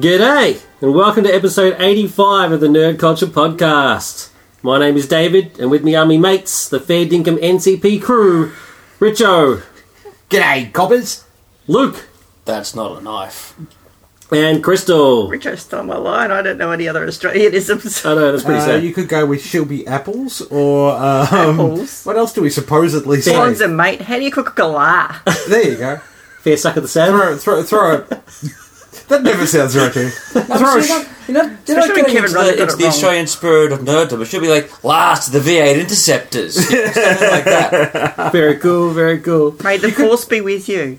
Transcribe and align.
G'day, 0.00 0.62
and 0.80 0.94
welcome 0.94 1.24
to 1.24 1.34
episode 1.34 1.76
85 1.78 2.52
of 2.52 2.60
the 2.60 2.68
Nerd 2.68 2.98
Culture 2.98 3.26
Podcast. 3.26 4.30
My 4.62 4.78
name 4.78 4.96
is 4.96 5.06
David, 5.06 5.58
and 5.60 5.70
with 5.70 5.84
me 5.84 5.94
are 5.94 6.06
my 6.06 6.16
mates, 6.16 6.68
the 6.68 6.80
Fair 6.80 7.04
Dinkum 7.04 7.36
NCP 7.38 8.00
crew, 8.02 8.52
Richo, 8.98 9.62
G'day, 10.30 10.72
coppers. 10.72 11.24
Luke, 11.66 12.08
That's 12.46 12.74
not 12.74 12.98
a 12.98 13.00
knife. 13.02 13.54
and 14.32 14.62
Crystal. 14.64 15.28
Richo 15.28 15.58
stole 15.58 15.82
my 15.82 15.96
line. 15.96 16.30
I 16.30 16.40
don't 16.40 16.56
know 16.58 16.70
any 16.72 16.88
other 16.88 17.06
Australianisms. 17.06 18.06
I 18.10 18.14
know, 18.14 18.32
that's 18.32 18.44
pretty 18.44 18.60
Uh, 18.60 18.64
sad. 18.66 18.82
you 18.84 18.94
could 18.94 19.08
go 19.08 19.26
with 19.26 19.42
she'll 19.44 19.64
be 19.66 19.86
apples, 19.86 20.40
or 20.50 20.92
um, 20.92 21.28
Apples. 21.60 22.04
What 22.04 22.16
else 22.16 22.32
do 22.32 22.40
we 22.42 22.50
supposedly 22.50 23.20
say? 23.20 23.32
Bonza, 23.34 23.68
mate. 23.68 24.00
How 24.02 24.16
do 24.16 24.24
you 24.24 24.30
cook 24.30 24.48
a 24.58 24.62
galah? 24.62 25.22
There 25.48 25.70
you 25.70 25.76
go. 25.76 25.96
Fair 26.42 26.56
suck 26.56 26.76
of 26.76 26.84
the 26.84 26.88
sad. 26.88 27.10
Throw, 27.10 27.36
throw, 27.36 27.62
throw. 27.62 27.94
it. 27.96 28.22
That 29.10 29.22
never 29.22 29.46
sounds 29.46 29.76
right 29.76 29.92
to 29.92 30.02
you. 30.04 30.08
Throw 30.10 30.78
a 30.78 31.06
You're 31.28 31.44
not, 31.44 31.68
you're 31.68 31.78
Especially 31.78 31.78
when 31.78 31.88
getting 31.88 32.04
Kevin 32.06 32.24
into 32.24 32.34
Rudd 32.34 32.46
the, 32.46 32.56
got 32.56 32.60
into 32.60 32.62
it 32.62 32.76
the 32.78 32.84
wrong. 32.84 32.92
Australian 32.92 33.26
spirit 33.28 33.72
of 33.72 33.80
nerddom. 33.80 34.20
It 34.22 34.24
should 34.24 34.40
be 34.40 34.48
like, 34.48 34.82
last, 34.82 35.30
the 35.32 35.38
V8 35.38 35.80
interceptors. 35.80 36.54
Something 36.54 37.30
like 37.30 37.44
that. 37.44 38.32
Very 38.32 38.56
cool, 38.56 38.90
very 38.90 39.18
cool. 39.20 39.54
May 39.62 39.76
the 39.76 39.90
force 39.92 40.24
be 40.24 40.40
with 40.40 40.68
you. 40.68 40.98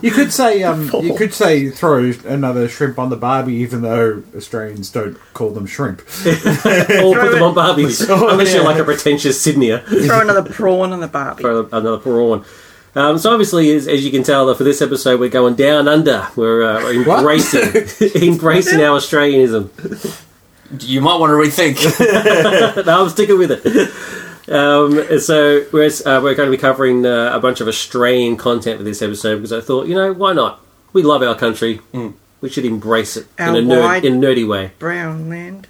you 0.00 0.10
could 0.10 0.32
say 0.32 0.62
um, 0.62 0.90
you 1.02 1.14
could 1.14 1.32
say 1.34 1.70
throw 1.70 2.12
another 2.24 2.68
shrimp 2.68 2.98
on 2.98 3.10
the 3.10 3.16
barbie, 3.16 3.54
even 3.54 3.82
though 3.82 4.22
Australians 4.36 4.90
don't 4.90 5.16
call 5.34 5.50
them 5.50 5.66
shrimp. 5.66 6.00
All 6.00 7.14
put 7.14 7.32
them 7.32 7.42
on 7.42 7.54
Barbies. 7.54 8.08
Unless 8.08 8.54
you're 8.54 8.64
like 8.64 8.78
a 8.78 8.84
pretentious 8.84 9.44
Sydneyer. 9.44 9.84
Throw 10.06 10.20
another 10.20 10.42
prawn 10.50 10.92
on 10.92 11.00
the 11.00 11.08
barbie. 11.08 11.42
Throw 11.42 11.66
another 11.66 11.98
prawn. 11.98 12.44
Um, 12.94 13.18
so 13.18 13.30
obviously, 13.30 13.70
as, 13.72 13.86
as 13.86 14.04
you 14.04 14.10
can 14.10 14.22
tell, 14.22 14.52
for 14.54 14.64
this 14.64 14.82
episode, 14.82 15.20
we're 15.20 15.28
going 15.28 15.54
down 15.54 15.86
under. 15.86 16.26
We're, 16.34 16.64
uh, 16.64 16.90
embracing 16.90 17.60
embracing 18.22 18.80
our 18.80 18.98
Australianism. 18.98 19.70
You 20.88 21.00
might 21.00 21.16
want 21.16 21.30
to 21.30 21.34
rethink. 21.34 22.84
no, 22.86 23.02
I'm 23.02 23.08
sticking 23.10 23.38
with 23.38 23.50
it. 23.52 24.52
Um, 24.52 25.20
so 25.20 25.64
we're, 25.72 25.86
uh, 26.04 26.20
we're 26.20 26.34
going 26.34 26.50
to 26.50 26.56
be 26.56 26.56
covering 26.56 27.06
uh, 27.06 27.30
a 27.32 27.38
bunch 27.38 27.60
of 27.60 27.68
Australian 27.68 28.36
content 28.36 28.78
for 28.78 28.84
this 28.84 29.02
episode 29.02 29.36
because 29.36 29.52
I 29.52 29.60
thought, 29.60 29.86
you 29.86 29.94
know, 29.94 30.12
why 30.12 30.32
not? 30.32 30.60
We 30.92 31.02
love 31.02 31.22
our 31.22 31.36
country. 31.36 31.80
We 32.40 32.48
should 32.48 32.64
embrace 32.64 33.16
it 33.16 33.26
in 33.38 33.48
a, 33.54 33.58
nerd, 33.58 33.82
wide- 33.82 34.04
in 34.04 34.14
a 34.14 34.26
nerdy 34.26 34.48
way. 34.48 34.72
Brown 34.80 35.28
land. 35.28 35.68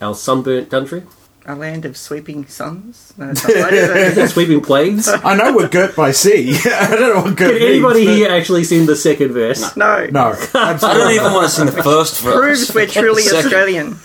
Our 0.00 0.14
sunburnt 0.16 0.68
country, 0.70 1.04
A 1.44 1.56
land 1.56 1.84
of 1.84 1.96
sweeping 1.96 2.46
suns. 2.46 3.12
No, 3.18 3.30
it's 3.30 3.44
not 3.46 3.54
right, 3.56 3.72
it? 3.74 4.28
sweeping 4.30 4.60
plains. 4.60 5.08
I 5.24 5.34
know 5.34 5.54
we're 5.54 5.68
girt 5.68 5.96
by 5.96 6.12
sea. 6.12 6.54
I 6.64 6.88
don't 6.96 7.16
know 7.16 7.22
what 7.22 7.36
girt 7.36 7.58
Can 7.58 7.68
anybody 7.68 8.06
means, 8.06 8.16
here 8.16 8.30
actually 8.30 8.64
sing 8.64 8.86
the 8.86 8.96
second 8.96 9.32
verse? 9.32 9.76
No. 9.76 10.06
but- 10.10 10.12
No, 10.12 10.36
I 10.60 10.76
don't 10.78 11.12
even 11.12 11.32
want 11.32 11.48
to 11.50 11.54
sing 11.54 11.66
the 11.66 11.82
first 11.82 12.20
verse. 12.20 12.70
Proves 12.70 12.74
we're 12.74 12.86
truly 12.86 13.22
Second. 13.22 13.44
Australian. 13.46 13.96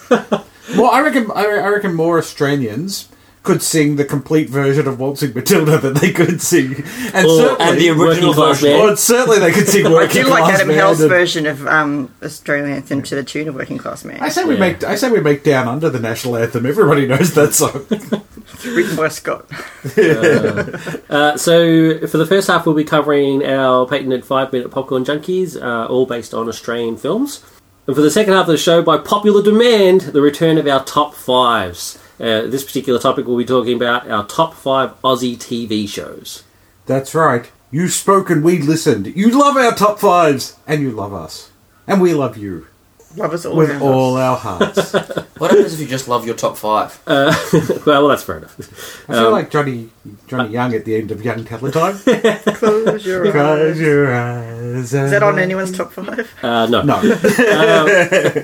Well, 0.75 0.89
I 0.91 0.99
reckon 1.01 1.31
I, 1.31 1.43
I 1.45 1.67
reckon 1.69 1.93
more 1.93 2.17
Australians 2.17 3.07
could 3.47 3.63
sing 3.63 3.95
the 3.95 4.05
complete 4.05 4.47
version 4.49 4.87
of 4.87 4.99
Waltzing 4.99 5.33
Matilda 5.33 5.79
that 5.79 5.95
they 5.95 6.11
could 6.11 6.39
sing, 6.41 6.83
and 7.13 7.25
Or- 7.25 7.37
certainly 7.37 7.65
And 7.71 7.81
the 7.81 7.89
original 7.89 8.33
version. 8.33 8.69
man. 8.69 8.83
Well, 8.83 8.95
certainly 8.97 9.39
they 9.39 9.51
could 9.51 9.67
sing 9.67 9.87
I 9.87 9.89
Working 9.91 10.23
do 10.25 10.29
like 10.29 10.43
Class 10.43 10.55
Adam 10.55 10.67
Man 10.67 10.77
Hell's 10.77 10.99
and- 11.01 11.09
version 11.09 11.45
of 11.47 11.65
um, 11.65 12.11
Australian 12.21 12.69
anthem 12.75 13.01
to 13.03 13.15
the 13.15 13.23
tune 13.23 13.47
of 13.47 13.55
Working 13.55 13.79
Class 13.79 14.05
Man. 14.05 14.19
I 14.21 14.29
say 14.29 14.43
we 14.43 14.53
Yeah. 14.53 14.59
make 14.59 14.83
I 14.83 14.93
say 14.95 15.09
we 15.09 15.21
make 15.21 15.43
Down 15.43 15.67
Under 15.67 15.89
the 15.89 15.99
national 15.99 16.37
anthem. 16.37 16.65
Everybody 16.67 17.07
knows 17.07 17.33
that 17.33 17.55
song. 17.55 17.85
Written 18.65 18.95
by 18.95 19.07
Scott. 19.09 19.45
Uh, 21.09 21.37
so 21.37 22.05
for 22.07 22.17
the 22.17 22.25
first 22.25 22.47
half, 22.47 22.65
we'll 22.65 22.75
be 22.75 22.83
covering 22.83 23.45
our 23.45 23.85
patented 23.87 24.25
five-minute 24.25 24.71
popcorn 24.71 25.03
junkies, 25.05 25.61
uh, 25.61 25.85
all 25.87 26.05
based 26.05 26.33
on 26.33 26.47
Australian 26.47 26.97
films. 26.97 27.43
And 27.85 27.95
for 27.95 28.01
the 28.01 28.11
second 28.11 28.33
half 28.33 28.43
of 28.47 28.51
the 28.51 28.57
show, 28.57 28.81
by 28.81 28.97
popular 28.97 29.41
demand, 29.41 30.01
the 30.01 30.21
return 30.21 30.57
of 30.57 30.67
our 30.67 30.83
top 30.83 31.13
fives. 31.13 31.97
Uh, 32.19 32.47
this 32.47 32.63
particular 32.63 32.99
topic, 32.99 33.27
we'll 33.27 33.37
be 33.37 33.45
talking 33.45 33.75
about 33.75 34.09
our 34.09 34.25
top 34.25 34.53
five 34.53 34.99
Aussie 35.01 35.37
TV 35.37 35.87
shows. 35.87 36.43
That's 36.85 37.13
right. 37.13 37.51
You 37.69 37.89
spoke 37.89 38.29
and 38.29 38.43
we 38.43 38.59
listened. 38.59 39.07
You 39.15 39.29
love 39.29 39.57
our 39.57 39.75
top 39.75 39.99
fives, 39.99 40.57
and 40.65 40.81
you 40.81 40.91
love 40.91 41.13
us, 41.13 41.51
and 41.85 42.01
we 42.01 42.13
love 42.13 42.37
you 42.37 42.67
Love 43.17 43.33
us 43.33 43.45
all. 43.45 43.55
with 43.55 43.69
around 43.71 43.81
all 43.81 44.17
our 44.17 44.37
hearts. 44.37 44.95
What 45.37 45.51
happens 45.51 45.75
if 45.75 45.79
you 45.79 45.85
just 45.85 46.07
love 46.07 46.25
your 46.25 46.33
top 46.35 46.57
five? 46.57 46.99
well, 47.05 47.31
well, 47.85 48.07
that's 48.07 48.23
fair 48.23 48.37
enough. 48.39 48.57
I 49.07 49.13
feel 49.13 49.29
like 49.29 49.51
Johnny 49.51 49.89
Johnny 50.25 50.49
Young 50.49 50.73
at 50.73 50.83
the 50.83 50.95
end 50.95 51.11
of 51.11 51.23
Young 51.23 51.45
Talent 51.45 51.75
Time. 51.75 51.95
Close 52.55 53.05
your 53.05 53.31
Close 53.31 53.35
eyes. 53.75 53.79
your 53.79 54.15
eyes. 54.15 54.91
Is 54.95 55.11
that 55.11 55.21
on 55.21 55.37
anyone's 55.37 55.77
top 55.77 55.91
five? 55.91 56.33
Uh, 56.41 56.65
no. 56.65 56.81
No. 56.81 56.95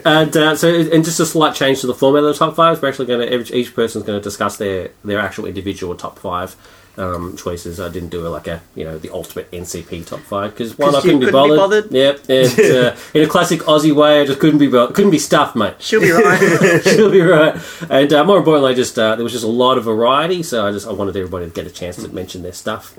And 0.06 0.38
uh, 0.38 0.56
so, 0.56 0.70
and 0.72 1.04
just 1.04 1.20
a 1.20 1.26
slight 1.26 1.56
change 1.56 1.82
to 1.82 1.88
the 1.88 1.96
format 1.96 2.24
of 2.24 2.30
the 2.38 2.46
top 2.46 2.56
fives. 2.56 2.80
We're 2.80 2.90
actually 2.90 3.08
going 3.08 3.28
to 3.28 3.40
each, 3.40 3.52
each 3.52 3.74
person's 3.74 4.06
going 4.06 4.20
to 4.20 4.24
discuss 4.24 4.58
their 4.58 4.92
their 5.04 5.20
actual 5.20 5.46
individual 5.46 5.96
top 5.96 6.20
five 6.20 6.56
um, 6.98 7.36
choices. 7.36 7.80
I 7.80 7.90
didn't 7.90 8.10
do 8.10 8.26
it 8.26 8.30
like 8.30 8.48
a 8.48 8.62
you 8.76 8.84
know 8.84 8.98
the 8.98 9.10
ultimate 9.10 9.50
NCP 9.52 10.06
top 10.06 10.20
five 10.22 10.52
because 10.52 10.78
one 10.78 10.96
I 10.96 11.02
couldn't 11.02 11.20
be 11.20 11.26
couldn't 11.26 11.50
be 11.50 11.56
bothered. 11.56 11.90
bothered? 11.90 11.92
Yep, 11.92 12.30
and 12.30 12.60
uh, 12.76 12.96
in 13.14 13.24
a 13.24 13.28
classic 13.28 13.62
Aussie 13.62 13.94
way, 13.94 14.22
I 14.22 14.26
just 14.26 14.40
couldn't 14.40 14.60
be 14.60 14.68
bo- 14.68 14.92
couldn't 14.92 15.12
be 15.12 15.20
stuffed, 15.20 15.56
mate. 15.56 15.76
She'll 15.80 16.02
be 16.02 16.12
right. 16.12 16.82
She'll 16.84 17.12
be 17.12 17.22
right. 17.22 17.60
And 17.90 18.12
uh, 18.14 18.24
more 18.24 18.38
importantly, 18.38 18.76
just 18.76 18.98
uh, 18.98 19.16
there 19.16 19.24
was 19.24 19.34
just 19.34 19.46
a 19.46 19.48
lot 19.48 19.78
of 19.78 19.86
variety, 19.86 20.44
so 20.44 20.68
I 20.68 20.72
just 20.72 20.88
I 20.88 20.92
wanted 20.92 21.16
everybody 21.16 21.46
to 21.46 21.52
get 21.52 21.66
a 21.66 21.72
chance 21.72 21.96
to 21.98 22.08
mention 22.10 22.44
their 22.44 22.54
stuff. 22.54 22.98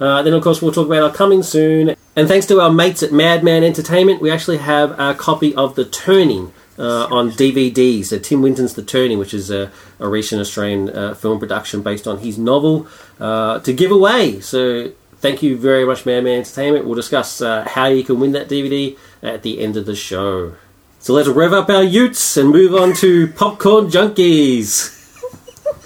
Uh, 0.00 0.22
then, 0.22 0.32
of 0.32 0.42
course, 0.42 0.60
we'll 0.60 0.72
talk 0.72 0.86
about 0.86 1.02
our 1.02 1.12
coming 1.12 1.42
soon. 1.42 1.94
And 2.16 2.28
thanks 2.28 2.46
to 2.46 2.60
our 2.60 2.70
mates 2.70 3.02
at 3.02 3.12
Madman 3.12 3.62
Entertainment, 3.62 4.20
we 4.20 4.30
actually 4.30 4.58
have 4.58 4.98
a 4.98 5.14
copy 5.14 5.54
of 5.54 5.74
The 5.74 5.84
Turning 5.84 6.52
uh, 6.78 7.06
on 7.10 7.30
DVD. 7.30 8.04
So, 8.04 8.18
Tim 8.18 8.42
Winton's 8.42 8.74
The 8.74 8.82
Turning, 8.82 9.18
which 9.18 9.34
is 9.34 9.50
a, 9.50 9.70
a 9.98 10.08
recent 10.08 10.40
Australian 10.40 10.90
uh, 10.90 11.14
film 11.14 11.38
production 11.38 11.82
based 11.82 12.06
on 12.06 12.18
his 12.18 12.38
novel, 12.38 12.86
uh, 13.20 13.60
to 13.60 13.72
give 13.72 13.90
away. 13.90 14.40
So, 14.40 14.92
thank 15.18 15.42
you 15.42 15.56
very 15.56 15.84
much, 15.84 16.04
Madman 16.06 16.38
Entertainment. 16.38 16.84
We'll 16.86 16.94
discuss 16.94 17.40
uh, 17.40 17.64
how 17.68 17.86
you 17.86 18.04
can 18.04 18.20
win 18.20 18.32
that 18.32 18.48
DVD 18.48 18.96
at 19.22 19.42
the 19.42 19.60
end 19.60 19.76
of 19.76 19.86
the 19.86 19.94
show. 19.96 20.54
So, 20.98 21.12
let's 21.12 21.28
rev 21.28 21.52
up 21.52 21.68
our 21.68 21.84
utes 21.84 22.36
and 22.36 22.50
move 22.50 22.74
on 22.74 22.94
to 22.94 23.28
Popcorn 23.36 23.86
Junkies. 23.88 24.90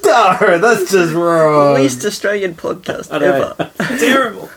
no, 0.04 0.58
that's 0.58 0.90
just 0.90 1.12
wrong. 1.14 1.74
Least 1.74 2.04
Australian 2.04 2.54
podcast 2.54 3.10
ever. 3.10 3.70
Terrible. 3.98 4.48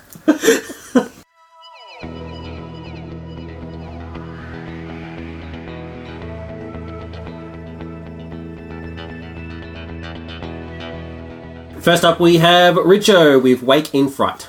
First 11.82 12.06
up, 12.06 12.20
we 12.20 12.38
have 12.38 12.76
Richo 12.76 13.42
with 13.42 13.64
Wake 13.64 13.94
in 13.94 14.10
Fright. 14.10 14.48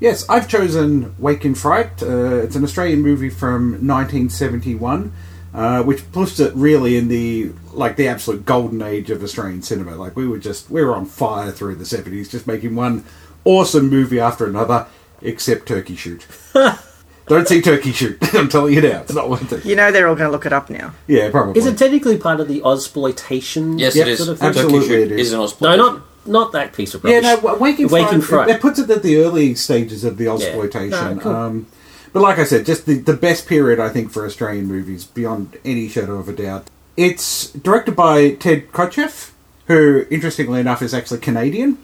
Yes, 0.00 0.28
I've 0.28 0.46
chosen 0.48 1.14
Wake 1.18 1.44
in 1.44 1.56
Fright. 1.56 2.00
Uh, 2.02 2.36
it's 2.36 2.54
an 2.54 2.62
Australian 2.62 3.02
movie 3.02 3.30
from 3.30 3.72
1971, 3.86 5.12
uh, 5.54 5.82
which 5.82 6.10
puts 6.12 6.38
it 6.38 6.54
really 6.54 6.96
in 6.96 7.08
the 7.08 7.50
like 7.72 7.96
the 7.96 8.06
absolute 8.06 8.44
golden 8.44 8.80
age 8.82 9.10
of 9.10 9.24
Australian 9.24 9.62
cinema. 9.62 9.96
Like 9.96 10.14
we 10.14 10.28
were 10.28 10.38
just 10.38 10.70
we 10.70 10.84
were 10.84 10.94
on 10.94 11.04
fire 11.04 11.50
through 11.50 11.74
the 11.76 11.84
70s, 11.84 12.30
just 12.30 12.46
making 12.46 12.76
one 12.76 13.04
awesome 13.44 13.90
movie 13.90 14.20
after 14.20 14.46
another, 14.46 14.86
except 15.20 15.66
Turkey 15.66 15.96
Shoot. 15.96 16.28
Don't 17.26 17.46
see 17.48 17.60
Turkey 17.60 17.90
Shoot. 17.90 18.18
I'm 18.34 18.48
telling 18.48 18.72
you 18.74 18.80
now, 18.82 19.00
it's 19.00 19.12
not 19.12 19.28
worth 19.28 19.52
it. 19.52 19.64
You 19.64 19.74
know 19.74 19.90
they're 19.90 20.06
all 20.06 20.14
going 20.14 20.28
to 20.28 20.32
look 20.32 20.46
it 20.46 20.52
up 20.52 20.70
now. 20.70 20.94
Yeah, 21.08 21.30
probably. 21.30 21.58
Is 21.58 21.66
it 21.66 21.76
technically 21.76 22.16
part 22.18 22.38
of 22.38 22.46
the 22.46 22.60
Ozploitation? 22.60 23.78
Yes, 23.80 23.96
Yep, 23.96 24.06
it 24.06 24.10
is. 24.12 24.18
sort 24.18 24.30
of 24.30 24.38
thing? 24.38 24.48
absolutely 24.48 24.78
Turkey 24.80 24.88
Shoot 25.08 25.12
is. 25.12 25.32
is 25.32 25.32
an 25.32 25.58
No, 25.60 25.76
not 25.76 26.02
not 26.28 26.52
that 26.52 26.72
piece 26.72 26.94
of 26.94 27.02
Yeah, 27.04 27.16
rubbish. 27.16 27.24
no, 27.24 27.36
w- 27.36 27.58
Waking 27.62 27.88
Wake 27.88 28.08
Fright. 28.08 28.22
Fright. 28.24 28.48
That 28.48 28.60
puts 28.60 28.78
it 28.78 28.88
at 28.90 29.02
the 29.02 29.16
early 29.18 29.54
stages 29.54 30.04
of 30.04 30.16
the 30.18 30.28
exploitation. 30.28 31.16
No, 31.16 31.20
cool. 31.20 31.32
um, 31.34 31.66
but 32.12 32.20
like 32.22 32.38
I 32.38 32.44
said, 32.44 32.64
just 32.66 32.86
the, 32.86 32.94
the 32.98 33.14
best 33.14 33.46
period 33.46 33.80
I 33.80 33.88
think 33.88 34.10
for 34.10 34.24
Australian 34.24 34.66
movies, 34.66 35.04
beyond 35.04 35.56
any 35.64 35.88
shadow 35.88 36.16
of 36.18 36.28
a 36.28 36.32
doubt. 36.32 36.68
It's 36.96 37.50
directed 37.52 37.94
by 37.96 38.32
Ted 38.32 38.72
Kotcheff, 38.72 39.30
who, 39.66 40.06
interestingly 40.10 40.60
enough, 40.60 40.82
is 40.82 40.94
actually 40.94 41.20
Canadian. 41.20 41.78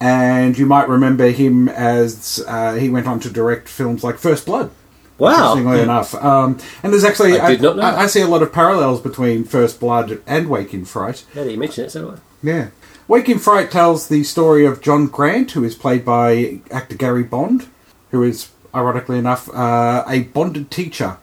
And 0.00 0.56
you 0.58 0.64
might 0.64 0.88
remember 0.88 1.28
him 1.28 1.68
as 1.68 2.42
uh, 2.48 2.74
he 2.74 2.88
went 2.88 3.06
on 3.06 3.20
to 3.20 3.30
direct 3.30 3.68
films 3.68 4.02
like 4.02 4.16
First 4.16 4.46
Blood. 4.46 4.70
Wow. 5.18 5.52
Interestingly 5.52 5.82
enough, 5.82 6.14
um, 6.14 6.56
and 6.82 6.94
there's 6.94 7.04
actually 7.04 7.38
I 7.38 7.50
did 7.50 7.60
not 7.60 7.76
know 7.76 7.82
I. 7.82 8.04
I 8.04 8.06
see 8.06 8.22
a 8.22 8.26
lot 8.26 8.40
of 8.42 8.54
parallels 8.54 9.02
between 9.02 9.44
First 9.44 9.78
Blood 9.78 10.22
and 10.26 10.48
Wake 10.48 10.72
in 10.72 10.86
Fright. 10.86 11.26
Now 11.34 11.44
that 11.44 11.50
you 11.52 11.58
mention 11.58 11.84
it, 11.84 11.90
so 11.90 12.00
do 12.12 12.16
I. 12.16 12.18
Yeah. 12.42 12.68
Wake 13.10 13.28
in 13.28 13.40
Fright 13.40 13.72
tells 13.72 14.06
the 14.06 14.22
story 14.22 14.64
of 14.64 14.80
John 14.80 15.08
Grant, 15.08 15.50
who 15.50 15.64
is 15.64 15.74
played 15.74 16.04
by 16.04 16.60
actor 16.70 16.94
Gary 16.94 17.24
Bond, 17.24 17.66
who 18.12 18.22
is, 18.22 18.50
ironically 18.72 19.18
enough, 19.18 19.52
uh, 19.52 20.04
a 20.06 20.20
bonded 20.22 20.70
teacher 20.70 21.18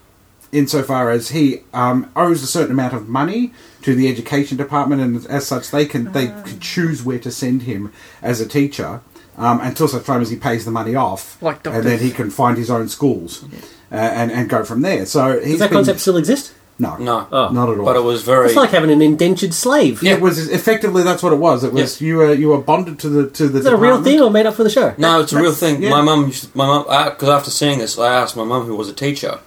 insofar 0.52 1.10
as 1.10 1.30
he 1.30 1.62
um, 1.74 2.12
owes 2.14 2.44
a 2.44 2.46
certain 2.48 2.72
amount 2.74 2.94
of 2.94 3.08
money 3.08 3.54
to 3.84 3.96
the 3.96 4.10
education 4.10 4.58
department, 4.58 5.02
and 5.02 5.26
as 5.28 5.48
such, 5.48 5.72
they 5.72 5.86
can 5.86 6.12
they 6.12 6.28
can 6.28 6.60
choose 6.60 7.04
where 7.06 7.20
to 7.20 7.32
send 7.32 7.62
him 7.62 7.94
as 8.22 8.42
a 8.42 8.46
teacher 8.46 9.00
um, 9.38 9.62
until 9.62 9.88
such 9.88 10.04
time 10.04 10.22
as 10.22 10.30
he 10.30 10.36
pays 10.36 10.66
the 10.66 10.72
money 10.72 10.94
off, 10.94 11.42
Like 11.42 11.66
and 11.66 11.86
then 11.86 12.00
he 12.00 12.12
can 12.12 12.30
find 12.32 12.58
his 12.58 12.70
own 12.70 12.90
schools. 12.90 13.46
uh, 13.90 13.96
and 13.96 14.30
and 14.30 14.50
go 14.50 14.66
from 14.66 14.82
there. 14.82 15.06
So 15.06 15.40
he's 15.40 15.52
Does 15.52 15.60
that 15.60 15.70
been- 15.70 15.78
concept 15.78 16.02
still 16.02 16.18
exist? 16.18 16.52
No, 16.80 16.96
No. 16.98 17.28
Oh. 17.32 17.50
not 17.50 17.70
at 17.70 17.80
all. 17.80 17.86
But 17.86 17.96
it 17.96 18.02
was 18.04 18.22
very. 18.24 18.48
It's 18.48 18.56
like 18.56 18.70
having 18.70 18.92
an 18.92 19.02
indentured 19.02 19.54
slave. 19.54 20.04
Yeah. 20.04 20.14
It 20.14 20.22
was 20.22 20.48
effectively 20.50 21.02
that's 21.04 21.24
what 21.24 21.34
it 21.34 21.38
was. 21.38 21.64
It 21.64 21.74
was 21.74 22.00
you 22.02 22.18
were 22.18 22.34
you 22.34 22.50
were 22.50 22.60
bonded 22.60 23.00
to 23.00 23.10
the 23.10 23.30
to 23.32 23.48
the. 23.50 23.60
Is 23.60 23.64
that 23.66 23.74
a 23.74 23.78
real 23.78 24.04
thing 24.04 24.22
or 24.22 24.30
made 24.30 24.46
up 24.46 24.54
for 24.54 24.64
the 24.64 24.70
show? 24.70 24.94
No, 24.98 25.22
it's 25.22 25.34
a 25.34 25.42
real 25.42 25.54
thing. 25.54 25.82
yeah. 25.82 25.90
My 25.90 26.02
mum, 26.02 26.28
used 26.28 26.52
to- 26.52 26.58
my 26.58 26.68
mum, 26.68 26.84
because 27.12 27.30
after 27.30 27.50
seeing 27.50 27.80
this, 27.80 27.98
I 27.98 28.14
asked 28.14 28.36
my 28.38 28.44
mum, 28.44 28.66
who 28.66 28.76
was 28.76 28.90
a 28.90 28.94
teacher, 28.94 29.40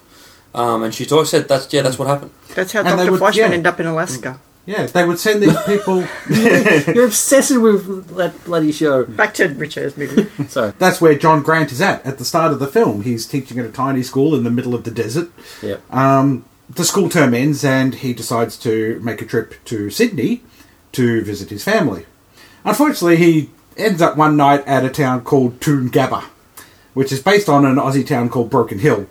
um, 0.54 0.82
and 0.82 0.92
she 0.92 1.08
always 1.10 1.30
said 1.30 1.46
that's 1.46 1.72
yeah, 1.72 1.82
that's 1.82 1.98
what 1.98 2.08
happened. 2.08 2.32
That's 2.54 2.72
how 2.72 2.80
And 2.80 2.98
they 2.98 3.04
Dr. 3.06 3.12
would- 3.12 3.20
Fleischman 3.20 3.36
yeah. 3.36 3.44
ended 3.44 3.66
up 3.68 3.78
in 3.78 3.86
Alaska. 3.86 4.40
Yeah, 4.66 4.86
they 4.86 5.04
would 5.04 5.18
send 5.18 5.42
these 5.42 5.56
people. 5.66 6.04
You're 6.30 7.06
obsessed 7.06 7.56
with 7.58 8.14
that 8.16 8.44
bloody 8.44 8.72
show. 8.72 9.04
Back 9.04 9.34
to 9.34 9.46
Richard's 9.48 9.96
movie. 9.96 10.28
Sorry. 10.48 10.72
That's 10.78 11.00
where 11.00 11.14
John 11.14 11.42
Grant 11.42 11.72
is 11.72 11.80
at 11.80 12.04
at 12.04 12.18
the 12.18 12.24
start 12.24 12.52
of 12.52 12.58
the 12.58 12.66
film. 12.68 13.02
He's 13.02 13.24
teaching 13.26 13.58
at 13.58 13.64
a 13.64 13.70
tiny 13.70 14.02
school 14.02 14.34
in 14.34 14.44
the 14.44 14.50
middle 14.50 14.74
of 14.74 14.84
the 14.84 14.90
desert. 14.90 15.30
Yeah. 15.62 15.76
Um, 15.90 16.44
the 16.74 16.84
school 16.84 17.08
term 17.08 17.34
ends, 17.34 17.64
and 17.64 17.96
he 17.96 18.12
decides 18.12 18.56
to 18.58 19.00
make 19.00 19.20
a 19.20 19.26
trip 19.26 19.54
to 19.66 19.90
Sydney 19.90 20.42
to 20.92 21.22
visit 21.22 21.50
his 21.50 21.64
family. 21.64 22.06
Unfortunately, 22.64 23.16
he 23.16 23.50
ends 23.76 24.00
up 24.02 24.16
one 24.16 24.36
night 24.36 24.66
at 24.66 24.84
a 24.84 24.90
town 24.90 25.22
called 25.22 25.60
Toongabba, 25.60 26.24
which 26.94 27.12
is 27.12 27.22
based 27.22 27.48
on 27.48 27.64
an 27.64 27.76
Aussie 27.76 28.06
town 28.06 28.28
called 28.28 28.50
Broken 28.50 28.78
Hill. 28.78 29.06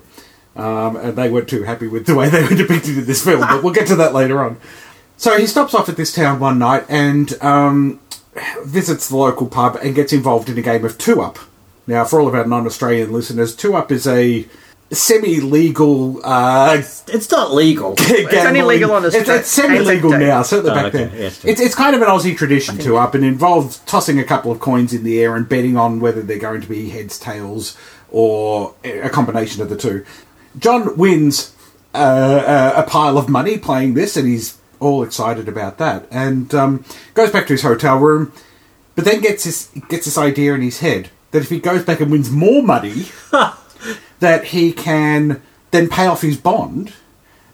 Um, 0.55 0.97
and 0.97 1.15
they 1.15 1.29
weren't 1.29 1.47
too 1.47 1.63
happy 1.63 1.87
with 1.87 2.05
the 2.05 2.15
way 2.15 2.29
they 2.29 2.43
were 2.43 2.55
depicted 2.55 2.97
in 2.97 3.05
this 3.05 3.23
film, 3.23 3.41
but 3.41 3.63
we'll 3.63 3.73
get 3.73 3.87
to 3.87 3.95
that 3.95 4.13
later 4.13 4.43
on. 4.43 4.57
So 5.15 5.37
he 5.37 5.47
stops 5.47 5.73
off 5.73 5.89
at 5.89 5.97
this 5.97 6.13
town 6.13 6.39
one 6.39 6.59
night 6.59 6.85
and 6.89 7.41
um, 7.41 7.99
visits 8.63 9.09
the 9.09 9.17
local 9.17 9.47
pub 9.47 9.77
and 9.81 9.95
gets 9.95 10.11
involved 10.11 10.49
in 10.49 10.57
a 10.57 10.61
game 10.61 10.85
of 10.85 10.97
two 10.97 11.21
up. 11.21 11.39
Now, 11.87 12.05
for 12.05 12.19
all 12.19 12.27
of 12.27 12.35
our 12.35 12.45
non-Australian 12.45 13.11
listeners, 13.11 13.55
two 13.55 13.75
up 13.75 13.91
is 13.91 14.05
a 14.05 14.47
semi-legal 14.91 16.21
uh, 16.23 16.81
It's 17.07 17.29
not 17.31 17.53
legal. 17.53 17.89
only 17.99 18.25
gambling. 18.25 18.65
legal 18.65 18.91
on 18.91 19.05
It's, 19.05 19.15
Australia. 19.15 19.39
it's 19.41 19.49
semi-legal 19.49 20.13
Anzac 20.13 20.19
Day. 20.19 20.25
now, 20.27 20.41
certainly 20.41 20.71
Oh, 20.71 20.75
back 20.75 20.85
okay. 20.87 21.05
then. 21.05 21.11
Yeah, 21.19 21.27
it's 21.27 21.45
it's, 21.45 21.61
it's 21.61 21.75
kind 21.75 21.95
of 21.95 22.01
an 22.01 22.07
Aussie 22.07 22.35
tradition 22.35 22.77
to 22.79 22.97
up 22.97 23.13
and 23.15 23.23
involves 23.23 23.79
tossing 23.79 24.19
a 24.19 24.23
couple 24.23 24.51
of 24.51 24.59
coins 24.59 24.93
in 24.93 25.03
the 25.03 25.19
air 25.21 25.35
and 25.35 25.47
betting 25.47 25.77
on 25.77 25.99
whether 25.99 26.21
they're 26.21 26.39
going 26.39 26.61
to 26.61 26.67
be 26.67 26.89
heads, 26.89 27.19
tails, 27.19 27.77
or 28.11 28.73
a 28.83 29.09
combination 29.09 29.61
of 29.61 29.69
the 29.69 29.77
two. 29.77 30.05
John 30.57 30.97
wins 30.97 31.55
uh, 31.93 32.73
a, 32.75 32.81
a 32.81 32.83
pile 32.83 33.17
of 33.17 33.29
money 33.29 33.57
playing 33.57 33.93
this, 33.93 34.17
and 34.17 34.27
he's 34.27 34.57
all 34.79 35.03
excited 35.03 35.47
about 35.47 35.77
that, 35.77 36.07
and 36.09 36.53
um, 36.55 36.83
goes 37.13 37.31
back 37.31 37.45
to 37.47 37.53
his 37.53 37.61
hotel 37.61 37.97
room, 37.97 38.31
but 38.95 39.05
then 39.05 39.19
gets 39.21 39.43
this 39.43 39.69
gets 39.89 40.05
this 40.05 40.17
idea 40.17 40.53
in 40.55 40.61
his 40.61 40.79
head 40.79 41.09
that 41.31 41.43
if 41.43 41.49
he 41.49 41.59
goes 41.59 41.83
back 41.83 41.99
and 41.99 42.09
wins 42.11 42.31
more 42.31 42.63
money, 42.63 43.05
that 44.19 44.45
he 44.45 44.71
can 44.71 45.41
then 45.71 45.87
pay 45.89 46.05
off 46.07 46.21
his 46.21 46.37
bond, 46.37 46.93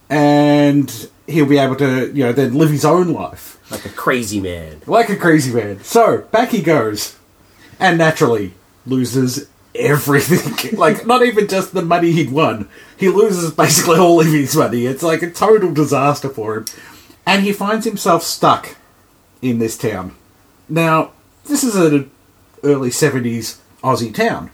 and 0.10 1.10
he'll 1.28 1.46
be 1.46 1.58
able 1.58 1.76
to, 1.76 2.12
you 2.14 2.24
know, 2.26 2.32
then 2.34 2.54
live 2.54 2.70
his 2.70 2.86
own 2.86 3.12
life 3.12 3.60
Like 3.72 3.86
a 3.86 3.90
crazy 3.90 4.40
man. 4.40 4.82
like 4.86 5.10
a 5.10 5.16
crazy 5.16 5.54
man. 5.54 5.84
So 5.84 6.20
back 6.32 6.50
he 6.50 6.62
goes, 6.62 7.18
and 7.80 7.98
naturally 7.98 8.54
loses 8.86 9.48
everything. 9.74 10.78
like 10.80 11.06
not 11.06 11.24
even 11.24 11.48
just 11.48 11.74
the 11.74 11.82
money 11.82 12.12
he'd 12.12 12.32
won. 12.32 12.70
He 12.98 13.10
loses 13.10 13.52
basically 13.52 14.00
all 14.00 14.22
of 14.22 14.28
his 14.28 14.56
money. 14.56 14.86
It's 14.86 15.04
like 15.04 15.22
a 15.22 15.32
total 15.32 15.74
disaster 15.74 16.30
for 16.30 16.58
him, 16.58 16.66
and 17.26 17.44
he 17.44 17.52
finds 17.52 17.86
himself 17.86 18.24
stuck 18.24 18.76
in 19.42 19.60
this 19.60 19.78
town. 19.78 20.16
Now, 20.70 21.12
this 21.46 21.64
is 21.64 21.76
an 21.76 22.10
early 22.64 22.92
seventies 22.92 23.60
Aussie 23.84 24.14
town. 24.14 24.52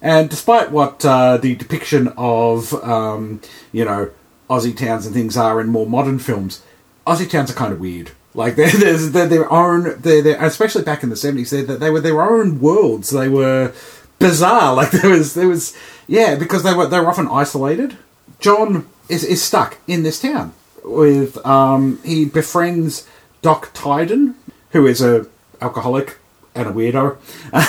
And 0.00 0.30
despite 0.30 0.70
what 0.70 1.04
uh, 1.04 1.36
the 1.38 1.54
depiction 1.56 2.12
of, 2.16 2.72
um, 2.84 3.40
you 3.72 3.84
know, 3.84 4.10
Aussie 4.48 4.76
towns 4.76 5.06
and 5.06 5.14
things 5.14 5.36
are 5.36 5.60
in 5.60 5.68
more 5.68 5.86
modern 5.86 6.18
films, 6.18 6.62
Aussie 7.06 7.28
towns 7.28 7.50
are 7.50 7.54
kind 7.54 7.72
of 7.72 7.80
weird. 7.80 8.12
Like 8.34 8.56
they're, 8.56 8.70
they're, 8.70 9.26
their 9.26 9.52
own, 9.52 10.00
they're, 10.00 10.22
they're 10.22 10.44
especially 10.44 10.82
back 10.82 11.02
in 11.02 11.10
the 11.10 11.16
seventies, 11.16 11.50
they 11.50 11.62
they 11.62 11.90
were 11.90 12.00
their 12.00 12.22
own 12.22 12.60
worlds. 12.60 13.10
They 13.10 13.28
were 13.28 13.72
bizarre. 14.18 14.74
Like 14.76 14.90
there 14.90 15.10
was 15.10 15.34
there 15.34 15.48
was 15.48 15.76
yeah, 16.06 16.36
because 16.36 16.62
they 16.62 16.74
were 16.74 16.86
they 16.86 17.00
were 17.00 17.08
often 17.08 17.28
isolated. 17.28 17.96
John 18.38 18.86
is 19.08 19.24
is 19.24 19.42
stuck 19.42 19.78
in 19.86 20.02
this 20.02 20.20
town 20.20 20.52
with 20.84 21.44
um, 21.46 22.00
he 22.04 22.24
befriends 22.24 23.06
Doc 23.42 23.70
Tydon, 23.74 24.34
who 24.70 24.86
is 24.86 25.00
a 25.00 25.26
alcoholic 25.60 26.17
and 26.58 26.68
a 26.68 26.72
weirdo, 26.72 27.16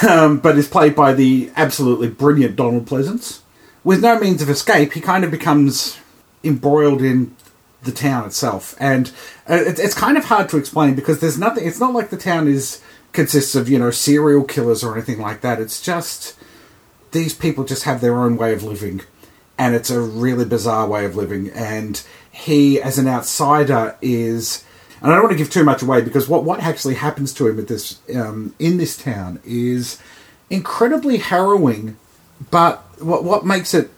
um, 0.08 0.40
but 0.40 0.58
is 0.58 0.68
played 0.68 0.96
by 0.96 1.14
the 1.14 1.52
absolutely 1.56 2.10
brilliant 2.10 2.56
Donald 2.56 2.86
Pleasence. 2.86 3.42
With 3.84 4.02
no 4.02 4.20
means 4.20 4.42
of 4.42 4.50
escape, 4.50 4.94
he 4.94 5.02
kind 5.02 5.24
of 5.24 5.32
becomes 5.32 5.98
embroiled 6.44 7.02
in 7.02 7.36
the 7.84 7.92
town 7.92 8.26
itself, 8.26 8.76
and 8.80 9.10
uh, 9.50 9.64
it's 9.66 9.94
kind 9.94 10.18
of 10.18 10.26
hard 10.26 10.50
to 10.50 10.58
explain 10.58 10.96
because 10.96 11.20
there's 11.20 11.38
nothing. 11.40 11.66
It's 11.66 11.80
not 11.80 11.94
like 11.94 12.10
the 12.10 12.18
town 12.18 12.48
is 12.48 12.82
consists 13.14 13.56
of 13.56 13.70
you 13.70 13.80
know 13.80 13.92
serial 13.92 14.44
killers 14.44 14.84
or 14.84 14.94
anything 14.96 15.20
like 15.20 15.42
that. 15.42 15.60
It's 15.60 15.82
just 15.82 16.38
these 17.12 17.34
people 17.34 17.64
just 17.64 17.84
have 17.84 18.02
their 18.02 18.18
own 18.18 18.38
way 18.38 18.54
of 18.54 18.64
living, 18.64 19.02
and 19.58 19.76
it's 19.76 19.90
a 19.90 20.02
really 20.02 20.46
bizarre 20.46 20.88
way 20.88 21.06
of 21.06 21.16
living. 21.16 21.50
And 21.52 22.02
he, 22.32 22.82
as 22.82 22.98
an 22.98 23.08
outsider, 23.08 23.98
is. 24.02 24.64
And 25.02 25.12
I 25.12 25.16
don't 25.16 25.24
want 25.24 25.32
to 25.32 25.38
give 25.38 25.50
too 25.50 25.64
much 25.64 25.82
away 25.82 26.02
because 26.02 26.28
what, 26.28 26.44
what 26.44 26.60
actually 26.62 26.96
happens 26.96 27.34
to 27.36 27.48
him 27.48 27.60
at 27.60 27.68
this 27.68 28.00
um, 28.16 28.54
in 28.60 28.78
this 28.78 28.98
town 28.98 29.40
is 29.46 30.02
incredibly 30.50 31.18
harrowing. 31.18 31.98
But 32.52 32.84
what 33.02 33.24
what 33.24 33.46
makes 33.46 33.74
it 33.74 33.92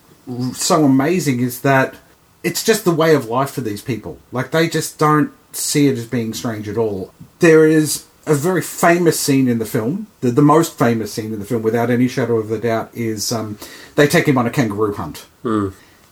so 0.53 0.85
amazing 0.85 1.39
is 1.39 1.61
that 1.61 1.95
it's 2.43 2.63
just 2.63 2.85
the 2.85 2.91
way 2.91 3.15
of 3.15 3.25
life 3.25 3.51
for 3.51 3.61
these 3.61 3.81
people. 3.81 4.19
Like 4.31 4.51
they 4.51 4.67
just 4.67 4.97
don't 4.97 5.31
see 5.51 5.87
it 5.87 5.97
as 5.97 6.07
being 6.07 6.33
strange 6.33 6.67
at 6.69 6.77
all. 6.77 7.13
There 7.39 7.65
is 7.65 8.05
a 8.25 8.35
very 8.35 8.61
famous 8.61 9.19
scene 9.19 9.47
in 9.47 9.59
the 9.59 9.65
film. 9.65 10.07
The, 10.21 10.31
the 10.31 10.41
most 10.41 10.77
famous 10.77 11.11
scene 11.11 11.33
in 11.33 11.39
the 11.39 11.45
film, 11.45 11.63
without 11.63 11.89
any 11.89 12.07
shadow 12.07 12.37
of 12.37 12.51
a 12.51 12.59
doubt, 12.59 12.91
is 12.93 13.31
um, 13.31 13.57
they 13.95 14.07
take 14.07 14.27
him 14.27 14.37
on 14.37 14.45
a 14.45 14.51
kangaroo 14.51 14.93
hunt, 14.93 15.25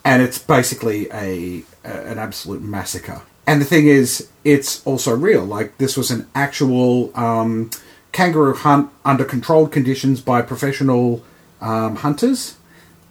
and 0.03 0.21
it's 0.21 0.39
basically 0.39 1.07
a, 1.11 1.63
a 1.83 2.11
an 2.11 2.17
absolute 2.17 2.61
massacre. 2.61 3.21
And 3.45 3.61
the 3.61 3.65
thing 3.65 3.87
is, 3.87 4.27
it's 4.49 4.85
also 4.85 5.15
real. 5.15 5.45
Like 5.45 5.77
this 5.77 5.95
was 5.95 6.11
an 6.11 6.27
actual 6.33 7.17
um, 7.17 7.69
kangaroo 8.11 8.55
hunt 8.55 8.89
under 9.05 9.23
controlled 9.23 9.71
conditions 9.71 10.21
by 10.21 10.41
professional 10.41 11.23
um, 11.61 11.97
hunters, 11.97 12.57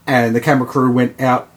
and 0.07 0.35
the 0.35 0.41
camera 0.41 0.67
crew 0.67 0.91
went 0.91 1.21
out 1.21 1.49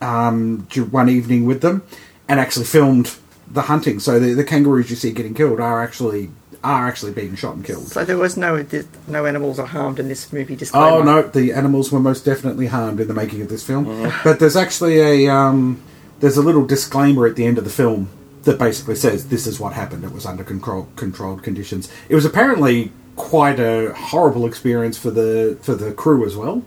um, 0.00 0.66
one 0.90 1.08
evening 1.08 1.46
with 1.46 1.62
them 1.62 1.82
and 2.28 2.38
actually 2.38 2.66
filmed 2.66 3.16
the 3.48 3.62
hunting. 3.62 4.00
So 4.00 4.18
the, 4.18 4.34
the 4.34 4.44
kangaroos 4.44 4.90
you 4.90 4.96
see 4.96 5.12
getting 5.12 5.34
killed 5.34 5.60
are 5.60 5.82
actually 5.82 6.30
are 6.62 6.86
actually 6.88 7.12
being 7.12 7.36
shot 7.36 7.54
and 7.54 7.64
killed. 7.64 7.86
So 7.88 8.04
there 8.04 8.18
was 8.18 8.36
no 8.36 8.66
no 9.08 9.24
animals 9.24 9.58
are 9.58 9.66
harmed 9.66 9.98
in 9.98 10.08
this 10.08 10.32
movie. 10.32 10.56
Disclaimer. 10.56 10.86
Oh 10.86 11.02
no, 11.02 11.22
the 11.22 11.52
animals 11.52 11.90
were 11.90 12.00
most 12.00 12.24
definitely 12.24 12.66
harmed 12.66 13.00
in 13.00 13.08
the 13.08 13.14
making 13.14 13.40
of 13.40 13.48
this 13.48 13.64
film. 13.64 14.12
But 14.24 14.40
there's 14.40 14.56
actually 14.56 15.00
a 15.00 15.32
um, 15.32 15.80
there's 16.20 16.36
a 16.36 16.42
little 16.42 16.66
disclaimer 16.66 17.26
at 17.26 17.36
the 17.36 17.46
end 17.46 17.56
of 17.56 17.64
the 17.64 17.70
film 17.70 18.10
that 18.46 18.58
basically 18.58 18.94
says 18.94 19.28
this 19.28 19.46
is 19.46 19.60
what 19.60 19.74
happened. 19.74 20.04
It 20.04 20.12
was 20.12 20.24
under 20.24 20.44
control 20.44 20.88
controlled 20.96 21.42
conditions. 21.42 21.92
It 22.08 22.14
was 22.14 22.24
apparently 22.24 22.92
quite 23.16 23.58
a 23.58 23.92
horrible 23.92 24.46
experience 24.46 24.96
for 24.96 25.10
the 25.10 25.58
for 25.60 25.74
the 25.74 25.92
crew 25.92 26.24
as 26.24 26.36
well. 26.36 26.62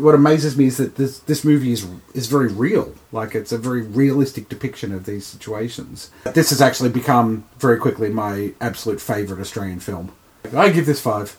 What 0.00 0.14
amazes 0.14 0.56
me 0.56 0.66
is 0.66 0.78
that 0.78 0.96
this 0.96 1.20
this 1.20 1.44
movie 1.44 1.72
is 1.72 1.86
is 2.14 2.26
very 2.26 2.48
real. 2.48 2.94
Like 3.12 3.34
it's 3.34 3.52
a 3.52 3.58
very 3.58 3.82
realistic 3.82 4.48
depiction 4.48 4.92
of 4.92 5.04
these 5.04 5.26
situations. 5.26 6.10
This 6.32 6.50
has 6.50 6.62
actually 6.62 6.90
become 6.90 7.44
very 7.58 7.78
quickly 7.78 8.08
my 8.08 8.54
absolute 8.60 9.00
favourite 9.00 9.40
Australian 9.40 9.80
film. 9.80 10.12
I 10.56 10.70
give 10.70 10.86
this 10.86 11.00
five. 11.00 11.36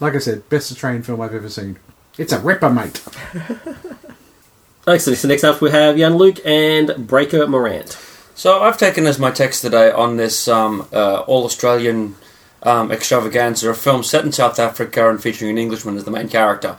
Like 0.00 0.14
I 0.14 0.18
said, 0.18 0.48
best 0.48 0.70
Australian 0.72 1.02
film 1.04 1.20
I've 1.20 1.34
ever 1.34 1.48
seen. 1.48 1.78
It's 2.18 2.32
a 2.32 2.40
ripper, 2.40 2.70
mate. 2.70 3.04
Excellent. 4.86 5.18
So 5.18 5.28
next 5.28 5.44
up 5.44 5.60
we 5.60 5.70
have 5.70 5.96
Jan 5.96 6.16
Luke 6.16 6.40
and 6.44 7.06
Breaker 7.06 7.46
Morant. 7.46 8.07
So 8.38 8.62
I've 8.62 8.78
taken 8.78 9.04
as 9.06 9.18
my 9.18 9.32
text 9.32 9.62
today 9.62 9.90
on 9.90 10.16
this 10.16 10.46
um, 10.46 10.86
uh, 10.92 11.22
all 11.26 11.44
Australian 11.44 12.14
um, 12.62 12.92
extravaganza, 12.92 13.68
a 13.68 13.74
film 13.74 14.04
set 14.04 14.24
in 14.24 14.30
South 14.30 14.60
Africa 14.60 15.10
and 15.10 15.20
featuring 15.20 15.50
an 15.50 15.58
Englishman 15.58 15.96
as 15.96 16.04
the 16.04 16.12
main 16.12 16.28
character. 16.28 16.76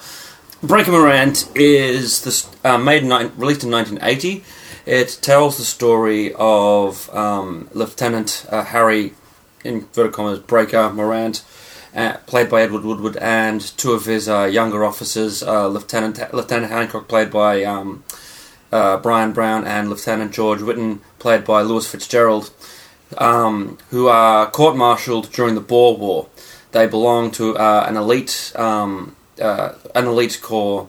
Breaker 0.63 0.91
Morant 0.91 1.51
is 1.55 2.23
this, 2.23 2.49
uh, 2.63 2.77
made 2.77 3.03
in, 3.03 3.09
released 3.35 3.65
in 3.65 3.71
1980. 3.71 4.41
It 4.85 5.19
tells 5.21 5.57
the 5.57 5.65
story 5.65 6.33
of 6.35 7.13
um, 7.13 7.67
Lieutenant 7.73 8.45
uh, 8.49 8.63
Harry, 8.63 9.13
in 9.65 9.79
inverted 9.79 10.13
commas, 10.13 10.39
Breaker 10.39 10.89
Morant, 10.93 11.43
uh, 11.93 12.19
played 12.25 12.49
by 12.49 12.61
Edward 12.61 12.85
Woodward, 12.85 13.17
and 13.17 13.59
two 13.75 13.91
of 13.91 14.05
his 14.05 14.29
uh, 14.29 14.45
younger 14.45 14.85
officers, 14.85 15.43
uh, 15.43 15.67
Lieutenant 15.67 16.33
Lieutenant 16.33 16.71
Hancock, 16.71 17.09
played 17.09 17.29
by 17.29 17.65
um, 17.65 18.05
Bryan 18.71 19.33
Brown, 19.33 19.65
and 19.65 19.89
Lieutenant 19.89 20.31
George 20.31 20.61
Witton, 20.61 21.01
played 21.19 21.45
by 21.45 21.61
Lewis 21.61 21.89
Fitzgerald, 21.89 22.51
um, 23.17 23.77
who 23.89 24.07
are 24.07 24.49
court-martialed 24.49 25.31
during 25.31 25.55
the 25.55 25.61
Boer 25.61 25.97
War. 25.97 26.27
They 26.71 26.87
belong 26.87 27.31
to 27.31 27.57
uh, 27.57 27.85
an 27.87 27.97
elite, 27.97 28.53
um, 28.55 29.15
uh, 29.41 29.73
an 29.95 30.05
elite 30.05 30.39
corps 30.41 30.87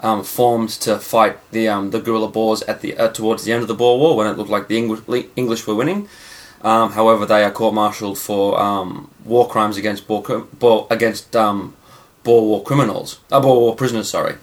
um, 0.00 0.22
formed 0.24 0.70
to 0.70 0.98
fight 0.98 1.38
the 1.50 1.68
um, 1.68 1.90
the 1.90 2.00
guerrilla 2.00 2.28
Boers 2.28 2.62
at 2.62 2.80
the 2.80 2.96
uh, 2.96 3.08
towards 3.08 3.44
the 3.44 3.52
end 3.52 3.62
of 3.62 3.68
the 3.68 3.74
Boer 3.74 3.98
War 3.98 4.16
when 4.16 4.26
it 4.26 4.36
looked 4.36 4.50
like 4.50 4.68
the 4.68 4.78
English, 4.78 5.28
English 5.34 5.66
were 5.66 5.74
winning. 5.74 6.08
Um, 6.62 6.92
however, 6.92 7.26
they 7.26 7.44
are 7.44 7.50
court-martialed 7.50 8.18
for 8.18 8.60
um, 8.60 9.10
war 9.24 9.48
crimes 9.48 9.76
against 9.76 10.06
Boer, 10.06 10.46
Boer 10.58 10.86
against 10.90 11.32
Boer 11.32 11.72
War 12.24 12.62
criminals, 12.62 13.20
uh, 13.30 13.40
Boer 13.40 13.60
War 13.60 13.76
prisoners, 13.76 14.08
sorry, 14.08 14.36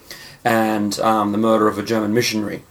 and 0.43 0.93
the 0.93 1.37
murder 1.37 1.67
of 1.67 1.77
a 1.77 1.83
German 1.83 2.13
missionary 2.13 2.63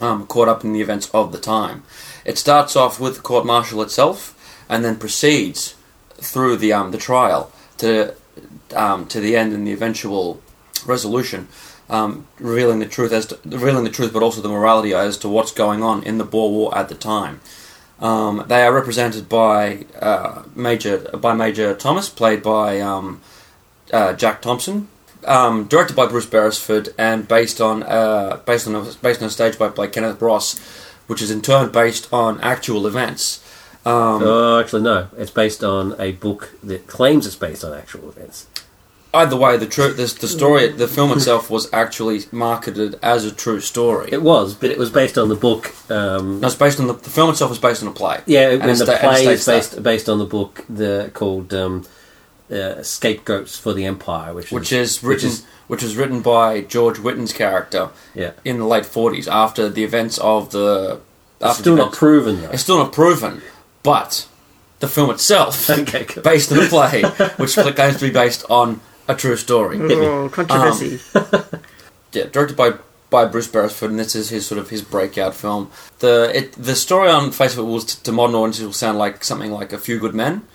um, 0.00 0.26
caught 0.26 0.48
up 0.48 0.64
in 0.64 0.72
the 0.72 0.80
events 0.80 1.10
of 1.10 1.32
the 1.32 1.38
time. 1.38 1.82
It 2.24 2.38
starts 2.38 2.76
off 2.76 3.00
with 3.00 3.16
the 3.16 3.22
court 3.22 3.46
martial 3.46 3.82
itself, 3.82 4.34
and 4.68 4.84
then 4.84 4.96
proceeds 4.96 5.74
through 6.16 6.56
the 6.56 6.72
um, 6.72 6.90
the 6.90 6.98
trial 6.98 7.52
to 7.78 8.14
um, 8.74 9.06
to 9.06 9.20
the 9.20 9.36
end 9.36 9.52
and 9.52 9.66
the 9.66 9.72
eventual 9.72 10.40
resolution, 10.86 11.48
um, 11.88 12.26
revealing 12.38 12.78
the 12.78 12.86
truth 12.86 13.12
as 13.12 13.26
to, 13.26 13.38
revealing 13.44 13.84
the 13.84 13.90
truth, 13.90 14.12
but 14.12 14.22
also 14.22 14.40
the 14.40 14.48
morality 14.48 14.94
as 14.94 15.16
to 15.18 15.28
what's 15.28 15.52
going 15.52 15.82
on 15.82 16.02
in 16.02 16.18
the 16.18 16.24
Boer 16.24 16.50
War 16.50 16.78
at 16.78 16.88
the 16.88 16.94
time. 16.94 17.40
Um, 18.00 18.44
they 18.46 18.62
are 18.62 18.72
represented 18.72 19.28
by 19.28 19.86
uh, 20.00 20.42
Major 20.54 20.98
by 20.98 21.34
Major 21.34 21.74
Thomas, 21.74 22.08
played 22.08 22.42
by 22.42 22.80
um, 22.80 23.20
uh, 23.92 24.12
Jack 24.12 24.42
Thompson, 24.42 24.88
um, 25.24 25.64
directed 25.64 25.96
by 25.96 26.06
Bruce 26.06 26.26
Beresford, 26.26 26.94
and 26.98 27.26
based 27.28 27.60
on 27.60 27.82
uh, 27.82 28.40
based 28.46 28.66
on 28.66 28.74
a, 28.74 28.82
based 29.02 29.20
on 29.22 29.28
a 29.28 29.30
stage 29.30 29.58
by, 29.58 29.68
by 29.68 29.86
Kenneth 29.86 30.20
Ross, 30.22 30.58
which 31.06 31.22
is 31.22 31.30
in 31.30 31.42
turn 31.42 31.70
based 31.70 32.08
on 32.12 32.40
actual 32.40 32.86
events. 32.86 33.44
Um, 33.86 34.22
Oh, 34.22 34.60
actually, 34.60 34.82
no. 34.82 35.08
It's 35.16 35.30
based 35.30 35.64
on 35.64 35.94
a 35.98 36.12
book 36.12 36.50
that 36.62 36.86
claims 36.86 37.26
it's 37.26 37.36
based 37.36 37.64
on 37.64 37.72
actual 37.72 38.08
events. 38.10 38.46
either 39.14 39.36
way, 39.36 39.56
the 39.56 39.66
true 39.66 39.92
the, 39.94 40.04
the 40.20 40.28
story, 40.28 40.68
the 40.68 40.86
film 40.88 41.10
itself 41.12 41.48
was 41.48 41.72
actually 41.72 42.20
marketed 42.30 42.98
as 43.02 43.24
a 43.24 43.32
true 43.34 43.60
story. 43.60 44.10
It 44.12 44.20
was, 44.22 44.52
but 44.54 44.70
it 44.70 44.76
was 44.78 44.90
based 44.90 45.16
on 45.16 45.28
the 45.30 45.36
book. 45.36 45.72
Um, 45.90 46.40
No, 46.40 46.48
it's 46.48 46.56
based 46.56 46.78
on 46.80 46.86
the, 46.88 46.92
the 46.92 47.08
film 47.10 47.30
itself 47.30 47.48
was 47.50 47.58
based 47.58 47.82
on 47.82 47.88
a 47.88 47.92
play. 47.92 48.20
yeah, 48.26 48.50
And 48.50 48.62
and, 48.62 48.70
the 48.72 48.84
sta- 48.84 48.92
and 48.92 49.00
play 49.00 49.26
is 49.26 49.42
states 49.42 49.44
that. 49.46 49.76
based 49.76 49.82
based 49.82 50.08
on 50.10 50.18
the 50.18 50.26
book 50.26 50.64
the 50.68 51.10
called 51.14 51.54
um, 51.54 51.86
uh, 52.50 52.82
"Scapegoats 52.82 53.58
for 53.58 53.72
the 53.72 53.84
Empire," 53.84 54.32
which 54.34 54.52
is 54.72 55.02
which 55.02 55.24
is 55.24 55.40
written 55.42 55.46
which 55.68 55.82
was 55.82 55.96
written 55.96 56.22
by 56.22 56.62
George 56.62 56.98
Witton's 56.98 57.32
character 57.32 57.90
yeah, 58.14 58.32
in 58.44 58.58
the 58.58 58.64
late 58.66 58.86
forties 58.86 59.28
after 59.28 59.68
the 59.68 59.84
events 59.84 60.18
of 60.18 60.50
the. 60.50 61.00
it's 61.36 61.44
after 61.50 61.62
still 61.62 61.76
the 61.76 61.82
not 61.82 61.92
proven 61.92 62.40
though. 62.40 62.50
It's 62.50 62.62
still 62.62 62.78
not 62.78 62.92
proven, 62.92 63.42
but 63.82 64.26
the 64.80 64.88
film 64.88 65.10
itself, 65.10 65.68
Okay, 65.82 66.04
cool. 66.04 66.22
based 66.22 66.50
on 66.52 66.58
a 66.58 66.66
play, 66.68 67.02
which 67.36 67.54
claims 67.54 67.96
to 67.98 68.06
be 68.06 68.10
based 68.10 68.44
on 68.48 68.80
a 69.06 69.14
true 69.14 69.36
story. 69.36 69.78
Oh, 69.80 70.28
controversy. 70.32 71.00
yeah, 72.12 72.24
directed 72.24 72.56
by 72.56 72.74
by 73.10 73.24
Bruce 73.24 73.48
Beresford, 73.48 73.90
and 73.90 73.98
this 73.98 74.14
is 74.14 74.28
his 74.28 74.46
sort 74.46 74.58
of 74.58 74.70
his 74.70 74.82
breakout 74.82 75.34
film. 75.34 75.70
The 75.98 76.30
it 76.34 76.52
the 76.52 76.74
story 76.76 77.10
on 77.10 77.30
face 77.30 77.52
of 77.54 77.60
it 77.60 77.70
was 77.70 77.84
to 77.84 78.12
modern 78.12 78.36
audiences 78.36 78.64
will 78.66 78.72
sound 78.72 78.98
like 78.98 79.24
something 79.24 79.50
like 79.50 79.72
A 79.72 79.78
Few 79.78 79.98
Good 79.98 80.14
Men, 80.14 80.46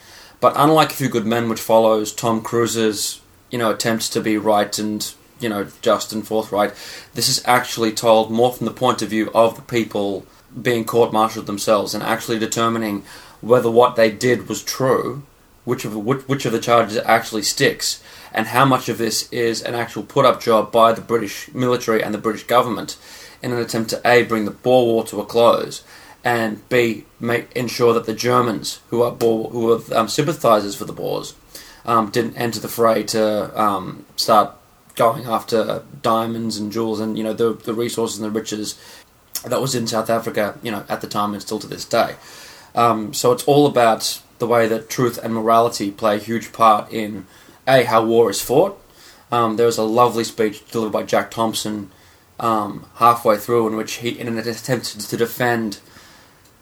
but 0.44 0.56
unlike 0.58 0.92
A 0.92 0.96
Few 0.96 1.08
Good 1.08 1.26
Men, 1.26 1.48
which 1.48 1.62
follows 1.62 2.12
Tom 2.12 2.42
Cruise's 2.42 3.22
you 3.50 3.58
know 3.58 3.72
attempts 3.72 4.10
to 4.10 4.20
be 4.20 4.38
right 4.38 4.78
and 4.78 5.14
you 5.40 5.48
know 5.48 5.68
just 5.82 6.12
and 6.12 6.28
forthright, 6.28 6.74
this 7.14 7.30
is 7.30 7.42
actually 7.46 7.94
told 7.94 8.30
more 8.30 8.52
from 8.52 8.66
the 8.66 8.74
point 8.74 9.02
of 9.02 9.08
view 9.08 9.32
of 9.34 9.56
the 9.56 9.62
people 9.62 10.26
being 10.62 10.84
court-martialed 10.84 11.46
themselves 11.46 11.94
and 11.94 12.04
actually 12.04 12.40
determining 12.40 13.04
whether 13.40 13.72
what 13.72 13.96
they 13.96 14.12
did 14.12 14.50
was 14.50 14.62
true, 14.62 15.24
which 15.64 15.86
of 15.86 15.96
which, 15.96 16.28
which 16.28 16.46
of 16.46 16.52
the 16.52 16.60
charges 16.60 16.98
actually 17.06 17.44
sticks, 17.44 18.04
and 18.34 18.48
how 18.48 18.66
much 18.66 18.90
of 18.90 18.98
this 18.98 19.32
is 19.32 19.62
an 19.62 19.76
actual 19.76 20.04
put-up 20.04 20.42
job 20.42 20.74
by 20.74 20.92
the 20.92 21.00
British 21.00 21.54
military 21.54 22.04
and 22.04 22.14
the 22.14 22.26
British 22.26 22.44
government 22.44 22.98
in 23.42 23.54
an 23.54 23.60
attempt 23.60 23.92
to 23.92 24.02
a 24.04 24.24
bring 24.24 24.44
the 24.44 24.52
Boer 24.52 24.88
War 24.88 25.06
to 25.06 25.22
a 25.22 25.26
close, 25.26 25.86
and 26.24 26.68
b 26.70 27.06
make 27.20 27.52
ensure 27.54 27.94
that 27.94 28.06
the 28.06 28.14
Germans, 28.14 28.80
who 28.90 29.02
are 29.02 29.12
Boer, 29.12 29.50
who 29.50 29.74
are 29.74 29.82
um, 29.94 30.08
sympathisers 30.08 30.76
for 30.76 30.86
the 30.86 30.94
Boers, 30.94 31.36
um, 31.86 32.10
didn't 32.10 32.36
enter 32.38 32.60
the 32.60 32.68
fray 32.68 33.04
to 33.04 33.62
um, 33.62 34.06
start 34.16 34.56
going 34.96 35.26
after 35.26 35.84
diamonds 36.02 36.58
and 36.58 36.72
jewels 36.72 37.00
and 37.00 37.18
you 37.18 37.24
know 37.24 37.34
the 37.34 37.54
the 37.54 37.74
resources 37.74 38.20
and 38.20 38.26
the 38.26 38.40
riches 38.40 38.78
that 39.46 39.62
was 39.62 39.76
in 39.76 39.88
South 39.88 40.10
Africa, 40.10 40.58
you 40.64 40.72
know, 40.72 40.86
at 40.88 41.02
the 41.02 41.08
time 41.08 41.34
and 41.34 41.42
still 41.42 41.60
to 41.60 41.68
this 41.68 41.86
day. 41.86 42.16
Um, 42.76 43.14
so 43.14 43.32
it's 43.32 43.44
all 43.44 43.68
about 43.68 44.22
the 44.40 44.48
way 44.48 44.68
that 44.68 44.90
truth 44.90 45.20
and 45.22 45.34
morality 45.34 45.92
play 45.92 46.16
a 46.16 46.20
huge 46.20 46.54
part 46.54 46.92
in 46.92 47.26
a 47.68 47.84
how 47.84 48.06
war 48.06 48.30
is 48.30 48.42
fought. 48.42 48.80
Um, 49.32 49.58
there 49.58 49.66
was 49.66 49.78
a 49.78 49.84
lovely 49.84 50.24
speech 50.24 50.66
delivered 50.70 50.94
by 50.94 51.04
Jack 51.04 51.32
Thompson 51.32 51.92
um, 52.40 52.86
halfway 52.96 53.38
through, 53.38 53.68
in 53.68 53.76
which 53.76 53.96
he, 53.96 54.10
in 54.10 54.28
an 54.28 54.38
attempt 54.38 55.00
to 55.00 55.18
defend 55.18 55.80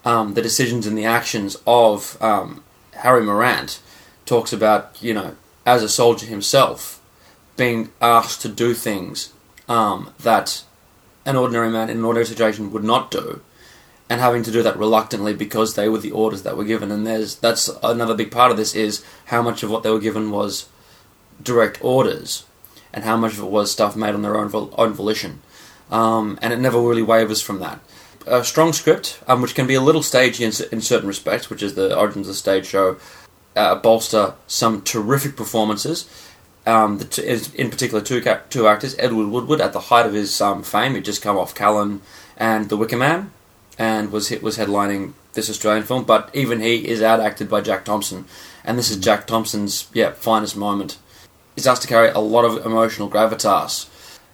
um, 0.04 0.34
the 0.34 0.42
decisions 0.42 0.86
and 0.86 0.96
the 0.96 1.04
actions 1.04 1.56
of 1.66 2.20
um, 2.22 2.62
Harry 2.96 3.22
Morant, 3.22 3.80
talks 4.26 4.52
about 4.52 4.96
you 5.00 5.14
know 5.14 5.36
as 5.66 5.82
a 5.82 5.88
soldier 5.88 6.26
himself 6.26 7.00
being 7.56 7.90
asked 8.00 8.40
to 8.42 8.48
do 8.48 8.74
things 8.74 9.32
um, 9.68 10.12
that 10.20 10.62
an 11.24 11.36
ordinary 11.36 11.70
man 11.70 11.90
in 11.90 11.98
an 11.98 12.04
ordinary 12.04 12.26
situation 12.26 12.72
would 12.72 12.84
not 12.84 13.10
do, 13.10 13.40
and 14.08 14.20
having 14.20 14.42
to 14.42 14.50
do 14.50 14.62
that 14.62 14.78
reluctantly 14.78 15.34
because 15.34 15.74
they 15.74 15.88
were 15.88 15.98
the 15.98 16.10
orders 16.10 16.42
that 16.42 16.56
were 16.56 16.64
given. 16.64 16.90
And 16.90 17.06
there's 17.06 17.36
that's 17.36 17.70
another 17.82 18.14
big 18.14 18.30
part 18.30 18.50
of 18.50 18.56
this 18.56 18.74
is 18.74 19.04
how 19.26 19.42
much 19.42 19.62
of 19.62 19.70
what 19.70 19.82
they 19.82 19.90
were 19.90 20.00
given 20.00 20.30
was 20.30 20.68
direct 21.42 21.82
orders, 21.82 22.44
and 22.92 23.04
how 23.04 23.16
much 23.16 23.34
of 23.34 23.40
it 23.40 23.50
was 23.50 23.70
stuff 23.70 23.96
made 23.96 24.14
on 24.14 24.22
their 24.22 24.36
own 24.36 24.48
vol- 24.48 24.74
own 24.76 24.92
volition. 24.92 25.40
Um, 25.90 26.38
and 26.40 26.52
it 26.52 26.58
never 26.58 26.80
really 26.80 27.02
wavers 27.02 27.42
from 27.42 27.60
that. 27.60 27.80
A 28.26 28.44
strong 28.44 28.72
script, 28.72 29.20
um, 29.26 29.42
which 29.42 29.54
can 29.54 29.66
be 29.66 29.74
a 29.74 29.80
little 29.80 30.02
stagey 30.02 30.44
in, 30.44 30.52
in 30.70 30.80
certain 30.80 31.08
respects, 31.08 31.50
which 31.50 31.62
is 31.62 31.74
the 31.74 31.96
origins 31.96 32.28
of 32.28 32.34
the 32.34 32.38
stage 32.38 32.66
show, 32.66 32.96
uh, 33.56 33.74
bolster 33.74 34.34
some 34.46 34.82
terrific 34.82 35.36
performances. 35.36 36.08
Um, 36.64 36.98
the 36.98 37.04
t- 37.04 37.22
in 37.54 37.70
particular, 37.70 38.02
two 38.02 38.20
ca- 38.20 38.42
two 38.48 38.68
actors, 38.68 38.94
Edward 38.98 39.28
Woodward, 39.28 39.60
at 39.60 39.72
the 39.72 39.80
height 39.80 40.06
of 40.06 40.12
his 40.12 40.40
um, 40.40 40.62
fame, 40.62 40.94
he'd 40.94 41.04
just 41.04 41.22
come 41.22 41.36
off 41.36 41.54
Callan 41.54 42.00
and 42.36 42.68
The 42.68 42.76
Wicker 42.76 42.96
Man, 42.96 43.32
and 43.78 44.12
was 44.12 44.28
hit, 44.28 44.42
was 44.42 44.58
headlining 44.58 45.14
this 45.32 45.50
Australian 45.50 45.84
film. 45.84 46.04
But 46.04 46.30
even 46.32 46.60
he 46.60 46.86
is 46.86 47.00
outacted 47.00 47.48
by 47.48 47.60
Jack 47.62 47.84
Thompson, 47.84 48.26
and 48.64 48.78
this 48.78 48.90
is 48.90 48.96
Jack 48.98 49.26
Thompson's 49.26 49.88
yeah 49.92 50.12
finest 50.12 50.56
moment. 50.56 50.98
He's 51.56 51.66
asked 51.66 51.82
to 51.82 51.88
carry 51.88 52.08
a 52.08 52.20
lot 52.20 52.44
of 52.44 52.64
emotional 52.64 53.10
gravitas. 53.10 53.88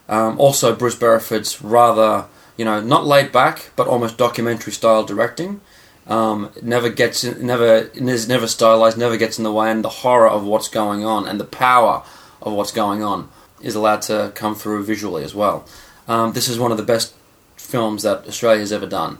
Um, 0.07 0.39
also, 0.39 0.75
Bruce 0.75 0.95
Beresford's 0.95 1.61
rather 1.61 2.27
you 2.59 2.65
know 2.65 2.81
not 2.81 3.07
laid 3.07 3.31
back 3.31 3.71
but 3.77 3.87
almost 3.87 4.17
documentary 4.17 4.73
style 4.73 5.03
directing. 5.05 5.61
Um, 6.07 6.51
never 6.61 6.89
gets 6.89 7.23
in, 7.23 7.45
never 7.45 7.89
is 7.93 8.27
never 8.27 8.47
stylized, 8.47 8.97
never 8.97 9.15
gets 9.15 9.37
in 9.37 9.43
the 9.43 9.53
way, 9.53 9.71
and 9.71 9.83
the 9.83 9.95
horror 10.03 10.27
of 10.27 10.43
what's 10.43 10.67
going 10.67 11.05
on 11.05 11.27
and 11.27 11.39
the 11.39 11.45
power 11.45 12.03
of 12.41 12.51
what's 12.53 12.73
going 12.73 13.01
on 13.01 13.29
is 13.61 13.75
allowed 13.75 14.01
to 14.03 14.31
come 14.35 14.55
through 14.55 14.83
visually 14.83 15.23
as 15.23 15.33
well. 15.33 15.65
Um, 16.07 16.33
this 16.33 16.49
is 16.49 16.59
one 16.59 16.71
of 16.71 16.77
the 16.77 16.83
best 16.83 17.13
films 17.55 18.03
that 18.03 18.27
Australia 18.27 18.59
has 18.59 18.73
ever 18.73 18.87
done, 18.87 19.19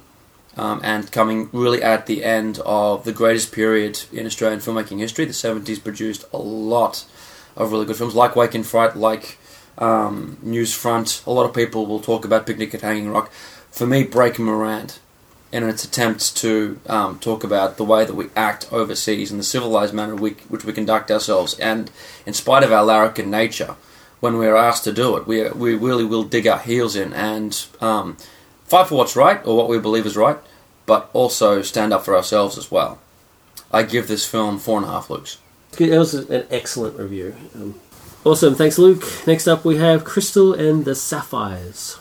um, 0.57 0.81
and 0.83 1.09
coming 1.11 1.49
really 1.53 1.81
at 1.81 2.07
the 2.07 2.25
end 2.25 2.59
of 2.65 3.05
the 3.05 3.13
greatest 3.13 3.53
period 3.53 4.01
in 4.11 4.25
Australian 4.25 4.59
filmmaking 4.59 4.99
history. 4.99 5.23
The 5.25 5.33
seventies 5.33 5.79
produced 5.79 6.25
a 6.33 6.39
lot 6.39 7.05
of 7.55 7.71
really 7.71 7.85
good 7.85 7.97
films, 7.97 8.15
like 8.15 8.35
Wake 8.35 8.55
in 8.55 8.63
Fright, 8.63 8.97
like 8.97 9.37
um, 9.79 10.37
Newsfront. 10.45 11.25
A 11.25 11.31
lot 11.31 11.45
of 11.45 11.55
people 11.55 11.85
will 11.85 11.99
talk 11.99 12.25
about 12.25 12.45
Picnic 12.45 12.73
at 12.75 12.81
Hanging 12.81 13.09
Rock. 13.09 13.31
For 13.71 13.87
me, 13.87 14.03
Breaker 14.03 14.41
Morant 14.41 14.99
in 15.51 15.67
its 15.67 15.83
attempts 15.83 16.31
to 16.31 16.79
um, 16.87 17.17
talk 17.19 17.43
about 17.43 17.77
the 17.77 17.83
way 17.83 18.05
that 18.05 18.13
we 18.13 18.27
act 18.35 18.71
overseas 18.71 19.31
and 19.31 19.39
the 19.39 19.43
civilized 19.43 19.93
manner 19.93 20.15
we, 20.15 20.31
which 20.47 20.63
we 20.63 20.73
conduct 20.73 21.09
ourselves. 21.09 21.57
And 21.59 21.89
in 22.25 22.33
spite 22.33 22.63
of 22.63 22.71
our 22.71 22.83
larrikin 22.83 23.31
nature, 23.31 23.75
when 24.19 24.37
we 24.37 24.45
are 24.47 24.55
asked 24.55 24.83
to 24.83 24.93
do 24.93 25.15
it, 25.17 25.25
we, 25.25 25.49
we 25.49 25.75
really 25.75 26.03
will 26.03 26.23
dig 26.23 26.45
our 26.45 26.59
heels 26.59 26.95
in 26.95 27.13
and 27.13 27.65
um, 27.81 28.17
fight 28.65 28.87
for 28.87 28.95
what's 28.95 29.15
right 29.15 29.43
or 29.45 29.57
what 29.57 29.69
we 29.69 29.79
believe 29.79 30.05
is 30.05 30.17
right, 30.17 30.37
but 30.85 31.09
also 31.13 31.61
stand 31.61 31.93
up 31.93 32.05
for 32.05 32.15
ourselves 32.15 32.57
as 32.57 32.69
well. 32.69 32.99
I 33.71 33.83
give 33.83 34.07
this 34.07 34.27
film 34.27 34.59
four 34.59 34.77
and 34.77 34.87
a 34.87 34.91
half 34.91 35.09
looks. 35.09 35.37
It 35.79 35.97
was 35.97 36.13
an 36.13 36.45
excellent 36.49 36.97
review. 36.97 37.35
Um, 37.55 37.75
awesome, 38.25 38.55
thanks, 38.55 38.77
Luke. 38.77 39.03
Next 39.25 39.47
up, 39.47 39.63
we 39.65 39.77
have 39.77 40.03
Crystal 40.03 40.53
and 40.53 40.85
the 40.85 40.95
Sapphires. 40.95 41.97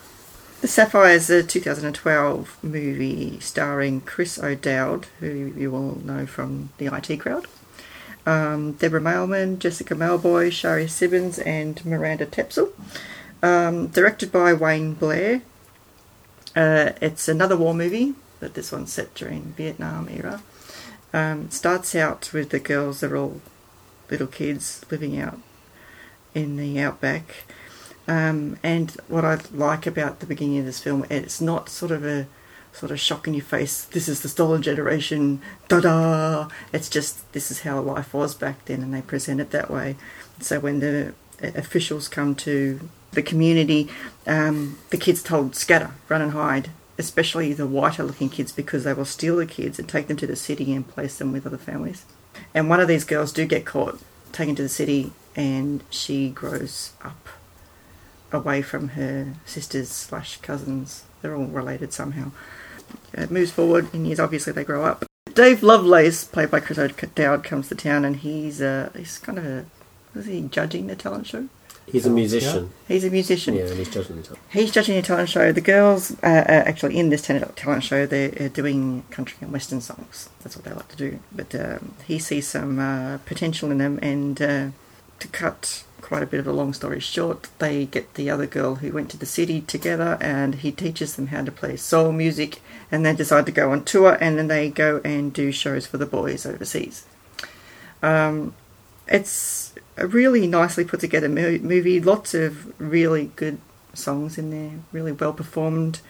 The 0.60 0.68
Sapphires, 0.68 1.30
is 1.30 1.44
a 1.44 1.46
2012 1.46 2.58
movie 2.62 3.38
starring 3.40 4.00
Chris 4.00 4.38
O'Dowd, 4.38 5.06
who 5.20 5.52
you 5.56 5.74
all 5.74 6.00
know 6.04 6.26
from 6.26 6.70
the 6.78 6.86
IT 6.86 7.18
crowd. 7.18 7.46
Um, 8.26 8.72
Deborah 8.72 9.00
Mailman, 9.00 9.58
Jessica 9.60 9.94
Mauboy, 9.94 10.50
Shari 10.50 10.88
Sebbens, 10.88 11.38
and 11.38 11.84
Miranda 11.86 12.26
Tapsell. 12.26 12.72
Um, 13.42 13.86
directed 13.86 14.32
by 14.32 14.52
Wayne 14.52 14.94
Blair. 14.94 15.42
Uh, 16.56 16.90
it's 17.00 17.28
another 17.28 17.56
war 17.56 17.72
movie, 17.72 18.14
but 18.40 18.54
this 18.54 18.72
one's 18.72 18.92
set 18.92 19.14
during 19.14 19.54
Vietnam 19.56 20.08
era. 20.10 20.42
Um, 21.12 21.50
starts 21.50 21.94
out 21.94 22.32
with 22.32 22.50
the 22.50 22.58
girls, 22.58 23.00
they're 23.00 23.16
all 23.16 23.40
little 24.10 24.26
kids 24.26 24.84
living 24.90 25.18
out 25.20 25.38
in 26.38 26.56
the 26.56 26.80
outback 26.80 27.44
Um, 28.08 28.56
and 28.62 28.90
what 29.08 29.24
I 29.24 29.38
like 29.52 29.86
about 29.86 30.20
the 30.20 30.26
beginning 30.26 30.58
of 30.58 30.64
this 30.64 30.80
film, 30.80 31.04
it's 31.10 31.40
not 31.42 31.68
sort 31.68 31.92
of 31.92 32.06
a 32.06 32.26
sort 32.72 32.90
of 32.90 32.98
shock 32.98 33.28
in 33.28 33.34
your 33.34 33.44
face. 33.44 33.84
This 33.84 34.08
is 34.08 34.22
the 34.22 34.28
stolen 34.28 34.62
generation. 34.62 35.42
Da 35.68 35.80
da. 35.80 36.48
It's 36.72 36.88
just 36.88 37.30
this 37.32 37.50
is 37.50 37.60
how 37.60 37.80
life 37.80 38.14
was 38.14 38.34
back 38.34 38.64
then, 38.64 38.82
and 38.82 38.94
they 38.94 39.02
present 39.02 39.40
it 39.40 39.50
that 39.50 39.70
way. 39.70 39.96
So 40.40 40.58
when 40.58 40.80
the 40.80 41.12
uh, 41.42 41.48
officials 41.54 42.08
come 42.08 42.34
to 42.36 42.80
the 43.12 43.22
community, 43.22 43.90
um, 44.26 44.78
the 44.88 44.96
kids 44.96 45.22
told 45.22 45.54
scatter, 45.54 45.90
run 46.08 46.22
and 46.22 46.32
hide. 46.32 46.70
Especially 47.00 47.52
the 47.52 47.66
whiter 47.66 48.02
looking 48.02 48.28
kids 48.28 48.50
because 48.50 48.82
they 48.82 48.92
will 48.92 49.04
steal 49.04 49.36
the 49.36 49.46
kids 49.46 49.78
and 49.78 49.88
take 49.88 50.08
them 50.08 50.16
to 50.16 50.26
the 50.26 50.34
city 50.34 50.74
and 50.74 50.88
place 50.88 51.16
them 51.18 51.30
with 51.30 51.46
other 51.46 51.56
families. 51.56 52.04
And 52.52 52.68
one 52.68 52.80
of 52.80 52.88
these 52.88 53.04
girls 53.04 53.32
do 53.32 53.46
get 53.46 53.64
caught, 53.64 54.00
taken 54.32 54.56
to 54.56 54.62
the 54.62 54.68
city, 54.68 55.12
and 55.38 55.84
she 55.88 56.28
grows 56.28 56.92
up 57.02 57.28
away 58.32 58.60
from 58.60 58.88
her 58.88 59.34
sisters 59.46 59.88
slash 59.88 60.36
cousins. 60.38 61.04
They're 61.22 61.36
all 61.36 61.46
related 61.46 61.92
somehow. 61.92 62.32
It 63.14 63.30
moves 63.30 63.52
forward 63.52 63.94
in 63.94 64.04
years. 64.04 64.18
Obviously, 64.18 64.52
they 64.52 64.64
grow 64.64 64.84
up. 64.84 65.04
Dave 65.32 65.62
Lovelace, 65.62 66.24
played 66.24 66.50
by 66.50 66.58
Chris 66.58 66.78
O'Dowd, 66.78 67.44
comes 67.44 67.68
to 67.68 67.76
town, 67.76 68.04
and 68.04 68.16
he's 68.16 68.60
uh, 68.60 68.90
he's 68.96 69.18
kind 69.18 69.38
of 69.38 69.46
a 69.46 69.64
was 70.12 70.26
he 70.26 70.42
judging 70.42 70.88
the 70.88 70.96
talent 70.96 71.28
show? 71.28 71.48
He's 71.86 72.04
a 72.04 72.10
musician. 72.10 72.70
He's 72.86 73.04
a 73.04 73.10
musician. 73.10 73.54
Yeah, 73.54 73.66
and 73.66 73.78
he's 73.78 73.88
judging 73.88 74.16
the 74.16 74.22
talent. 74.22 74.42
He's 74.50 74.70
judging 74.72 74.98
a 74.98 75.02
talent 75.02 75.28
show. 75.28 75.52
The 75.52 75.60
girls 75.60 76.12
uh, 76.22 76.44
are 76.46 76.66
actually 76.66 76.98
in 76.98 77.10
this 77.10 77.22
talent 77.22 77.56
talent 77.56 77.84
show. 77.84 78.04
They're 78.06 78.32
uh, 78.40 78.48
doing 78.48 79.04
country 79.10 79.38
and 79.40 79.52
western 79.52 79.80
songs. 79.80 80.28
That's 80.42 80.56
what 80.56 80.64
they 80.64 80.72
like 80.72 80.88
to 80.88 80.96
do. 80.96 81.20
But 81.32 81.54
um, 81.54 81.94
he 82.04 82.18
sees 82.18 82.48
some 82.48 82.78
uh, 82.80 83.18
potential 83.18 83.70
in 83.70 83.78
them, 83.78 83.98
and 84.02 84.42
uh, 84.42 84.68
to 85.20 85.28
cut 85.28 85.84
quite 86.00 86.22
a 86.22 86.26
bit 86.26 86.40
of 86.40 86.46
a 86.46 86.52
long 86.52 86.72
story 86.72 87.00
short, 87.00 87.48
they 87.58 87.84
get 87.84 88.14
the 88.14 88.30
other 88.30 88.46
girl 88.46 88.76
who 88.76 88.92
went 88.92 89.10
to 89.10 89.16
the 89.16 89.26
city 89.26 89.60
together, 89.60 90.16
and 90.20 90.56
he 90.56 90.72
teaches 90.72 91.16
them 91.16 91.28
how 91.28 91.44
to 91.44 91.52
play 91.52 91.76
soul 91.76 92.12
music, 92.12 92.62
and 92.90 93.04
they 93.04 93.14
decide 93.14 93.46
to 93.46 93.52
go 93.52 93.72
on 93.72 93.84
tour, 93.84 94.16
and 94.20 94.38
then 94.38 94.46
they 94.46 94.70
go 94.70 95.00
and 95.04 95.32
do 95.32 95.52
shows 95.52 95.86
for 95.86 95.98
the 95.98 96.06
boys 96.06 96.46
overseas. 96.46 97.04
Um, 98.02 98.54
it's 99.06 99.74
a 99.96 100.06
really 100.06 100.46
nicely 100.46 100.84
put 100.84 101.00
together 101.00 101.28
mo- 101.28 101.58
movie. 101.58 102.00
Lots 102.00 102.34
of 102.34 102.72
really 102.80 103.30
good 103.36 103.58
songs 103.94 104.38
in 104.38 104.50
there, 104.50 104.78
really 104.92 105.12
well 105.12 105.32
performed. 105.32 106.00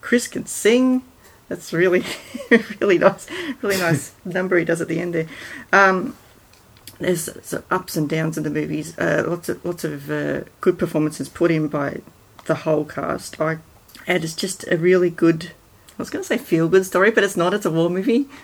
Chris 0.00 0.28
can 0.28 0.46
sing. 0.46 1.02
That's 1.48 1.72
really, 1.72 2.04
really 2.80 2.98
nice, 2.98 3.26
really 3.62 3.78
nice 3.78 4.14
number 4.24 4.56
he 4.58 4.64
does 4.64 4.80
at 4.80 4.88
the 4.88 5.00
end 5.00 5.14
there. 5.14 5.26
Um, 5.72 6.16
there's 7.00 7.54
ups 7.70 7.96
and 7.96 8.08
downs 8.08 8.36
in 8.36 8.44
the 8.44 8.50
movies. 8.50 8.96
Uh, 8.98 9.24
lots 9.26 9.48
of 9.48 9.64
lots 9.64 9.84
of 9.84 10.10
uh, 10.10 10.42
good 10.60 10.78
performances 10.78 11.28
put 11.28 11.50
in 11.50 11.68
by 11.68 12.00
the 12.46 12.54
whole 12.54 12.84
cast. 12.84 13.40
I, 13.40 13.58
and 14.06 14.22
it's 14.24 14.34
just 14.34 14.64
a 14.70 14.76
really 14.76 15.10
good. 15.10 15.52
I 15.98 16.02
was 16.02 16.10
going 16.10 16.22
to 16.22 16.26
say 16.28 16.38
feel 16.38 16.68
good 16.68 16.86
story, 16.86 17.10
but 17.10 17.24
it's 17.24 17.36
not. 17.36 17.54
It's 17.54 17.66
a 17.66 17.70
war 17.70 17.90
movie. 17.90 18.26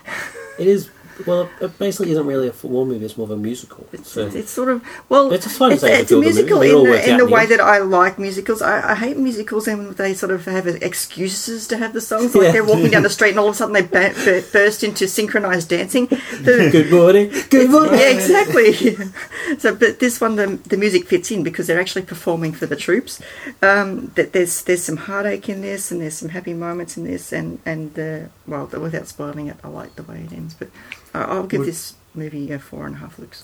It 0.59 0.65
is. 0.65 0.89
Well, 1.25 1.49
it 1.61 1.77
basically 1.79 2.11
isn't 2.11 2.25
really 2.25 2.47
a 2.49 2.53
war 2.67 2.85
movie. 2.85 3.05
It's 3.05 3.17
more 3.17 3.25
of 3.25 3.31
a 3.31 3.37
musical. 3.37 3.87
It's, 3.91 4.11
So- 4.11 4.25
it's, 4.27 4.35
it's 4.35 4.51
sort 4.51 4.69
of 4.69 4.83
well. 5.09 5.31
It's 5.31 5.47
fun 5.57 5.69
to 5.69 5.75
It's, 5.75 5.83
it's 5.83 6.11
a 6.11 6.17
a 6.17 6.19
musical 6.19 6.61
in 6.61 6.83
the, 6.83 7.09
in 7.11 7.17
the 7.17 7.25
way 7.25 7.45
that 7.45 7.59
I 7.59 7.79
like 7.79 8.19
musicals. 8.19 8.61
I, 8.61 8.91
I 8.91 8.95
hate 8.95 9.17
musicals 9.17 9.67
and 9.67 9.95
they 9.97 10.13
sort 10.13 10.31
of 10.31 10.45
have 10.45 10.67
excuses 10.67 11.67
to 11.67 11.77
have 11.77 11.93
the 11.93 12.01
songs. 12.01 12.35
Like 12.35 12.45
Yeah. 12.45 12.51
they're 12.51 12.65
walking 12.65 12.91
down 12.91 13.03
the 13.03 13.09
street 13.09 13.31
and 13.31 13.39
all 13.39 13.47
of 13.49 13.55
a 13.55 13.57
sudden 13.57 13.73
they 13.73 13.81
burst 14.51 14.83
into 14.83 15.07
synchronized 15.07 15.69
dancing. 15.69 16.05
The- 16.07 16.69
Good 16.71 16.91
morning. 16.91 17.31
Good 17.49 17.69
morning. 17.71 17.93
yeah, 17.99 18.09
exactly. 18.09 18.73
so, 19.59 19.73
but 19.75 19.99
this 19.99 20.19
one, 20.21 20.35
the, 20.35 20.47
the 20.67 20.77
music 20.77 21.05
fits 21.07 21.31
in 21.31 21.43
because 21.43 21.67
they're 21.67 21.79
actually 21.79 22.03
performing 22.05 22.51
for 22.53 22.65
the 22.65 22.75
troops. 22.75 23.21
Um, 23.61 24.11
that 24.15 24.33
there's 24.33 24.63
there's 24.63 24.83
some 24.83 24.97
heartache 24.97 25.49
in 25.49 25.61
this, 25.61 25.91
and 25.91 26.01
there's 26.01 26.15
some 26.15 26.29
happy 26.29 26.53
moments 26.53 26.97
in 26.97 27.03
this, 27.05 27.31
and 27.31 27.59
and 27.65 27.97
uh, 27.97 28.27
well, 28.47 28.65
without 28.67 29.07
spoiling 29.07 29.47
it, 29.47 29.57
I 29.63 29.69
like 29.69 29.95
the 29.95 30.03
way 30.03 30.25
it 30.29 30.33
ends. 30.33 30.53
But 30.53 30.69
I'll 31.25 31.47
give 31.47 31.59
Would- 31.59 31.69
this 31.69 31.93
movie 32.15 32.51
a 32.51 32.59
four 32.59 32.85
and 32.87 32.95
a 32.95 32.99
half 32.99 33.17
looks. 33.19 33.43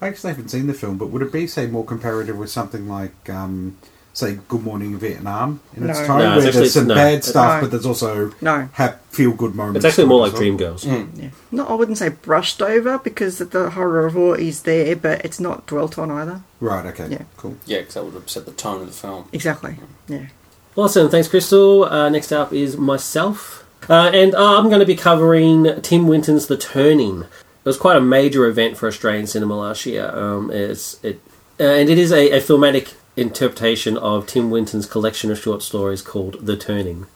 I 0.00 0.08
actually 0.08 0.32
haven't 0.32 0.48
seen 0.48 0.66
the 0.66 0.74
film, 0.74 0.98
but 0.98 1.10
would 1.10 1.22
it 1.22 1.32
be, 1.32 1.46
say, 1.46 1.66
more 1.66 1.84
comparative 1.84 2.36
with 2.36 2.50
something 2.50 2.88
like, 2.88 3.30
um, 3.30 3.76
say, 4.12 4.38
Good 4.48 4.62
Morning 4.64 4.98
Vietnam 4.98 5.60
in 5.76 5.88
its 5.88 6.00
No. 6.00 6.06
time, 6.06 6.18
No, 6.18 6.24
it's 6.34 6.38
where 6.38 6.46
actually- 6.48 6.60
there's 6.60 6.72
some 6.74 6.86
no. 6.88 6.94
bad 6.96 7.24
stuff, 7.24 7.54
No. 7.56 7.60
but 7.62 7.70
there's 7.70 7.86
also 7.86 8.32
No, 8.40 8.68
ha- 8.74 8.96
feel-good 9.10 9.54
moments. 9.54 9.84
It's 9.84 9.92
actually 9.92 10.08
more 10.08 10.20
like 10.22 10.32
well. 10.32 10.42
Dreamgirls. 10.42 10.84
Mm. 10.84 11.08
yeah, 11.16 11.28
no, 11.52 11.66
I 11.66 11.74
wouldn't 11.74 11.98
say 11.98 12.08
brushed 12.08 12.60
over 12.60 12.98
because 12.98 13.38
the 13.38 13.70
horror 13.70 14.04
of 14.06 14.14
war 14.16 14.36
is 14.36 14.62
there, 14.62 14.96
but 14.96 15.24
it's 15.24 15.38
not 15.38 15.66
dwelt 15.66 15.96
on 15.98 16.10
either. 16.10 16.42
Right, 16.60 16.84
okay, 16.86 17.06
Yeah. 17.08 17.22
cool. 17.36 17.56
Yeah, 17.64 17.78
because 17.78 17.94
that 17.94 18.04
would 18.04 18.14
have 18.14 18.28
set 18.28 18.44
the 18.44 18.52
tone 18.52 18.80
of 18.82 18.86
the 18.88 18.92
film. 18.92 19.24
Exactly. 19.32 19.76
Yeah. 20.08 20.26
Awesome. 20.74 21.08
Thanks, 21.10 21.28
Crystal. 21.28 21.84
Uh, 21.84 22.08
next 22.08 22.32
up 22.32 22.52
is 22.52 22.76
myself. 22.76 23.61
Uh, 23.88 24.10
and 24.14 24.34
uh, 24.34 24.58
I'm 24.58 24.68
going 24.68 24.80
to 24.80 24.86
be 24.86 24.96
covering 24.96 25.80
Tim 25.82 26.06
Winton's 26.06 26.46
The 26.46 26.56
Turning. 26.56 27.22
It 27.22 27.64
was 27.64 27.76
quite 27.76 27.96
a 27.96 28.00
major 28.00 28.46
event 28.46 28.76
for 28.76 28.86
Australian 28.86 29.26
cinema 29.26 29.56
last 29.56 29.86
year. 29.86 30.08
Um, 30.10 30.50
it's, 30.50 31.02
it, 31.04 31.20
uh, 31.58 31.64
and 31.64 31.88
it 31.88 31.98
is 31.98 32.12
a, 32.12 32.30
a 32.30 32.40
filmatic 32.40 32.94
interpretation 33.16 33.96
of 33.96 34.26
Tim 34.26 34.50
Winton's 34.50 34.86
collection 34.86 35.30
of 35.30 35.38
short 35.38 35.62
stories 35.62 36.00
called 36.00 36.46
The 36.46 36.56
Turning, 36.56 37.06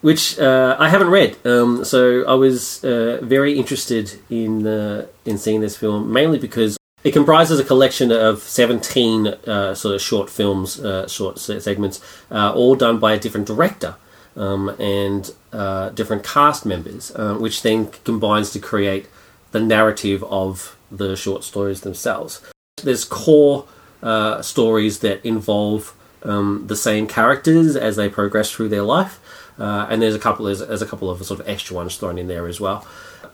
which 0.00 0.38
uh, 0.38 0.76
I 0.78 0.88
haven't 0.88 1.10
read. 1.10 1.36
Um, 1.44 1.84
so 1.84 2.24
I 2.26 2.34
was 2.34 2.84
uh, 2.84 3.18
very 3.22 3.58
interested 3.58 4.20
in, 4.30 4.66
uh, 4.66 5.06
in 5.24 5.36
seeing 5.36 5.60
this 5.60 5.76
film, 5.76 6.12
mainly 6.12 6.38
because 6.38 6.76
it 7.02 7.12
comprises 7.12 7.60
a 7.60 7.64
collection 7.64 8.10
of 8.10 8.38
17 8.38 9.26
uh, 9.26 9.74
sort 9.74 9.94
of 9.94 10.00
short 10.00 10.30
films, 10.30 10.80
uh, 10.80 11.06
short 11.06 11.38
segments, 11.38 12.00
uh, 12.30 12.52
all 12.54 12.76
done 12.76 12.98
by 12.98 13.12
a 13.12 13.18
different 13.18 13.46
director 13.46 13.96
um, 14.36 14.70
and 14.80 15.32
uh, 15.52 15.90
different 15.90 16.24
cast 16.24 16.66
members, 16.66 17.12
uh, 17.14 17.34
which 17.34 17.62
then 17.62 17.86
combines 18.04 18.50
to 18.52 18.58
create 18.58 19.06
the 19.52 19.60
narrative 19.60 20.24
of 20.24 20.76
the 20.90 21.16
short 21.16 21.44
stories 21.44 21.82
themselves. 21.82 22.40
There's 22.82 23.04
core 23.04 23.66
uh, 24.02 24.42
stories 24.42 25.00
that 25.00 25.24
involve 25.24 25.94
um, 26.22 26.64
the 26.66 26.76
same 26.76 27.06
characters 27.06 27.76
as 27.76 27.96
they 27.96 28.08
progress 28.08 28.50
through 28.50 28.68
their 28.68 28.82
life, 28.82 29.20
uh, 29.58 29.86
and 29.88 30.02
there's 30.02 30.14
a 30.14 30.18
couple 30.18 30.46
there's, 30.46 30.60
there's 30.60 30.82
a 30.82 30.86
couple 30.86 31.10
of 31.10 31.24
sort 31.24 31.40
of 31.40 31.48
extra 31.48 31.76
ones 31.76 31.96
thrown 31.96 32.18
in 32.18 32.26
there 32.26 32.46
as 32.48 32.60
well. 32.60 32.86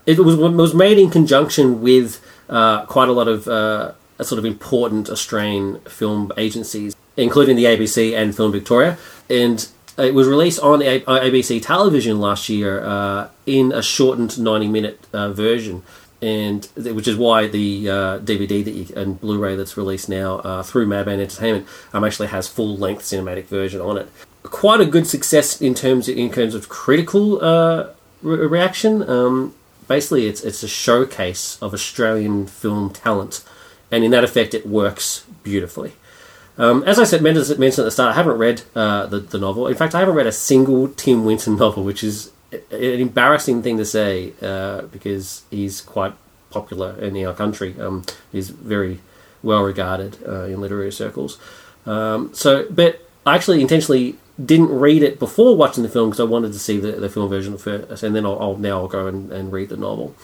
It 0.06 0.18
was 0.18 0.34
it 0.34 0.52
was 0.52 0.74
made 0.74 0.98
in 0.98 1.10
conjunction 1.10 1.80
with 1.80 2.24
uh, 2.48 2.84
quite 2.86 3.08
a 3.08 3.12
lot 3.12 3.28
of 3.28 3.48
uh, 3.48 3.92
sort 4.22 4.38
of 4.38 4.44
important 4.44 5.08
Australian 5.08 5.80
film 5.80 6.32
agencies, 6.36 6.94
including 7.16 7.56
the 7.56 7.64
ABC 7.64 8.16
and 8.16 8.36
Film 8.36 8.52
Victoria, 8.52 8.98
and 9.28 9.68
it 10.02 10.14
was 10.14 10.26
released 10.26 10.60
on 10.60 10.80
ABC 10.80 11.62
television 11.62 12.20
last 12.20 12.48
year 12.48 12.82
uh, 12.84 13.28
in 13.46 13.72
a 13.72 13.82
shortened 13.82 14.38
90 14.38 14.68
minute 14.68 15.06
uh, 15.12 15.32
version. 15.32 15.82
And 16.22 16.66
which 16.76 17.08
is 17.08 17.16
why 17.16 17.46
the 17.46 17.88
uh, 17.88 18.18
DVD 18.18 18.62
that 18.62 18.72
you, 18.72 18.86
and 18.94 19.18
Blu-ray 19.18 19.56
that's 19.56 19.78
released 19.78 20.06
now 20.06 20.40
uh, 20.40 20.62
through 20.62 20.86
Madman 20.86 21.18
Entertainment 21.18 21.66
um, 21.94 22.04
actually 22.04 22.28
has 22.28 22.46
full 22.46 22.76
length 22.76 23.04
cinematic 23.04 23.46
version 23.46 23.80
on 23.80 23.96
it. 23.96 24.06
Quite 24.42 24.82
a 24.82 24.84
good 24.84 25.06
success 25.06 25.62
in 25.62 25.74
terms 25.74 26.10
of, 26.10 26.18
in 26.18 26.30
terms 26.30 26.54
of 26.54 26.68
critical 26.68 27.42
uh, 27.42 27.88
re- 28.20 28.46
reaction. 28.46 29.08
Um, 29.08 29.54
basically, 29.88 30.26
it's 30.26 30.42
it's 30.42 30.62
a 30.62 30.68
showcase 30.68 31.58
of 31.62 31.72
Australian 31.72 32.46
film 32.46 32.90
talent, 32.90 33.42
and 33.90 34.04
in 34.04 34.10
that 34.10 34.22
effect, 34.22 34.52
it 34.52 34.66
works 34.66 35.24
beautifully. 35.42 35.92
Um, 36.58 36.82
as 36.84 36.98
I 36.98 37.04
said, 37.04 37.22
mentioned 37.22 37.50
at 37.50 37.58
the 37.58 37.90
start, 37.90 38.12
I 38.12 38.14
haven't 38.14 38.38
read 38.38 38.62
uh, 38.74 39.06
the, 39.06 39.20
the 39.20 39.38
novel. 39.38 39.66
In 39.66 39.74
fact, 39.74 39.94
I 39.94 40.00
haven't 40.00 40.14
read 40.14 40.26
a 40.26 40.32
single 40.32 40.88
Tim 40.88 41.24
Winton 41.24 41.56
novel, 41.64 41.84
which 41.84 42.04
is 42.04 42.30
an 42.52 43.00
embarrassing 43.00 43.62
thing 43.62 43.76
to 43.78 43.84
say 43.84 44.32
uh, 44.42 44.82
because 44.82 45.42
he's 45.50 45.80
quite 45.80 46.14
popular 46.50 46.98
in 47.00 47.16
our 47.24 47.34
country. 47.34 47.74
Um, 47.80 48.04
he's 48.32 48.50
very 48.50 49.00
well 49.42 49.62
regarded 49.62 50.18
uh, 50.26 50.44
in 50.44 50.60
literary 50.60 50.92
circles. 50.92 51.38
Um, 51.86 52.34
so, 52.34 52.66
but 52.70 53.06
I 53.24 53.36
actually 53.36 53.60
intentionally 53.60 54.16
didn't 54.44 54.68
read 54.68 55.02
it 55.02 55.18
before 55.18 55.56
watching 55.56 55.82
the 55.82 55.88
film 55.88 56.10
because 56.10 56.20
I 56.20 56.24
wanted 56.24 56.52
to 56.52 56.58
see 56.58 56.78
the, 56.78 56.92
the 56.92 57.08
film 57.08 57.28
version 57.28 57.56
first, 57.58 58.02
and 58.02 58.14
then 58.14 58.24
I'll, 58.26 58.40
I'll 58.40 58.56
now 58.56 58.78
I'll 58.78 58.88
go 58.88 59.06
and, 59.06 59.32
and 59.32 59.52
read 59.52 59.68
the 59.68 59.76
novel. 59.76 60.14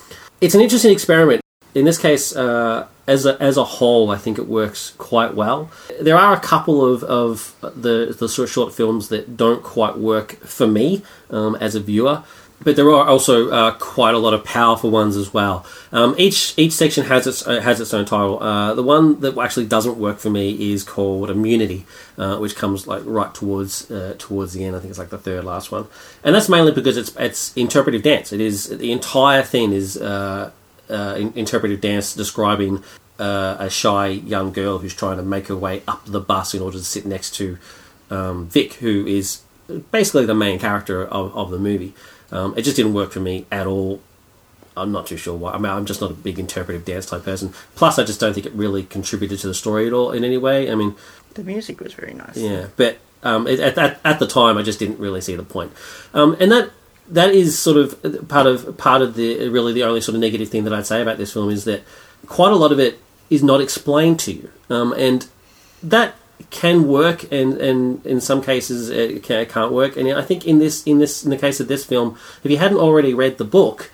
It's 0.41 0.55
an 0.55 0.61
interesting 0.61 0.93
experiment. 0.93 1.41
In 1.77 1.85
this 1.85 1.99
case, 1.99 2.35
uh, 2.35 2.87
as 3.07 3.27
a, 3.27 3.41
as 3.41 3.59
a 3.59 3.65
whole, 3.65 4.11
I 4.11 4.17
think 4.17 4.39
it 4.39 4.49
works 4.49 4.95
quite 4.97 5.35
well. 5.35 5.71
There 6.01 6.17
are 6.17 6.33
a 6.33 6.41
couple 6.41 6.83
of, 6.83 7.05
of 7.05 7.55
the 7.61 8.17
the 8.19 8.31
sort 8.31 8.49
of 8.49 8.53
short 8.53 8.73
films 8.73 9.09
that 9.11 9.37
don't 9.37 9.63
quite 9.63 9.99
work 9.99 10.37
for 10.39 10.67
me 10.67 11.03
um, 11.29 11.55
as 11.57 11.75
a 11.75 11.81
viewer, 11.81 12.25
but 12.63 12.77
there 12.77 12.89
are 12.89 13.07
also 13.07 13.51
uh, 13.51 13.73
quite 13.73 14.15
a 14.15 14.19
lot 14.19 14.33
of 14.33 14.43
powerful 14.43 14.91
ones 14.91 15.19
as 15.19 15.35
well. 15.35 15.67
Um, 15.93 16.15
each 16.17 16.55
each 16.57 16.73
section 16.73 17.05
has 17.05 17.27
its 17.27 17.47
uh, 17.47 17.61
has 17.61 17.79
its 17.79 17.93
own 17.93 18.07
title. 18.07 18.43
Uh, 18.43 18.73
the 18.73 18.83
one 18.83 19.21
that 19.21 19.37
actually 19.37 19.67
doesn't 19.67 19.99
work 19.99 20.19
for 20.19 20.31
me 20.31 20.73
is 20.73 20.83
called 20.83 21.29
Immunity, 21.29 21.85
uh, 22.17 22.39
which 22.39 22.57
comes 22.57 22.87
like 22.87 23.03
right 23.05 23.35
towards 23.35 23.91
uh, 23.91 24.15
towards 24.19 24.55
the 24.55 24.65
end. 24.65 24.77
I 24.77 24.79
think 24.79 24.89
it's 24.89 24.99
like 24.99 25.11
the 25.11 25.19
third 25.19 25.45
last 25.45 25.71
one, 25.71 25.89
and 26.25 26.35
that's 26.35 26.49
mainly 26.49 26.73
because 26.73 26.97
it's 26.97 27.15
it's 27.17 27.55
interpretive 27.55 28.03
dance. 28.03 28.33
It 28.33 28.41
is 28.41 28.71
the 28.71 28.93
entire 28.93 29.43
thing 29.43 29.73
is 29.73 30.01
uh, 30.91 31.17
in- 31.19 31.33
interpretive 31.35 31.81
dance 31.81 32.15
describing 32.15 32.83
uh, 33.19 33.57
a 33.59 33.71
shy 33.71 34.09
young 34.09 34.53
girl 34.53 34.79
who's 34.79 34.95
trying 34.95 35.17
to 35.17 35.23
make 35.23 35.49
her 35.49 35.57
way 35.57 35.83
up 35.89 36.05
the 36.07 36.21
bus 36.21 36.55
in 36.55 36.61
order 36.63 36.79
to 36.79 36.85
sit 36.85 37.07
next 37.07 37.35
to 37.37 37.59
um, 38.11 38.47
Vic, 38.49 38.75
who 38.75 39.07
is 39.07 39.41
basically 39.91 40.27
the 40.27 40.35
main 40.35 40.59
character 40.59 41.05
of, 41.05 41.35
of 41.37 41.51
the 41.51 41.59
movie. 41.59 41.95
Um, 42.31 42.55
it 42.57 42.63
just 42.63 42.77
didn't 42.77 42.95
work 42.95 43.13
for 43.13 43.21
me 43.21 43.47
at 43.51 43.67
all. 43.67 44.01
I'm 44.77 44.93
not 44.93 45.07
too 45.07 45.17
sure 45.17 45.35
why. 45.35 45.53
I 45.53 45.59
mean, 45.59 45.73
I'm 45.73 45.87
just 45.87 46.01
not 46.03 46.11
a 46.11 46.15
big 46.15 46.39
interpretive 46.39 46.85
dance 46.85 47.07
type 47.07 47.25
person. 47.25 47.55
Plus, 47.77 47.99
I 47.99 48.05
just 48.05 48.21
don't 48.21 48.35
think 48.35 48.45
it 48.47 48.53
really 48.53 48.83
contributed 48.83 49.39
to 49.41 49.47
the 49.47 49.55
story 49.55 49.87
at 49.87 49.93
all 49.95 50.13
in 50.13 50.23
any 50.23 50.37
way. 50.37 50.71
I 50.71 50.75
mean, 50.75 50.95
The 51.35 51.43
music 51.45 51.81
was 51.81 51.95
very 51.95 52.13
nice. 52.13 52.37
yeah, 52.37 52.67
but 52.77 52.99
um, 53.23 53.47
it, 53.47 53.59
at, 53.59 53.79
at 53.79 53.99
at 54.05 54.19
the 54.19 54.27
time, 54.27 54.59
I 54.59 54.63
just 54.63 54.79
didn't 54.79 54.99
really 54.99 55.23
see 55.23 55.35
the 55.35 55.43
point, 55.43 55.73
um, 56.13 56.37
and 56.39 56.53
that 56.53 56.71
that 57.09 57.31
is 57.31 57.59
sort 57.59 57.77
of 57.77 58.29
part 58.29 58.47
of 58.47 58.77
part 58.77 59.03
of 59.03 59.15
the 59.15 59.49
really 59.49 59.73
the 59.73 59.83
only 59.85 60.01
sort 60.01 60.15
of 60.15 60.21
negative 60.21 60.49
thing 60.49 60.65
that 60.65 60.73
I'd 60.73 60.87
say 60.87 61.03
about 61.03 61.19
this 61.19 61.33
film 61.33 61.51
is 61.51 61.65
that 61.65 61.83
quite 62.27 62.53
a 62.53 62.57
lot 62.57 62.73
of 62.73 62.81
it 62.81 62.99
is 63.31 63.43
not 63.43 63.61
explained 63.61 64.19
to 64.21 64.33
you, 64.33 64.51
um, 64.71 64.93
and 64.93 65.27
that 65.83 66.15
can 66.51 66.87
work, 66.87 67.31
and, 67.33 67.55
and 67.55 68.05
in 68.05 68.21
some 68.21 68.43
cases 68.43 68.91
it, 68.91 69.23
can, 69.23 69.41
it 69.41 69.49
can't 69.49 69.73
work. 69.73 69.97
And 69.97 70.09
I 70.13 70.23
think 70.23 70.47
in 70.47 70.59
this 70.59 70.83
in 70.85 70.99
this 70.99 71.25
in 71.25 71.31
the 71.31 71.39
case 71.39 71.61
of 71.61 71.69
this 71.69 71.85
film, 71.85 72.19
if 72.45 72.51
you 72.51 72.59
hadn't 72.59 72.79
already 72.79 73.15
read 73.15 73.39
the 73.39 73.45
book, 73.45 73.91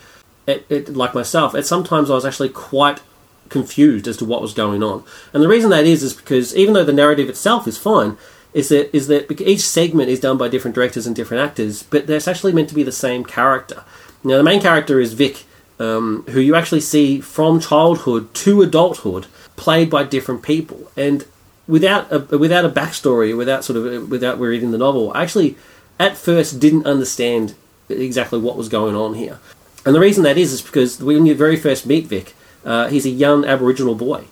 it, 0.46 0.66
it, 0.68 0.88
like 0.90 1.14
myself, 1.14 1.54
at 1.54 1.66
sometimes 1.66 2.10
I 2.10 2.14
was 2.14 2.24
actually 2.24 2.48
quite 2.48 3.00
confused 3.48 4.08
as 4.08 4.16
to 4.16 4.24
what 4.24 4.42
was 4.42 4.54
going 4.54 4.82
on. 4.82 5.04
And 5.32 5.42
the 5.42 5.48
reason 5.48 5.70
that 5.70 5.84
is 5.84 6.02
is 6.02 6.14
because 6.14 6.56
even 6.56 6.74
though 6.74 6.84
the 6.84 6.92
narrative 6.92 7.28
itself 7.28 7.68
is 7.68 7.78
fine, 7.78 8.16
is 8.54 8.68
that 8.68 8.94
is 8.94 9.06
that 9.08 9.40
each 9.40 9.60
segment 9.60 10.10
is 10.10 10.20
done 10.20 10.36
by 10.36 10.48
different 10.48 10.74
directors 10.74 11.06
and 11.06 11.16
different 11.16 11.42
actors, 11.42 11.82
but 11.82 12.06
there's 12.06 12.28
actually 12.28 12.52
meant 12.52 12.68
to 12.68 12.74
be 12.74 12.82
the 12.82 12.92
same 12.92 13.24
character. 13.24 13.84
Now 14.24 14.36
the 14.36 14.42
main 14.42 14.60
character 14.60 15.00
is 15.00 15.14
Vic, 15.14 15.44
um, 15.78 16.24
who 16.30 16.40
you 16.40 16.54
actually 16.54 16.80
see 16.80 17.20
from 17.20 17.60
childhood 17.60 18.32
to 18.34 18.62
adulthood, 18.62 19.26
played 19.56 19.90
by 19.90 20.04
different 20.04 20.42
people, 20.42 20.90
and 20.96 21.24
without 21.66 22.12
a 22.12 22.38
without 22.38 22.64
a 22.64 22.68
backstory, 22.68 23.36
without 23.36 23.64
sort 23.64 23.78
of 23.78 24.10
without 24.10 24.38
reading 24.38 24.70
the 24.70 24.78
novel, 24.78 25.12
I 25.14 25.22
actually 25.22 25.56
at 25.98 26.16
first 26.16 26.60
didn't 26.60 26.86
understand 26.86 27.54
exactly 27.88 28.38
what 28.38 28.56
was 28.56 28.68
going 28.68 28.94
on 28.94 29.14
here. 29.14 29.38
And 29.84 29.94
the 29.94 30.00
reason 30.00 30.22
that 30.24 30.38
is 30.38 30.52
is 30.52 30.62
because 30.62 31.00
when 31.00 31.26
you 31.26 31.34
very 31.34 31.56
first 31.56 31.86
meet 31.86 32.06
Vic, 32.06 32.34
uh, 32.64 32.88
he's 32.88 33.06
a 33.06 33.10
young 33.10 33.44
Aboriginal 33.44 33.94
boy, 33.94 34.24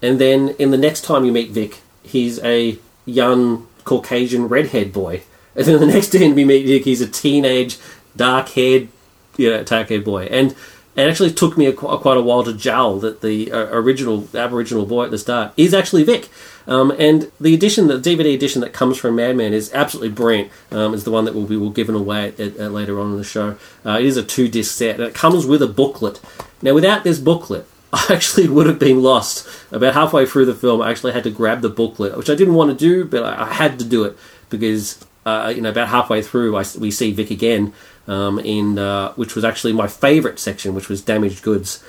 and 0.00 0.20
then 0.20 0.50
in 0.58 0.70
the 0.70 0.78
next 0.78 1.02
time 1.02 1.24
you 1.24 1.32
meet 1.32 1.50
Vic, 1.50 1.80
he's 2.02 2.38
a 2.44 2.78
young 3.06 3.66
Caucasian 3.84 4.48
redhead 4.48 4.92
boy, 4.92 5.22
and 5.54 5.64
then 5.64 5.80
the 5.80 5.86
next 5.86 6.08
time 6.12 6.34
we 6.34 6.44
meet 6.44 6.84
he's 6.84 7.00
a 7.00 7.08
teenage 7.08 7.78
dark-haired, 8.16 8.88
you 9.36 9.50
know, 9.50 9.62
dark-haired 9.62 10.04
boy, 10.04 10.24
and 10.24 10.54
it 10.96 11.10
actually 11.10 11.30
took 11.30 11.58
me 11.58 11.66
a, 11.66 11.72
quite 11.74 12.16
a 12.16 12.22
while 12.22 12.42
to 12.42 12.54
jowl 12.54 12.98
that 13.00 13.20
the 13.20 13.52
uh, 13.52 13.66
original 13.66 14.26
Aboriginal 14.34 14.86
boy 14.86 15.04
at 15.04 15.10
the 15.10 15.18
start 15.18 15.52
is 15.56 15.74
actually 15.74 16.04
Vic. 16.04 16.30
Um, 16.66 16.90
and 16.98 17.30
the 17.38 17.54
edition, 17.54 17.86
the 17.86 17.98
DVD 17.98 18.34
edition 18.34 18.62
that 18.62 18.72
comes 18.72 18.96
from 18.96 19.16
Madman 19.16 19.52
is 19.52 19.72
absolutely 19.74 20.08
brilliant. 20.08 20.50
Um, 20.70 20.94
is 20.94 21.04
the 21.04 21.10
one 21.10 21.26
that 21.26 21.34
will 21.34 21.44
be 21.44 21.56
will 21.56 21.70
given 21.70 21.94
away 21.94 22.28
at, 22.28 22.40
at, 22.40 22.72
later 22.72 22.98
on 22.98 23.12
in 23.12 23.18
the 23.18 23.24
show. 23.24 23.56
Uh, 23.84 23.98
it 24.00 24.06
is 24.06 24.16
a 24.16 24.22
two 24.22 24.48
disc 24.48 24.74
set, 24.74 24.96
and 24.96 25.04
it 25.04 25.14
comes 25.14 25.44
with 25.44 25.62
a 25.62 25.68
booklet. 25.68 26.20
Now, 26.62 26.72
without 26.72 27.04
this 27.04 27.18
booklet, 27.18 27.66
I 28.08 28.14
actually 28.14 28.48
would 28.48 28.66
have 28.66 28.78
been 28.78 29.02
lost 29.02 29.48
about 29.72 29.94
halfway 29.94 30.26
through 30.26 30.46
the 30.46 30.54
film. 30.54 30.82
I 30.82 30.90
actually 30.90 31.12
had 31.12 31.24
to 31.24 31.30
grab 31.30 31.62
the 31.62 31.70
booklet, 31.70 32.16
which 32.16 32.28
I 32.28 32.34
didn't 32.34 32.54
want 32.54 32.70
to 32.70 32.76
do, 32.76 33.04
but 33.04 33.24
I, 33.24 33.52
had 33.52 33.78
to 33.78 33.84
do 33.84 34.04
it 34.04 34.18
because 34.50 35.04
uh, 35.24 35.52
you 35.54 35.62
know 35.62 35.70
about 35.70 35.88
halfway 35.88 36.20
through, 36.20 36.56
I, 36.56 36.64
we 36.78 36.90
see 36.90 37.12
Vic 37.12 37.30
again 37.30 37.72
um, 38.06 38.38
in 38.38 38.78
uh, 38.78 39.12
which 39.14 39.34
was 39.34 39.44
actually 39.44 39.72
my 39.72 39.88
favourite 39.88 40.38
section, 40.38 40.74
which 40.74 40.88
was 40.88 41.00
damaged 41.00 41.42
goods. 41.42 41.82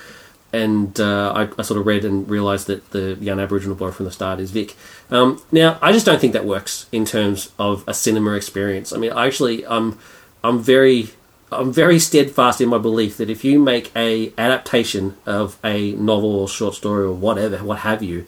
And 0.53 0.97
uh, 0.99 1.33
I, 1.35 1.49
I, 1.59 1.61
sort 1.61 1.77
of 1.77 1.85
read 1.85 2.05
and 2.05 2.27
realised 2.27 2.67
that 2.67 2.91
the 2.91 3.17
young 3.19 3.37
Aboriginal 3.37 3.75
boy 3.75 3.91
from 3.91 4.05
the 4.05 4.13
start 4.13 4.39
is 4.39 4.51
Vic. 4.51 4.77
Um, 5.09 5.41
now, 5.51 5.77
I 5.81 5.91
just 5.91 6.05
don't 6.05 6.21
think 6.21 6.31
that 6.33 6.45
works 6.45 6.87
in 6.93 7.03
terms 7.03 7.51
of 7.59 7.83
a 7.85 7.93
cinema 7.93 8.31
experience. 8.31 8.93
I 8.93 8.97
mean, 8.97 9.11
I 9.11 9.27
actually, 9.27 9.67
I'm, 9.67 9.99
I'm 10.45 10.59
very, 10.59 11.09
I'm 11.51 11.71
very 11.71 11.99
steadfast 11.99 12.59
in 12.59 12.69
my 12.69 12.77
belief 12.77 13.17
that 13.17 13.29
if 13.29 13.45
you 13.45 13.59
make 13.59 13.91
a 13.95 14.33
adaptation 14.37 15.15
of 15.25 15.57
a 15.63 15.93
novel 15.93 16.35
or 16.35 16.47
short 16.47 16.75
story 16.75 17.05
or 17.05 17.13
whatever, 17.13 17.57
what 17.57 17.79
have 17.79 18.03
you, 18.03 18.25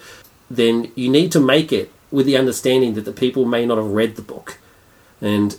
then 0.49 0.91
you 0.95 1.09
need 1.09 1.31
to 1.33 1.39
make 1.39 1.71
it 1.73 1.91
with 2.11 2.25
the 2.25 2.37
understanding 2.37 2.93
that 2.93 3.05
the 3.05 3.11
people 3.11 3.45
may 3.45 3.65
not 3.65 3.77
have 3.77 3.91
read 3.91 4.15
the 4.15 4.21
book. 4.21 4.57
And 5.21 5.57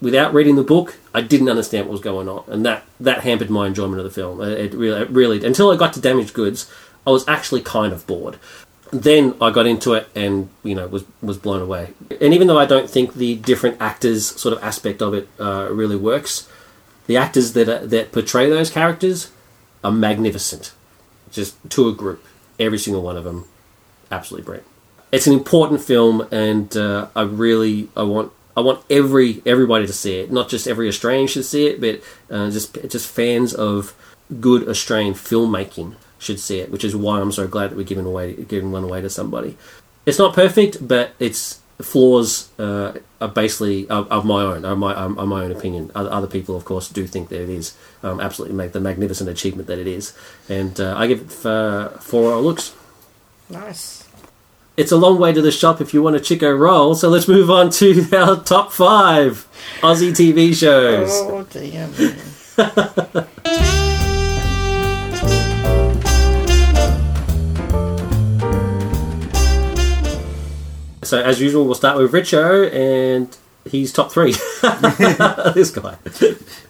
without 0.00 0.34
reading 0.34 0.56
the 0.56 0.62
book, 0.62 0.98
I 1.14 1.22
didn't 1.22 1.48
understand 1.48 1.86
what 1.86 1.92
was 1.92 2.00
going 2.00 2.28
on, 2.28 2.44
and 2.46 2.64
that 2.66 2.84
that 3.00 3.22
hampered 3.22 3.50
my 3.50 3.66
enjoyment 3.66 3.98
of 3.98 4.04
the 4.04 4.10
film. 4.10 4.40
It 4.42 4.74
really, 4.74 5.00
it 5.00 5.10
really, 5.10 5.44
until 5.44 5.70
I 5.70 5.76
got 5.76 5.94
to 5.94 6.00
Damaged 6.00 6.34
Goods, 6.34 6.70
I 7.06 7.10
was 7.10 7.26
actually 7.26 7.62
kind 7.62 7.92
of 7.92 8.06
bored. 8.06 8.38
Then 8.90 9.34
I 9.40 9.50
got 9.50 9.66
into 9.66 9.94
it, 9.94 10.08
and 10.14 10.50
you 10.62 10.74
know, 10.74 10.86
was 10.86 11.04
was 11.22 11.38
blown 11.38 11.62
away. 11.62 11.94
And 12.20 12.34
even 12.34 12.46
though 12.46 12.58
I 12.58 12.66
don't 12.66 12.88
think 12.88 13.14
the 13.14 13.36
different 13.36 13.80
actors 13.80 14.26
sort 14.26 14.56
of 14.56 14.62
aspect 14.62 15.02
of 15.02 15.14
it 15.14 15.28
uh, 15.40 15.68
really 15.70 15.96
works, 15.96 16.48
the 17.08 17.16
actors 17.16 17.54
that 17.54 17.68
are, 17.68 17.84
that 17.84 18.12
portray 18.12 18.48
those 18.48 18.70
characters 18.70 19.32
are 19.82 19.90
magnificent. 19.90 20.72
Just 21.32 21.56
to 21.70 21.88
a 21.88 21.92
group, 21.92 22.24
every 22.60 22.78
single 22.78 23.02
one 23.02 23.16
of 23.16 23.24
them, 23.24 23.46
absolutely 24.10 24.44
brilliant. 24.44 24.68
It's 25.10 25.26
an 25.26 25.32
important 25.32 25.80
film, 25.80 26.26
and 26.30 26.74
uh, 26.76 27.08
I 27.16 27.22
really 27.22 27.88
I 27.96 28.02
want 28.04 28.32
I 28.56 28.60
want 28.60 28.84
every 28.90 29.42
everybody 29.44 29.86
to 29.86 29.92
see 29.92 30.20
it. 30.20 30.30
Not 30.30 30.48
just 30.48 30.66
every 30.66 30.88
Australian 30.88 31.26
should 31.26 31.44
see 31.44 31.66
it, 31.66 31.80
but 31.80 32.02
uh, 32.30 32.50
just 32.50 32.78
just 32.88 33.08
fans 33.10 33.54
of 33.54 33.94
good 34.40 34.68
Australian 34.68 35.14
filmmaking 35.14 35.96
should 36.18 36.40
see 36.40 36.60
it. 36.60 36.70
Which 36.70 36.84
is 36.84 36.94
why 36.94 37.20
I'm 37.20 37.32
so 37.32 37.48
glad 37.48 37.70
that 37.70 37.76
we're 37.76 37.84
giving 37.84 38.06
away 38.06 38.34
giving 38.34 38.70
one 38.70 38.84
away 38.84 39.00
to 39.00 39.10
somebody. 39.10 39.56
It's 40.04 40.18
not 40.18 40.34
perfect, 40.34 40.86
but 40.86 41.12
its 41.18 41.60
flaws 41.80 42.50
uh, 42.58 42.98
are 43.20 43.28
basically 43.28 43.88
of, 43.88 44.10
of, 44.10 44.24
my 44.24 44.42
own, 44.42 44.64
are 44.64 44.76
my, 44.76 44.94
are 44.94 45.08
my 45.08 45.44
own 45.44 45.52
opinion. 45.52 45.90
Other, 45.94 46.10
other, 46.10 46.26
people, 46.26 46.56
of 46.56 46.64
course, 46.64 46.88
do 46.88 47.06
think 47.06 47.28
that 47.28 47.42
it 47.42 47.48
is 47.48 47.76
um, 48.02 48.20
absolutely 48.20 48.56
make 48.56 48.72
the 48.72 48.80
magnificent 48.80 49.30
achievement 49.30 49.68
that 49.68 49.78
it 49.78 49.86
is, 49.86 50.12
and 50.48 50.80
uh, 50.80 50.94
I 50.96 51.06
give 51.06 51.20
it 51.20 51.46
uh, 51.46 51.88
four 51.98 52.34
looks. 52.36 52.74
Nice 53.48 54.08
it's 54.78 54.92
a 54.92 54.96
long 54.96 55.18
way 55.18 55.32
to 55.32 55.42
the 55.42 55.50
shop 55.50 55.80
if 55.80 55.92
you 55.92 56.02
want 56.02 56.14
a 56.14 56.20
Chiko 56.20 56.56
roll. 56.56 56.94
So 56.94 57.08
let's 57.08 57.26
move 57.26 57.50
on 57.50 57.70
to 57.70 58.08
our 58.16 58.40
top 58.42 58.72
five 58.72 59.46
Aussie 59.80 60.12
TV 60.12 60.54
shows. 60.54 61.10
Oh 61.12 61.42
dear. 61.50 63.26
so 71.08 71.20
as 71.20 71.40
usual, 71.40 71.64
we'll 71.64 71.74
start 71.74 71.98
with 71.98 72.12
Richo, 72.12 72.72
and 72.72 73.36
he's 73.64 73.92
top 73.92 74.12
three. 74.12 74.32
this 75.54 75.70
guy. 75.70 75.96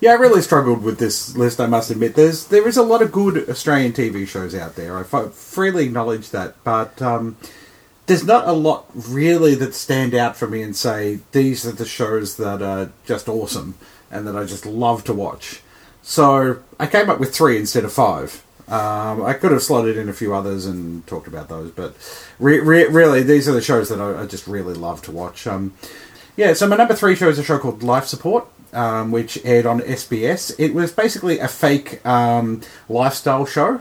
Yeah, 0.00 0.10
I 0.10 0.14
really 0.14 0.42
struggled 0.42 0.82
with 0.82 0.98
this 0.98 1.36
list. 1.36 1.60
I 1.60 1.66
must 1.66 1.90
admit, 1.90 2.14
there's 2.14 2.46
there 2.46 2.66
is 2.68 2.76
a 2.76 2.82
lot 2.82 3.02
of 3.02 3.12
good 3.12 3.48
Australian 3.48 3.92
TV 3.92 4.26
shows 4.26 4.54
out 4.54 4.76
there. 4.76 4.96
I 4.96 5.02
freely 5.02 5.86
acknowledge 5.86 6.30
that, 6.30 6.62
but. 6.64 7.00
Um, 7.02 7.36
there's 8.06 8.24
not 8.24 8.48
a 8.48 8.52
lot 8.52 8.86
really 8.94 9.54
that 9.54 9.74
stand 9.74 10.14
out 10.14 10.34
for 10.34 10.48
me 10.48 10.62
and 10.62 10.74
say 10.74 11.18
these 11.32 11.66
are 11.66 11.72
the 11.72 11.84
shows 11.84 12.38
that 12.38 12.62
are 12.62 12.90
just 13.04 13.28
awesome 13.28 13.74
and 14.10 14.26
that 14.26 14.34
I 14.34 14.44
just 14.44 14.64
love 14.64 15.04
to 15.04 15.12
watch. 15.12 15.60
So 16.02 16.60
I 16.80 16.86
came 16.86 17.10
up 17.10 17.20
with 17.20 17.34
three 17.34 17.58
instead 17.58 17.84
of 17.84 17.92
five. 17.92 18.42
Um, 18.68 19.24
I 19.24 19.32
could 19.32 19.50
have 19.50 19.62
slotted 19.62 19.96
in 19.96 20.08
a 20.08 20.12
few 20.12 20.34
others 20.34 20.66
and 20.66 21.06
talked 21.06 21.26
about 21.26 21.48
those, 21.48 21.70
but 21.70 21.96
re- 22.38 22.60
re- 22.60 22.86
really, 22.86 23.22
these 23.22 23.48
are 23.48 23.52
the 23.52 23.62
shows 23.62 23.88
that 23.88 24.00
I, 24.00 24.22
I 24.22 24.26
just 24.26 24.46
really 24.46 24.74
love 24.74 25.00
to 25.02 25.12
watch. 25.12 25.46
Um, 25.46 25.74
yeah, 26.36 26.52
so 26.52 26.68
my 26.68 26.76
number 26.76 26.94
three 26.94 27.16
show 27.16 27.28
is 27.28 27.38
a 27.38 27.42
show 27.42 27.58
called 27.58 27.82
Life 27.82 28.04
Support, 28.06 28.46
um, 28.74 29.10
which 29.10 29.38
aired 29.44 29.64
on 29.64 29.80
SBS. 29.80 30.54
It 30.58 30.74
was 30.74 30.92
basically 30.92 31.38
a 31.38 31.48
fake 31.48 32.04
um, 32.06 32.60
lifestyle 32.88 33.46
show 33.46 33.80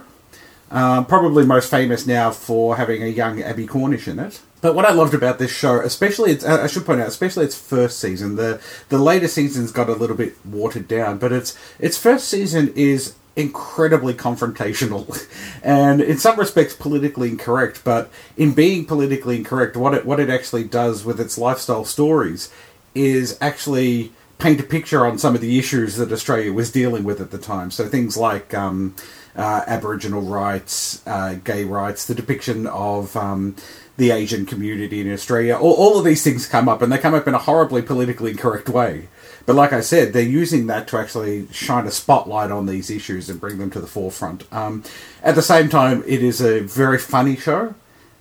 um, 0.70 1.06
probably 1.06 1.46
most 1.46 1.70
famous 1.70 2.06
now 2.06 2.30
for 2.30 2.76
having 2.76 3.02
a 3.02 3.06
young 3.06 3.42
Abbie 3.42 3.66
Cornish 3.66 4.08
in 4.08 4.18
it. 4.18 4.40
But 4.60 4.74
what 4.74 4.84
I 4.84 4.92
loved 4.92 5.14
about 5.14 5.38
this 5.38 5.52
show, 5.52 5.80
especially 5.80 6.32
its, 6.32 6.44
uh, 6.44 6.60
I 6.62 6.66
should 6.66 6.84
point 6.84 7.00
out, 7.00 7.06
especially 7.06 7.44
its 7.44 7.56
first 7.56 8.00
season, 8.00 8.36
the 8.36 8.60
the 8.88 8.98
later 8.98 9.28
seasons 9.28 9.70
got 9.70 9.88
a 9.88 9.92
little 9.92 10.16
bit 10.16 10.34
watered 10.44 10.88
down, 10.88 11.18
but 11.18 11.32
its 11.32 11.56
its 11.78 11.96
first 11.96 12.28
season 12.28 12.72
is 12.74 13.14
incredibly 13.38 14.12
confrontational 14.12 15.26
and 15.62 16.00
in 16.00 16.18
some 16.18 16.38
respects 16.38 16.74
politically 16.74 17.28
incorrect 17.28 17.82
but 17.84 18.10
in 18.36 18.52
being 18.52 18.84
politically 18.84 19.36
incorrect 19.36 19.76
what 19.76 19.94
it 19.94 20.04
what 20.04 20.18
it 20.18 20.28
actually 20.28 20.64
does 20.64 21.04
with 21.04 21.20
its 21.20 21.38
lifestyle 21.38 21.84
stories 21.84 22.52
is 22.96 23.38
actually 23.40 24.12
paint 24.38 24.60
a 24.60 24.64
picture 24.64 25.06
on 25.06 25.18
some 25.18 25.34
of 25.34 25.40
the 25.40 25.58
issues 25.58 25.96
that 25.96 26.12
Australia 26.12 26.52
was 26.52 26.70
dealing 26.72 27.04
with 27.04 27.20
at 27.20 27.30
the 27.30 27.38
time 27.38 27.70
so 27.70 27.86
things 27.86 28.16
like 28.16 28.52
um, 28.54 28.94
uh, 29.38 29.62
Aboriginal 29.68 30.20
rights, 30.20 31.00
uh, 31.06 31.34
gay 31.44 31.64
rights, 31.64 32.06
the 32.06 32.14
depiction 32.14 32.66
of 32.66 33.16
um, 33.16 33.54
the 33.96 34.10
Asian 34.10 34.44
community 34.44 35.00
in 35.00 35.12
Australia. 35.12 35.56
All, 35.56 35.74
all 35.74 35.98
of 35.98 36.04
these 36.04 36.24
things 36.24 36.46
come 36.46 36.68
up, 36.68 36.82
and 36.82 36.92
they 36.92 36.98
come 36.98 37.14
up 37.14 37.28
in 37.28 37.34
a 37.34 37.38
horribly 37.38 37.80
politically 37.80 38.32
incorrect 38.32 38.68
way. 38.68 39.08
But 39.48 39.56
like 39.56 39.72
I 39.72 39.80
said, 39.80 40.12
they're 40.12 40.20
using 40.22 40.66
that 40.66 40.88
to 40.88 40.98
actually 40.98 41.48
shine 41.50 41.86
a 41.86 41.90
spotlight 41.90 42.50
on 42.50 42.66
these 42.66 42.90
issues 42.90 43.30
and 43.30 43.40
bring 43.40 43.56
them 43.56 43.70
to 43.70 43.80
the 43.80 43.86
forefront. 43.86 44.44
Um, 44.52 44.84
at 45.22 45.36
the 45.36 45.40
same 45.40 45.70
time, 45.70 46.04
it 46.06 46.22
is 46.22 46.42
a 46.42 46.60
very 46.60 46.98
funny 46.98 47.34
show, 47.34 47.74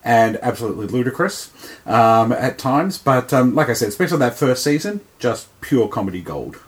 and 0.05 0.39
absolutely 0.41 0.87
ludicrous 0.87 1.51
um, 1.85 2.31
at 2.31 2.57
times. 2.57 2.97
But 2.97 3.33
um, 3.33 3.55
like 3.55 3.67
I 3.67 3.73
said, 3.73 3.89
especially 3.89 4.19
that 4.19 4.37
first 4.37 4.63
season, 4.63 5.01
just 5.19 5.49
pure 5.59 5.89
comedy 5.89 6.21
gold. 6.21 6.61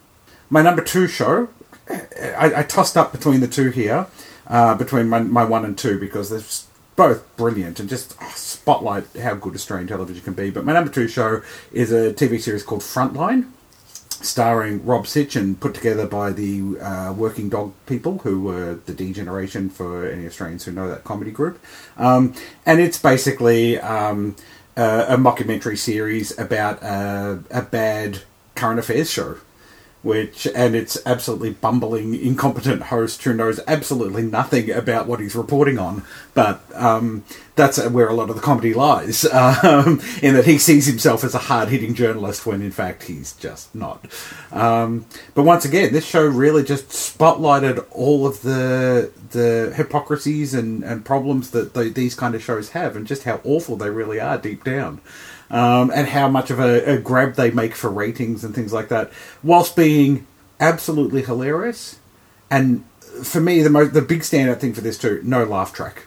My 0.49 0.61
number 0.61 0.83
two 0.83 1.07
show, 1.07 1.47
I, 1.89 2.51
I 2.57 2.63
tossed 2.63 2.97
up 2.97 3.13
between 3.13 3.39
the 3.39 3.47
two 3.47 3.69
here, 3.69 4.07
uh, 4.47 4.75
between 4.75 5.07
my, 5.07 5.19
my 5.19 5.45
one 5.45 5.63
and 5.63 5.77
two, 5.77 5.97
because 5.97 6.31
they're 6.31 6.43
both 6.97 7.37
brilliant 7.37 7.79
and 7.79 7.87
just 7.87 8.13
oh, 8.21 8.33
spotlight 8.35 9.05
how 9.15 9.35
good 9.35 9.55
Australian 9.55 9.87
television 9.87 10.21
can 10.21 10.33
be. 10.33 10.49
But 10.49 10.65
my 10.65 10.73
number 10.73 10.91
two 10.91 11.07
show 11.07 11.43
is 11.71 11.93
a 11.93 12.11
TV 12.11 12.41
series 12.41 12.63
called 12.63 12.81
Frontline 12.81 13.53
starring 14.25 14.85
Rob 14.85 15.07
Sitch 15.07 15.35
and 15.35 15.59
put 15.59 15.73
together 15.73 16.05
by 16.05 16.31
the 16.31 16.79
uh, 16.79 17.13
Working 17.13 17.49
Dog 17.49 17.73
people, 17.85 18.19
who 18.19 18.41
were 18.41 18.75
the 18.85 18.93
D 18.93 19.13
generation 19.13 19.69
for 19.69 20.07
any 20.07 20.25
Australians 20.25 20.65
who 20.65 20.71
know 20.71 20.89
that 20.89 21.03
comedy 21.03 21.31
group. 21.31 21.59
Um, 21.97 22.33
and 22.65 22.79
it's 22.79 22.99
basically 22.99 23.79
um, 23.79 24.35
a, 24.75 25.05
a, 25.09 25.17
mockumentary 25.17 25.77
series 25.77 26.37
about 26.37 26.81
a, 26.83 27.43
a 27.51 27.61
bad 27.61 28.19
current 28.55 28.79
affairs 28.79 29.09
show 29.09 29.37
which 30.01 30.47
and 30.55 30.75
it's 30.75 30.97
absolutely 31.05 31.51
bumbling, 31.51 32.15
incompetent 32.15 32.83
host 32.83 33.21
who 33.23 33.33
knows 33.33 33.59
absolutely 33.67 34.21
nothing 34.21 34.71
about 34.71 35.07
what 35.07 35.19
he's 35.19 35.35
reporting 35.35 35.77
on. 35.77 36.03
But 36.33 36.61
um, 36.73 37.25
that's 37.55 37.83
where 37.89 38.07
a 38.07 38.13
lot 38.13 38.29
of 38.29 38.37
the 38.37 38.41
comedy 38.41 38.73
lies, 38.73 39.25
um, 39.33 40.01
in 40.21 40.35
that 40.35 40.45
he 40.45 40.57
sees 40.57 40.85
himself 40.85 41.23
as 41.23 41.35
a 41.35 41.39
hard-hitting 41.39 41.95
journalist 41.95 42.45
when 42.45 42.61
in 42.61 42.71
fact 42.71 43.03
he's 43.03 43.33
just 43.33 43.75
not. 43.75 44.05
Um, 44.51 45.05
but 45.35 45.43
once 45.43 45.65
again, 45.65 45.91
this 45.91 46.05
show 46.05 46.25
really 46.25 46.63
just 46.63 46.89
spotlighted 46.89 47.85
all 47.91 48.25
of 48.25 48.41
the 48.41 49.11
the 49.31 49.73
hypocrisies 49.75 50.53
and, 50.53 50.83
and 50.83 51.05
problems 51.05 51.51
that 51.51 51.73
the, 51.73 51.83
these 51.89 52.15
kind 52.15 52.35
of 52.35 52.41
shows 52.41 52.69
have, 52.69 52.95
and 52.95 53.05
just 53.05 53.23
how 53.23 53.41
awful 53.43 53.75
they 53.75 53.89
really 53.89 54.19
are 54.19 54.37
deep 54.37 54.63
down 54.63 55.01
um, 55.49 55.91
and 55.93 56.07
how 56.07 56.27
much 56.27 56.49
of 56.51 56.59
a, 56.59 56.93
a, 56.93 56.97
grab 56.99 57.33
they 57.33 57.51
make 57.51 57.73
for 57.73 57.89
ratings 57.89 58.43
and 58.43 58.53
things 58.53 58.71
like 58.71 58.89
that, 58.89 59.11
whilst 59.43 59.75
being 59.75 60.27
absolutely 60.59 61.23
hilarious. 61.23 61.97
And 62.51 62.83
for 63.23 63.41
me, 63.41 63.61
the 63.61 63.69
most 63.69 63.93
the 63.93 64.01
big 64.01 64.21
standout 64.21 64.59
thing 64.59 64.73
for 64.73 64.81
this 64.81 64.97
too, 64.97 65.21
no 65.23 65.43
laugh 65.43 65.73
track. 65.73 66.05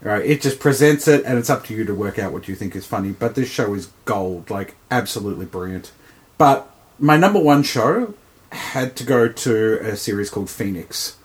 Right, 0.00 0.24
it 0.24 0.42
just 0.42 0.60
presents 0.60 1.08
it, 1.08 1.24
and 1.24 1.38
it's 1.38 1.48
up 1.48 1.64
to 1.64 1.74
you 1.74 1.84
to 1.86 1.94
work 1.94 2.18
out 2.18 2.30
what 2.32 2.46
you 2.46 2.54
think 2.54 2.76
is 2.76 2.84
funny. 2.84 3.12
But 3.12 3.34
this 3.36 3.48
show 3.48 3.72
is 3.72 3.88
gold, 4.04 4.50
like 4.50 4.74
absolutely 4.90 5.46
brilliant. 5.46 5.92
But 6.36 6.70
my 6.98 7.16
number 7.16 7.40
one 7.40 7.62
show 7.62 8.12
had 8.52 8.96
to 8.96 9.04
go 9.04 9.28
to 9.28 9.78
a 9.80 9.96
series 9.96 10.28
called 10.28 10.50
Phoenix, 10.50 11.16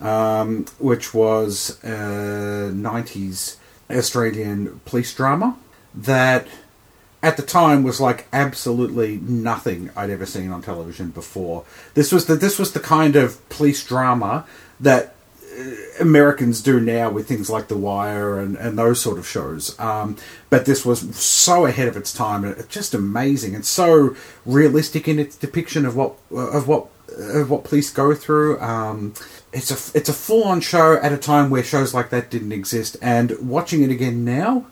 um, 0.00 0.64
which 0.78 1.12
was 1.12 1.78
a 1.84 2.70
'90s 2.72 3.56
Australian 3.90 4.80
police 4.86 5.14
drama 5.14 5.58
that 5.94 6.46
at 7.22 7.36
the 7.36 7.42
time 7.42 7.82
was 7.82 8.00
like 8.00 8.26
absolutely 8.32 9.18
nothing 9.18 9.90
I'd 9.94 10.10
ever 10.10 10.26
seen 10.26 10.50
on 10.50 10.60
television 10.62 11.10
before. 11.10 11.64
This 11.94 12.10
was 12.10 12.26
the 12.26 12.34
this 12.34 12.58
was 12.58 12.72
the 12.72 12.80
kind 12.80 13.16
of 13.16 13.48
police 13.48 13.84
drama 13.84 14.44
that 14.80 15.14
uh, 15.56 15.64
Americans 16.00 16.60
do 16.60 16.80
now 16.80 17.10
with 17.10 17.28
things 17.28 17.48
like 17.48 17.68
The 17.68 17.76
Wire 17.76 18.40
and, 18.40 18.56
and 18.56 18.76
those 18.76 19.00
sort 19.00 19.18
of 19.18 19.28
shows. 19.28 19.78
Um, 19.78 20.16
but 20.50 20.66
this 20.66 20.84
was 20.84 21.14
so 21.16 21.66
ahead 21.66 21.86
of 21.86 21.96
its 21.96 22.12
time 22.12 22.44
and 22.44 22.68
just 22.68 22.92
amazing 22.92 23.54
and 23.54 23.64
so 23.64 24.16
realistic 24.44 25.06
in 25.06 25.18
its 25.20 25.36
depiction 25.36 25.86
of 25.86 25.94
what 25.94 26.16
of 26.30 26.66
what 26.66 26.88
of 27.16 27.50
what 27.50 27.62
police 27.62 27.90
go 27.90 28.14
through. 28.14 28.60
Um, 28.60 29.14
it's 29.52 29.70
a 29.70 29.96
it's 29.96 30.08
a 30.08 30.14
full 30.14 30.44
on 30.44 30.60
show 30.60 30.94
at 30.94 31.12
a 31.12 31.18
time 31.18 31.50
where 31.50 31.62
shows 31.62 31.94
like 31.94 32.10
that 32.10 32.30
didn't 32.30 32.52
exist. 32.52 32.96
And 33.00 33.48
watching 33.48 33.82
it 33.84 33.90
again 33.90 34.24
now, 34.24 34.66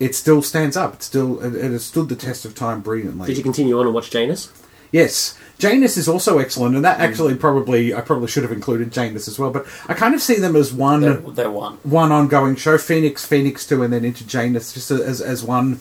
it 0.00 0.14
still 0.14 0.42
stands 0.42 0.76
up. 0.76 0.94
It 0.94 1.02
still 1.02 1.40
it, 1.40 1.54
it 1.54 1.70
has 1.70 1.84
stood 1.84 2.08
the 2.08 2.16
test 2.16 2.44
of 2.44 2.54
time 2.54 2.80
brilliantly. 2.80 3.26
Did 3.28 3.36
you 3.36 3.44
continue 3.44 3.78
on 3.78 3.86
and 3.86 3.94
watch 3.94 4.10
Janus? 4.10 4.50
Yes, 4.90 5.38
Janus 5.58 5.96
is 5.96 6.08
also 6.08 6.38
excellent, 6.38 6.74
and 6.74 6.84
that 6.84 6.98
mm. 6.98 7.02
actually 7.02 7.36
probably 7.36 7.94
I 7.94 8.00
probably 8.00 8.26
should 8.26 8.42
have 8.42 8.50
included 8.50 8.90
Janus 8.90 9.28
as 9.28 9.38
well. 9.38 9.50
But 9.50 9.66
I 9.86 9.94
kind 9.94 10.14
of 10.14 10.22
see 10.22 10.34
them 10.34 10.56
as 10.56 10.72
one 10.72 11.02
they're, 11.02 11.16
they're 11.18 11.50
one 11.50 11.74
one 11.84 12.10
ongoing 12.10 12.56
show. 12.56 12.78
Phoenix, 12.78 13.24
Phoenix 13.24 13.66
two, 13.66 13.82
and 13.82 13.92
then 13.92 14.04
into 14.04 14.26
Janus 14.26 14.72
just 14.72 14.90
as 14.90 15.20
as 15.20 15.44
one 15.44 15.78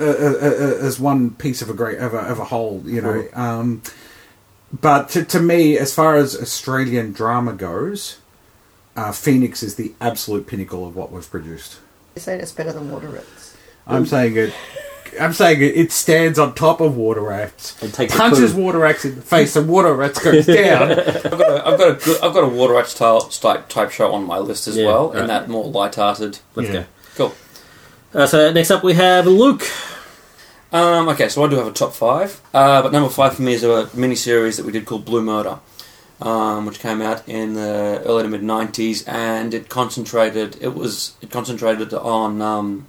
uh, 0.00 0.04
uh, 0.04 0.08
uh, 0.08 0.46
uh, 0.46 0.78
as 0.80 0.98
one 0.98 1.30
piece 1.30 1.62
of 1.62 1.70
a 1.70 1.74
great 1.74 1.98
of 1.98 2.14
a, 2.14 2.18
of 2.18 2.38
a 2.40 2.46
whole. 2.46 2.82
You 2.86 3.02
know, 3.02 3.28
um, 3.34 3.82
but 4.72 5.10
to, 5.10 5.24
to 5.24 5.38
me, 5.38 5.78
as 5.78 5.94
far 5.94 6.16
as 6.16 6.34
Australian 6.34 7.12
drama 7.12 7.52
goes, 7.52 8.18
uh, 8.96 9.12
Phoenix 9.12 9.62
is 9.62 9.76
the 9.76 9.92
absolute 10.00 10.46
pinnacle 10.46 10.86
of 10.86 10.96
what 10.96 11.12
we've 11.12 11.30
produced. 11.30 11.78
You're 12.14 12.22
saying 12.22 12.40
it's 12.40 12.52
better 12.52 12.72
than 12.72 12.90
Water 12.90 13.08
Rats. 13.08 13.56
I'm 13.86 14.06
saying 14.06 14.36
it. 14.36 14.54
I'm 15.20 15.32
saying 15.32 15.60
it, 15.60 15.76
it 15.76 15.92
stands 15.92 16.38
on 16.40 16.54
top 16.54 16.80
of 16.80 16.96
water 16.96 17.20
rats. 17.20 17.80
And 17.80 17.94
takes 17.94 18.16
punches 18.16 18.52
water 18.52 18.78
rats 18.78 19.04
in 19.04 19.14
the 19.14 19.22
face, 19.22 19.54
and 19.54 19.68
water 19.68 19.94
rats 19.94 20.18
goes 20.18 20.44
down. 20.46 20.90
I've 20.92 21.22
got 21.22 21.40
a, 21.40 21.66
I've 21.68 21.78
got 21.78 21.90
a, 21.90 21.94
good, 22.04 22.20
I've 22.22 22.34
got 22.34 22.42
a 22.42 22.48
water 22.48 22.74
rat 22.74 22.88
style 22.88 23.20
type, 23.20 23.68
type 23.68 23.92
show 23.92 24.12
on 24.12 24.24
my 24.26 24.38
list 24.38 24.66
as 24.66 24.76
Yeah, 24.76 24.86
well, 24.86 25.10
right. 25.12 25.20
in 25.20 25.26
that 25.28 25.48
more 25.48 25.66
light-hearted. 25.66 26.40
Let's 26.56 26.68
Yeah. 26.70 26.84
Cool. 27.14 27.32
Uh, 28.12 28.26
so 28.26 28.50
next 28.52 28.72
up 28.72 28.82
we 28.82 28.94
have 28.94 29.26
Luke. 29.28 29.62
Um, 30.72 31.08
okay, 31.10 31.28
so 31.28 31.44
I 31.44 31.48
do 31.48 31.56
have 31.56 31.68
a 31.68 31.72
top 31.72 31.92
five, 31.92 32.40
uh, 32.52 32.82
but 32.82 32.90
number 32.90 33.08
five 33.08 33.34
for 33.36 33.42
me 33.42 33.52
is 33.54 33.62
a 33.62 33.88
mini 33.94 34.16
series 34.16 34.56
that 34.56 34.66
we 34.66 34.72
did 34.72 34.84
called 34.86 35.04
Blue 35.04 35.22
Murder, 35.22 35.60
um, 36.20 36.66
which 36.66 36.78
came 36.78 37.02
out 37.02 37.26
in 37.28 37.54
the 37.54 38.02
early 38.04 38.22
to 38.22 38.28
mid 38.28 38.42
'90s, 38.42 39.06
and 39.08 39.52
it 39.54 39.68
concentrated. 39.68 40.56
It 40.60 40.74
was 40.74 41.14
it 41.20 41.30
concentrated 41.30 41.92
on 41.94 42.40
um, 42.42 42.86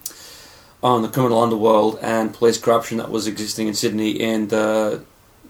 on 0.84 1.02
the 1.02 1.08
criminal 1.10 1.42
underworld 1.42 1.98
and 2.02 2.34
police 2.34 2.58
corruption 2.58 2.98
that 2.98 3.10
was 3.10 3.28
existing 3.28 3.68
in 3.68 3.74
Sydney 3.74 4.12
in 4.12 4.50
the 4.50 5.04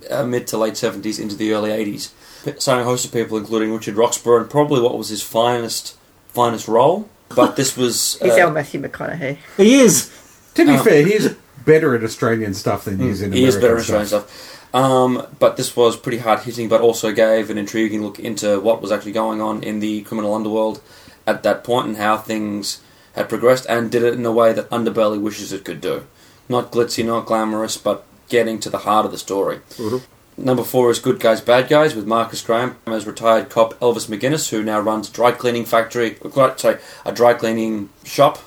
uh, 0.10 0.24
mid 0.26 0.48
to 0.48 0.58
late 0.58 0.74
'70s 0.74 1.20
into 1.20 1.36
the 1.36 1.54
early 1.54 1.70
'80s, 1.72 2.12
starring 2.60 2.82
a 2.84 2.86
host 2.86 3.06
of 3.06 3.12
people, 3.12 3.38
including 3.38 3.74
Richard 3.74 3.96
Roxburgh, 3.96 4.42
and 4.44 4.50
probably 4.52 4.82
what 4.82 4.98
was 4.98 5.10
his 5.10 5.22
finest 5.22 5.96
finest 6.30 6.68
role. 6.68 7.10
But 7.36 7.56
this 7.56 7.76
was 7.76 8.18
He's 8.22 8.34
uh, 8.34 8.46
our 8.48 8.52
Matthew 8.52 8.82
McConaughey. 8.82 9.38
He 9.58 9.76
is. 9.80 10.12
To 10.56 10.64
be 10.66 10.72
Um, 10.72 10.86
fair, 10.86 11.06
he's 11.06 11.36
better 11.66 11.96
at 11.96 12.04
Australian 12.04 12.54
stuff 12.54 12.86
than 12.86 13.00
he 13.00 13.10
is 13.10 13.22
in 13.22 13.34
He 13.34 13.44
is 13.44 13.56
American 13.56 13.62
better 13.62 13.74
in 13.76 13.80
Australian 13.82 14.08
stuff. 14.08 14.55
Um, 14.76 15.26
but 15.40 15.56
this 15.56 15.74
was 15.74 15.96
pretty 15.96 16.18
hard 16.18 16.42
hitting, 16.42 16.68
but 16.68 16.82
also 16.82 17.14
gave 17.14 17.50
an 17.50 17.58
intriguing 17.58 18.04
look 18.04 18.20
into 18.20 18.60
what 18.60 18.82
was 18.82 18.92
actually 18.92 19.14
going 19.14 19.40
on 19.40 19.64
in 19.64 19.80
the 19.80 20.02
criminal 20.02 20.36
underworld 20.36 20.82
at 21.26 21.44
that 21.44 21.64
point 21.64 21.88
and 21.88 21.96
how 21.96 22.18
things 22.18 22.82
had 23.14 23.30
progressed, 23.30 23.66
and 23.70 23.90
did 23.90 24.04
it 24.04 24.16
in 24.16 24.26
a 24.26 24.34
way 24.34 24.52
that 24.52 24.70
Underbelly 24.70 25.20
wishes 25.20 25.54
it 25.54 25.64
could 25.64 25.80
do. 25.80 26.04
Not 26.50 26.74
glitzy, 26.74 27.06
not 27.06 27.26
glamorous, 27.26 27.78
but 27.78 28.04
getting 28.28 28.60
to 28.60 28.70
the 28.70 28.80
heart 28.80 29.06
of 29.06 29.14
the 29.14 29.18
story. 29.18 29.62
Mhm. 29.78 30.02
Number 30.38 30.64
four 30.64 30.92
is 30.92 31.00
Good 31.00 31.22
Guys, 31.22 31.40
Bad 31.40 31.70
Guys 31.70 31.96
with 31.96 32.06
Marcus 32.06 32.42
Graham 32.42 32.76
as 32.86 33.08
retired 33.08 33.50
cop 33.50 33.80
Elvis 33.80 34.08
McGuinness, 34.08 34.50
who 34.50 34.62
now 34.62 34.82
runs 34.82 35.08
a 35.08 35.12
dry 35.14 35.32
cleaning 35.32 35.64
factory, 35.64 36.18
sorry, 36.58 36.80
a 37.06 37.14
dry 37.14 37.34
cleaning 37.34 37.88
shop, 38.04 38.40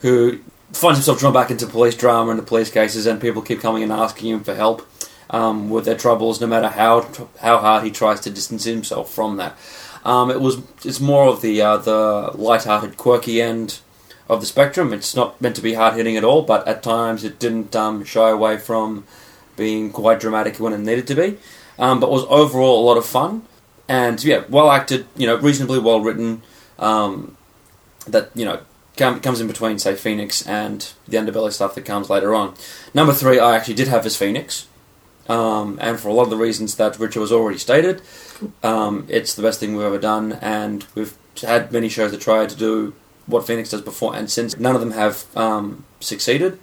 who 0.00 0.40
finds 0.72 0.98
himself 0.98 1.20
drawn 1.20 1.32
back 1.32 1.52
into 1.52 1.68
police 1.68 1.94
drama 1.94 2.30
and 2.30 2.38
the 2.40 2.42
police 2.42 2.70
cases, 2.70 3.06
and 3.06 3.20
people 3.20 3.42
keep 3.42 3.60
coming 3.60 3.84
and 3.84 3.92
asking 3.92 4.30
him 4.30 4.40
for 4.42 4.56
help 4.56 4.84
um, 5.30 5.70
with 5.70 5.84
their 5.84 5.96
troubles, 5.96 6.40
no 6.40 6.46
matter 6.46 6.68
how 6.68 7.08
how 7.40 7.58
hard 7.58 7.84
he 7.84 7.90
tries 7.90 8.20
to 8.20 8.30
distance 8.30 8.64
himself 8.64 9.12
from 9.12 9.36
that. 9.36 9.56
Um, 10.04 10.30
it 10.30 10.40
was 10.40 10.62
it's 10.84 11.00
more 11.00 11.28
of 11.28 11.40
the 11.40 11.60
uh, 11.60 11.76
the 11.78 12.30
light-hearted, 12.34 12.96
quirky 12.96 13.42
end 13.42 13.80
of 14.28 14.40
the 14.40 14.46
spectrum. 14.46 14.92
It's 14.92 15.14
not 15.14 15.40
meant 15.40 15.56
to 15.56 15.62
be 15.62 15.74
hard 15.74 15.94
hitting 15.94 16.16
at 16.16 16.24
all, 16.24 16.42
but 16.42 16.66
at 16.66 16.82
times 16.82 17.24
it 17.24 17.38
didn't 17.38 17.74
um, 17.74 18.04
shy 18.04 18.30
away 18.30 18.58
from 18.58 19.04
being 19.56 19.90
quite 19.90 20.20
dramatic 20.20 20.58
when 20.58 20.72
it 20.72 20.78
needed 20.78 21.06
to 21.08 21.14
be. 21.14 21.38
Um, 21.78 22.00
but 22.00 22.10
was 22.10 22.24
overall 22.28 22.82
a 22.82 22.86
lot 22.86 22.96
of 22.96 23.06
fun, 23.06 23.42
and 23.88 24.22
yeah, 24.22 24.44
well 24.48 24.70
acted. 24.70 25.06
You 25.16 25.26
know, 25.26 25.36
reasonably 25.36 25.78
well 25.78 26.00
written. 26.00 26.42
Um, 26.78 27.36
that 28.06 28.30
you 28.34 28.44
know 28.44 28.60
comes 28.96 29.40
in 29.40 29.46
between, 29.46 29.78
say, 29.78 29.94
Phoenix 29.94 30.44
and 30.46 30.92
the 31.06 31.16
underbelly 31.16 31.52
stuff 31.52 31.74
that 31.76 31.84
comes 31.84 32.10
later 32.10 32.34
on. 32.34 32.54
Number 32.92 33.12
three, 33.12 33.38
I 33.38 33.56
actually 33.56 33.74
did 33.74 33.86
have 33.88 34.04
as 34.04 34.16
Phoenix, 34.16 34.66
um, 35.28 35.78
and 35.80 36.00
for 36.00 36.08
a 36.08 36.12
lot 36.12 36.24
of 36.24 36.30
the 36.30 36.36
reasons 36.36 36.76
that 36.76 36.98
Richard 36.98 37.20
has 37.20 37.32
already 37.32 37.58
stated, 37.58 38.02
um, 38.62 39.06
it's 39.08 39.34
the 39.34 39.42
best 39.42 39.60
thing 39.60 39.74
we've 39.74 39.86
ever 39.86 39.98
done, 39.98 40.32
and 40.40 40.86
we've 40.94 41.16
had 41.42 41.72
many 41.72 41.88
shows 41.88 42.10
that 42.10 42.20
try 42.20 42.46
to 42.46 42.56
do 42.56 42.94
what 43.26 43.46
Phoenix 43.46 43.70
does 43.70 43.82
before 43.82 44.16
and 44.16 44.30
since. 44.30 44.58
None 44.58 44.74
of 44.74 44.80
them 44.80 44.92
have 44.92 45.24
um, 45.36 45.84
succeeded. 46.00 46.58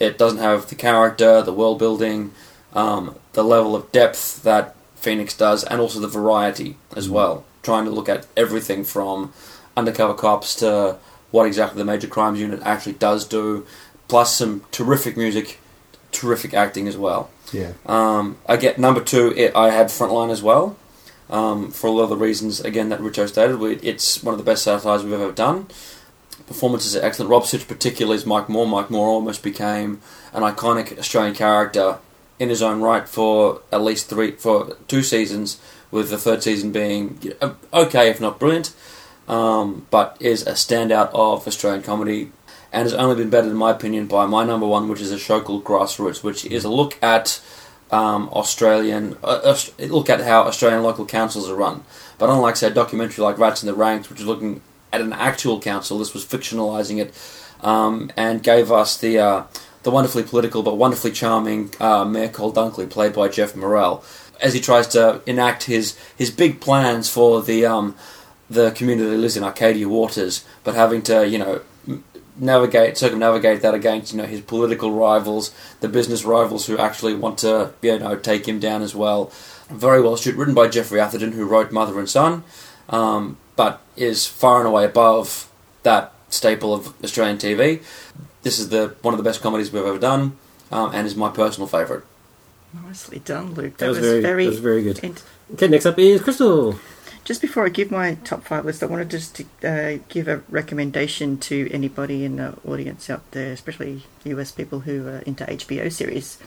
It 0.00 0.16
doesn't 0.16 0.38
have 0.38 0.68
the 0.68 0.74
character, 0.74 1.42
the 1.42 1.52
world 1.52 1.78
building, 1.78 2.32
um, 2.72 3.16
the 3.32 3.44
level 3.44 3.76
of 3.76 3.92
depth 3.92 4.42
that 4.42 4.74
Phoenix 4.96 5.36
does, 5.36 5.64
and 5.64 5.80
also 5.80 6.00
the 6.00 6.08
variety 6.08 6.76
as 6.96 7.08
well. 7.08 7.44
Trying 7.62 7.84
to 7.84 7.90
look 7.90 8.08
at 8.08 8.26
everything 8.36 8.84
from 8.84 9.32
undercover 9.76 10.14
cops 10.14 10.54
to 10.56 10.96
what 11.30 11.46
exactly 11.46 11.78
the 11.78 11.84
major 11.84 12.06
crimes 12.06 12.40
unit 12.40 12.60
actually 12.62 12.94
does 12.94 13.26
do, 13.26 13.66
plus 14.08 14.36
some 14.36 14.64
terrific 14.72 15.16
music, 15.16 15.60
terrific 16.10 16.54
acting 16.54 16.88
as 16.88 16.96
well. 16.96 17.30
Yeah. 17.52 17.72
Um, 17.86 18.36
I 18.46 18.56
get 18.56 18.78
number 18.78 19.02
two. 19.02 19.32
It, 19.36 19.54
I 19.54 19.70
had 19.70 19.86
Frontline 19.86 20.30
as 20.30 20.42
well, 20.42 20.76
um, 21.30 21.70
for 21.70 21.86
a 21.86 21.90
lot 21.90 22.04
of 22.04 22.10
the 22.10 22.16
reasons 22.16 22.60
again 22.60 22.88
that 22.90 23.00
Richo 23.00 23.28
stated. 23.28 23.58
We, 23.58 23.76
it's 23.76 24.22
one 24.22 24.34
of 24.34 24.38
the 24.38 24.44
best 24.44 24.64
satires 24.64 25.02
we've 25.04 25.12
ever 25.12 25.32
done. 25.32 25.66
performances 26.46 26.96
are 26.96 27.04
excellent. 27.04 27.30
Rob 27.30 27.46
Sitch, 27.46 27.66
particularly, 27.68 28.16
is 28.16 28.26
Mike 28.26 28.48
Moore. 28.48 28.66
Mike 28.66 28.90
Moore 28.90 29.08
almost 29.08 29.42
became 29.42 30.00
an 30.32 30.42
iconic 30.42 30.98
Australian 30.98 31.34
character 31.34 31.98
in 32.38 32.48
his 32.48 32.62
own 32.62 32.80
right 32.80 33.08
for 33.08 33.62
at 33.72 33.82
least 33.82 34.08
three, 34.08 34.32
for 34.32 34.76
two 34.86 35.02
seasons, 35.02 35.60
with 35.90 36.10
the 36.10 36.18
third 36.18 36.42
season 36.42 36.70
being 36.70 37.32
okay, 37.72 38.10
if 38.10 38.20
not 38.20 38.38
brilliant, 38.38 38.74
um, 39.26 39.86
but 39.90 40.16
is 40.20 40.46
a 40.46 40.52
standout 40.52 41.10
of 41.12 41.46
Australian 41.46 41.82
comedy 41.82 42.30
and 42.72 42.82
has 42.82 42.94
only 42.94 43.16
been 43.16 43.30
bettered, 43.30 43.50
in 43.50 43.56
my 43.56 43.70
opinion, 43.70 44.06
by 44.06 44.26
my 44.26 44.44
number 44.44 44.66
one, 44.66 44.88
which 44.88 45.00
is 45.00 45.10
a 45.10 45.18
show 45.18 45.40
called 45.40 45.64
Grassroots, 45.64 46.22
which 46.22 46.44
is 46.44 46.64
a 46.64 46.70
look 46.70 47.02
at 47.02 47.40
um, 47.90 48.28
Australian, 48.30 49.16
uh, 49.24 49.56
look 49.78 50.10
at 50.10 50.20
how 50.20 50.42
Australian 50.42 50.82
local 50.82 51.06
councils 51.06 51.48
are 51.48 51.54
run. 51.54 51.84
But 52.18 52.30
unlike, 52.30 52.56
say, 52.56 52.66
a 52.66 52.70
documentary 52.70 53.24
like 53.24 53.38
Rats 53.38 53.62
in 53.62 53.66
the 53.66 53.74
Ranks, 53.74 54.10
which 54.10 54.20
is 54.20 54.26
looking 54.26 54.60
at 54.92 55.00
an 55.00 55.12
actual 55.12 55.60
council, 55.60 55.98
this 55.98 56.12
was 56.12 56.24
fictionalising 56.24 56.98
it 56.98 57.14
um, 57.62 58.10
and 58.16 58.42
gave 58.42 58.70
us 58.70 58.96
the 58.96 59.18
uh, 59.18 59.44
the 59.82 59.90
wonderfully 59.90 60.22
political 60.22 60.62
but 60.62 60.76
wonderfully 60.76 61.12
charming 61.12 61.72
uh, 61.80 62.04
Mayor 62.04 62.28
Col 62.28 62.52
Dunkley, 62.52 62.88
played 62.88 63.12
by 63.12 63.28
Geoff 63.28 63.56
Morrell, 63.56 64.04
as 64.40 64.54
he 64.54 64.60
tries 64.60 64.86
to 64.88 65.22
enact 65.26 65.64
his 65.64 65.98
his 66.16 66.30
big 66.30 66.60
plans 66.60 67.08
for 67.08 67.42
the 67.42 67.64
um, 67.66 67.94
the 68.50 68.70
community 68.72 69.08
that 69.08 69.16
lives 69.16 69.36
in 69.36 69.44
Arcadia 69.44 69.88
Waters, 69.88 70.44
but 70.64 70.74
having 70.74 71.02
to 71.02 71.26
you 71.26 71.38
know 71.38 71.60
navigate 72.38 72.96
circumnavigate 72.98 73.62
that 73.62 73.74
against 73.74 74.12
you 74.12 74.18
know 74.18 74.26
his 74.26 74.40
political 74.40 74.92
rivals, 74.92 75.52
the 75.80 75.88
business 75.88 76.24
rivals 76.24 76.66
who 76.66 76.78
actually 76.78 77.14
want 77.14 77.38
to 77.38 77.72
you 77.82 77.98
know 77.98 78.16
take 78.16 78.46
him 78.46 78.58
down 78.60 78.82
as 78.82 78.94
well. 78.94 79.32
Very 79.70 80.00
well 80.00 80.16
shoot, 80.16 80.34
written 80.36 80.54
by 80.54 80.68
Geoffrey 80.68 81.00
Atherton, 81.00 81.32
who 81.32 81.44
wrote 81.46 81.70
Mother 81.72 81.98
and 81.98 82.08
Son, 82.08 82.42
um, 82.88 83.36
but 83.56 83.80
is 83.96 84.26
far 84.26 84.58
and 84.60 84.66
away 84.68 84.84
above 84.84 85.50
that 85.82 86.12
staple 86.30 86.72
of 86.72 86.94
Australian 87.04 87.36
TV. 87.38 87.82
This 88.42 88.58
is 88.58 88.68
the 88.70 88.94
one 89.02 89.12
of 89.14 89.18
the 89.18 89.24
best 89.24 89.42
comedies 89.42 89.70
we've 89.72 89.84
ever 89.84 89.98
done, 89.98 90.36
um, 90.72 90.90
and 90.94 91.06
is 91.06 91.16
my 91.16 91.28
personal 91.28 91.66
favourite. 91.66 92.02
Nicely 92.86 93.18
done, 93.20 93.54
Luke. 93.54 93.76
That 93.78 93.88
was 93.88 93.98
very- 93.98 94.20
very, 94.20 94.44
that 94.44 94.50
was 94.50 94.58
very 94.60 94.82
good. 94.82 95.00
ent- 95.02 95.22
Okay, 95.54 95.66
next 95.68 95.86
up 95.86 95.98
is 95.98 96.20
Crystal. 96.20 96.78
Just 97.28 97.42
before 97.42 97.66
I 97.66 97.68
give 97.68 97.90
my 97.90 98.14
top 98.24 98.44
five 98.44 98.64
list, 98.64 98.82
I 98.82 98.86
wanted 98.86 99.10
just 99.10 99.34
to 99.36 99.44
uh, 99.62 99.98
give 100.08 100.28
a 100.28 100.38
recommendation 100.48 101.36
to 101.40 101.68
anybody 101.70 102.24
in 102.24 102.36
the 102.36 102.56
audience 102.66 103.10
out 103.10 103.30
there, 103.32 103.52
especially 103.52 104.04
US 104.24 104.50
people 104.50 104.80
who 104.80 105.06
are 105.06 105.18
into 105.26 105.44
HBO 105.44 105.92
series. 105.92 106.38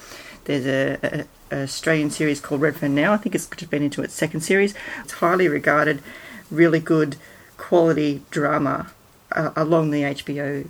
There's 0.45 0.65
a, 0.65 1.27
a, 1.51 1.55
a 1.55 1.63
Australian 1.65 2.09
series 2.09 2.41
called 2.41 2.61
Redfern 2.61 2.95
Now. 2.95 3.13
I 3.13 3.17
think 3.17 3.35
it's 3.35 3.45
just 3.45 3.69
been 3.69 3.83
into 3.83 4.01
its 4.01 4.15
second 4.15 4.41
series. 4.41 4.73
It's 5.03 5.13
highly 5.13 5.47
regarded, 5.47 6.01
really 6.49 6.79
good 6.79 7.15
quality 7.57 8.23
drama 8.31 8.91
uh, 9.33 9.51
along 9.55 9.91
the 9.91 10.01
HBO 10.01 10.67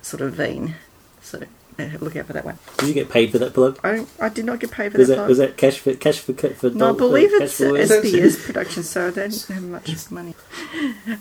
sort 0.00 0.22
of 0.22 0.34
vein. 0.34 0.74
So 1.20 1.44
look 2.00 2.16
out 2.16 2.26
for 2.26 2.32
that 2.32 2.44
one. 2.44 2.58
Did 2.78 2.88
you 2.88 2.94
get 2.94 3.10
paid 3.10 3.32
for 3.32 3.38
that 3.38 3.54
plug? 3.54 3.78
I, 3.84 4.06
I 4.20 4.28
did 4.28 4.44
not 4.44 4.60
get 4.60 4.70
paid 4.70 4.92
for 4.92 4.98
Was 4.98 5.08
that. 5.08 5.14
that 5.14 5.20
plug. 5.20 5.28
was 5.28 5.38
that 5.38 5.56
cash 5.56 5.78
for 5.78 5.94
cash 5.94 6.18
for 6.20 6.32
for? 6.34 6.70
No, 6.70 6.90
I 6.90 6.96
believe 6.96 7.30
for 7.30 7.42
it's? 7.42 7.58
SBS 7.60 8.42
production, 8.46 8.82
so 8.82 9.10
they 9.10 9.28
don't 9.28 9.46
have 9.48 9.62
much 9.62 10.10
money. 10.10 10.34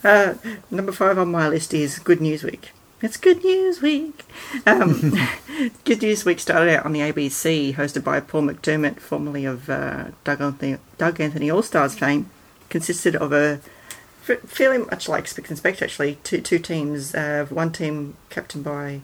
Uh, 0.03 0.35
number 0.69 0.91
five 0.91 1.17
on 1.17 1.31
my 1.31 1.47
list 1.47 1.73
is 1.73 1.99
Good 1.99 2.21
News 2.21 2.43
Week. 2.43 2.71
It's 3.01 3.17
Good 3.17 3.43
News 3.43 3.81
Week. 3.81 4.23
Um, 4.67 5.17
Good 5.85 6.03
News 6.03 6.23
Week 6.23 6.39
started 6.39 6.71
out 6.77 6.85
on 6.85 6.93
the 6.93 6.99
ABC, 6.99 7.73
hosted 7.75 8.03
by 8.03 8.19
Paul 8.19 8.43
McDermott, 8.43 8.99
formerly 8.99 9.43
of 9.45 9.69
uh, 9.71 10.09
Doug 10.23 10.39
Anthony, 10.39 10.77
Doug 10.99 11.19
Anthony 11.19 11.49
All 11.49 11.63
Stars 11.63 11.97
fame. 11.97 12.29
Consisted 12.69 13.15
of 13.15 13.33
a 13.33 13.59
f- 14.29 14.39
fairly 14.41 14.77
much 14.77 15.09
like 15.09 15.27
Spicks 15.27 15.49
and 15.49 15.57
Specs, 15.57 15.81
actually, 15.81 16.19
two 16.23 16.41
two 16.41 16.59
teams. 16.59 17.15
Uh, 17.15 17.47
one 17.49 17.71
team 17.71 18.15
captained 18.29 18.63
by 18.63 19.01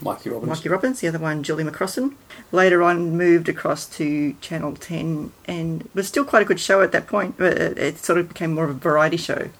Mikey 0.00 0.30
Robins. 0.30 0.48
Mikey 0.48 0.68
Robins, 0.68 1.00
the 1.00 1.08
other 1.08 1.18
one 1.18 1.42
Julie 1.42 1.64
McCrossin. 1.64 2.14
Later 2.52 2.82
on, 2.82 3.16
moved 3.16 3.48
across 3.48 3.86
to 3.96 4.34
Channel 4.40 4.74
10 4.76 5.32
and 5.46 5.88
was 5.94 6.08
still 6.08 6.24
quite 6.24 6.42
a 6.42 6.46
good 6.46 6.60
show 6.60 6.82
at 6.82 6.92
that 6.92 7.06
point, 7.06 7.36
but 7.36 7.56
it, 7.58 7.98
sort 7.98 8.18
of 8.18 8.28
became 8.28 8.54
more 8.54 8.64
of 8.64 8.70
a 8.70 8.74
variety 8.74 9.16
show. 9.16 9.50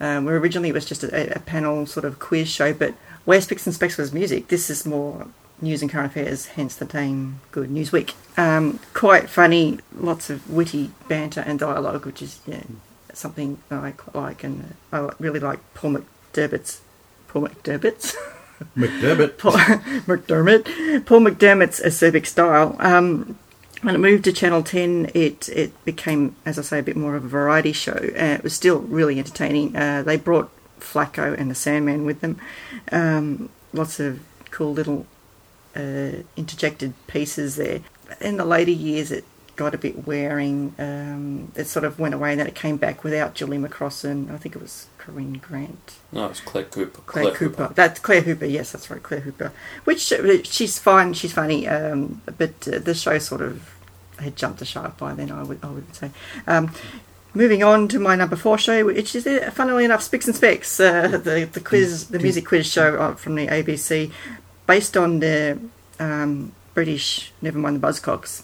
Um, 0.00 0.24
where 0.24 0.36
originally 0.36 0.70
it 0.70 0.74
was 0.74 0.84
just 0.84 1.04
a, 1.04 1.36
a 1.36 1.38
panel 1.40 1.86
sort 1.86 2.04
of 2.04 2.18
quiz 2.18 2.48
show, 2.48 2.72
but 2.72 2.94
where 3.24 3.40
Spicks 3.40 3.66
and 3.66 3.74
Specs 3.74 3.96
was 3.96 4.12
music, 4.12 4.48
this 4.48 4.68
is 4.68 4.84
more 4.84 5.28
news 5.60 5.80
and 5.80 5.90
current 5.90 6.10
affairs, 6.10 6.46
hence 6.46 6.74
the 6.74 6.86
name 6.86 7.40
Good 7.52 7.70
News 7.70 7.92
Week. 7.92 8.14
Um, 8.36 8.80
quite 8.94 9.30
funny, 9.30 9.78
lots 9.94 10.28
of 10.28 10.50
witty 10.50 10.90
banter 11.08 11.40
and 11.40 11.58
dialogue, 11.58 12.04
which 12.04 12.20
is 12.20 12.40
yeah, 12.46 12.64
something 13.12 13.58
I 13.70 13.92
quite 13.92 14.16
like, 14.16 14.44
and 14.44 14.74
I 14.92 15.10
really 15.20 15.40
like 15.40 15.60
Paul 15.74 15.98
McDermott's. 16.32 16.80
Paul 17.28 17.46
McDermott's? 17.46 18.16
McDermott. 18.76 19.38
Paul 19.38 19.52
McDermott. 19.52 21.06
Paul 21.06 21.20
McDermott's 21.20 21.80
acerbic 21.80 22.26
style. 22.26 22.76
Um, 22.78 23.38
when 23.82 23.94
it 23.94 23.98
moved 23.98 24.24
to 24.24 24.32
Channel 24.32 24.62
10, 24.62 25.10
it, 25.14 25.48
it 25.48 25.84
became, 25.84 26.36
as 26.46 26.58
I 26.58 26.62
say, 26.62 26.78
a 26.78 26.82
bit 26.82 26.96
more 26.96 27.16
of 27.16 27.24
a 27.24 27.28
variety 27.28 27.72
show. 27.72 27.92
Uh, 27.92 28.36
it 28.36 28.42
was 28.42 28.54
still 28.54 28.78
really 28.80 29.18
entertaining. 29.18 29.76
Uh, 29.76 30.02
they 30.02 30.16
brought 30.16 30.50
Flacco 30.78 31.36
and 31.36 31.50
the 31.50 31.54
Sandman 31.54 32.04
with 32.04 32.20
them. 32.20 32.38
Um, 32.92 33.48
lots 33.72 33.98
of 33.98 34.20
cool 34.50 34.72
little 34.72 35.06
uh, 35.74 36.22
interjected 36.36 36.94
pieces 37.06 37.56
there. 37.56 37.80
In 38.20 38.36
the 38.36 38.44
later 38.44 38.70
years, 38.70 39.10
it 39.10 39.24
got 39.56 39.74
a 39.74 39.78
bit 39.78 40.06
wearing. 40.06 40.74
Um, 40.78 41.52
it 41.54 41.66
sort 41.66 41.84
of 41.84 41.98
went 41.98 42.14
away, 42.14 42.32
and 42.32 42.40
then 42.40 42.46
it 42.46 42.54
came 42.54 42.76
back 42.76 43.04
without 43.04 43.34
Julie 43.34 43.58
McCrossin. 43.58 44.30
I 44.32 44.38
think 44.38 44.56
it 44.56 44.62
was 44.62 44.86
Corinne 44.98 45.34
Grant. 45.34 45.98
No, 46.10 46.26
it's 46.26 46.40
Claire 46.40 46.64
Cooper. 46.64 47.00
Claire, 47.06 47.32
Cooper. 47.32 47.72
That's 47.74 48.00
Claire 48.00 48.22
Hooper. 48.22 48.46
Yes, 48.46 48.72
that's 48.72 48.90
right, 48.90 49.02
Claire 49.02 49.20
Hooper. 49.20 49.52
Which 49.84 50.12
uh, 50.12 50.42
she's 50.44 50.78
fine. 50.78 51.14
She's 51.14 51.32
funny. 51.32 51.68
Um, 51.68 52.22
but 52.24 52.68
uh, 52.68 52.78
the 52.78 52.94
show 52.94 53.18
sort 53.18 53.42
of 53.42 53.74
had 54.18 54.36
jumped 54.36 54.58
the 54.58 54.64
shark 54.64 54.96
by 54.96 55.14
then. 55.14 55.30
I 55.30 55.42
would 55.42 55.58
I 55.62 55.70
would 55.70 55.94
say. 55.94 56.10
Um, 56.46 56.72
moving 57.34 57.62
on 57.62 57.88
to 57.88 57.98
my 57.98 58.14
number 58.14 58.36
four 58.36 58.58
show, 58.58 58.84
which 58.84 59.14
is 59.14 59.26
uh, 59.26 59.50
funnily 59.52 59.84
enough, 59.84 60.02
Spicks 60.02 60.26
and 60.26 60.36
Specs, 60.36 60.80
uh, 60.80 61.08
the 61.24 61.48
the 61.52 61.60
quiz, 61.60 62.08
the 62.08 62.18
music 62.18 62.46
quiz 62.46 62.66
show 62.66 62.96
uh, 62.96 63.14
from 63.14 63.34
the 63.34 63.46
ABC, 63.46 64.12
based 64.66 64.96
on 64.96 65.20
the 65.20 65.58
um, 65.98 66.52
British 66.74 67.32
Nevermind 67.42 67.80
the 67.80 67.86
Buzzcocks. 67.86 68.42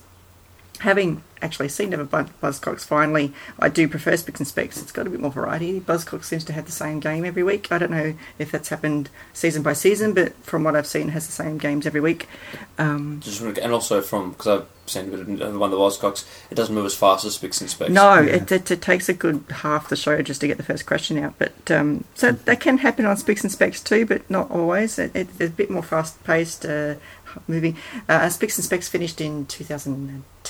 Having 0.81 1.23
actually 1.43 1.69
seen 1.69 1.91
Never 1.91 2.05
Buzz- 2.05 2.29
Buzzcocks 2.43 2.85
finally, 2.85 3.33
I 3.59 3.69
do 3.69 3.89
prefer 3.89 4.17
Spicks 4.17 4.39
and 4.41 4.47
Specs. 4.47 4.81
It's 4.81 4.93
got 4.93 5.07
a 5.07 5.11
bit 5.11 5.19
more 5.21 5.31
variety. 5.31 5.81
Buzzcocks 5.81 6.25
seems 6.25 6.45
to 6.45 6.53
have 6.53 6.67
the 6.67 6.73
same 6.73 7.01
game 7.01 7.25
every 7.25 7.43
week. 7.43 7.71
I 7.73 7.79
don't 7.79 7.91
know 7.91 8.15
if 8.39 8.53
that's 8.53 8.69
happened 8.69 9.11
season 9.33 9.63
by 9.63 9.73
season, 9.73 10.15
but 10.15 10.35
from 10.45 10.63
what 10.65 10.77
I've 10.77 10.87
seen, 10.87 11.09
it 11.09 11.13
has 11.13 11.27
the 11.27 11.33
same 11.33 11.59
games 11.59 11.85
every 11.87 12.01
week. 12.01 12.29
Um, 12.79 13.19
Just 13.21 13.41
wanna- 13.41 13.61
and 13.61 13.73
also 13.73 14.01
from 14.01 14.31
because 14.31 14.47
I've 14.63 14.67
seen 14.87 15.13
a 15.13 15.17
bit 15.17 15.41
of 15.43 15.59
one 15.59 15.73
of 15.73 15.79
the 15.79 15.85
Buzzcocks, 15.85 16.25
it 16.51 16.55
doesn't 16.55 16.75
move 16.75 16.87
as 16.87 16.95
fast 16.95 17.25
as 17.25 17.35
Spicks 17.35 17.61
and 17.61 17.69
Specs. 17.71 17.91
no, 17.91 18.15
Yeah. 18.21 18.35
it, 18.37 18.53
it, 18.53 18.71
it 18.71 18.81
takes 18.83 19.09
a 19.09 19.15
good 19.15 19.45
half 19.63 19.89
the 19.89 19.97
show 19.97 20.21
just 20.23 20.41
to 20.43 20.47
get 20.47 20.57
the 20.59 20.63
first 20.63 20.87
question 20.87 21.19
out. 21.19 21.35
But 21.39 21.71
um, 21.73 22.05
so 22.15 22.31
that 22.33 22.61
can 22.61 22.79
happen 22.79 23.05
on 23.05 23.17
Spicks 23.17 23.43
and 23.43 23.51
Specs 23.53 23.81
too, 23.83 24.07
but 24.07 24.29
not 24.31 24.49
always. 24.51 24.99
It, 24.99 25.11
it, 25.15 25.29
it's 25.41 25.53
a 25.53 25.57
bit 25.57 25.71
more 25.71 25.83
fast 25.83 26.23
paced, 26.25 26.65
uh, 26.65 26.95
moving. 27.47 27.77
Uh, 28.09 28.29
Spicks 28.29 28.57
and 28.59 28.65
Specs 28.65 28.89
finished 28.89 29.21
in 29.21 29.47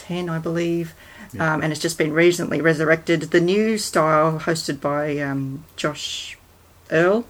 2010, 0.08 0.28
I 0.28 0.38
believe. 0.38 0.94
Yeah. 1.32 1.54
Um, 1.54 1.62
and 1.62 1.72
it's 1.72 1.80
just 1.80 1.98
been 1.98 2.12
recently 2.12 2.60
resurrected. 2.60 3.22
The 3.22 3.40
new 3.40 3.78
style, 3.78 4.40
hosted 4.40 4.80
by 4.80 5.18
um, 5.18 5.64
Josh 5.76 6.38
Earl, 6.90 7.26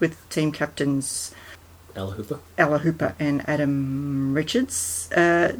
with 0.00 0.28
team 0.30 0.52
captains 0.52 1.34
Ella 1.94 2.12
Hooper. 2.12 2.40
Ella 2.56 2.78
Hooper 2.78 3.14
and 3.18 3.46
Adam 3.48 4.32
Richards. 4.32 5.10
Uh, 5.12 5.58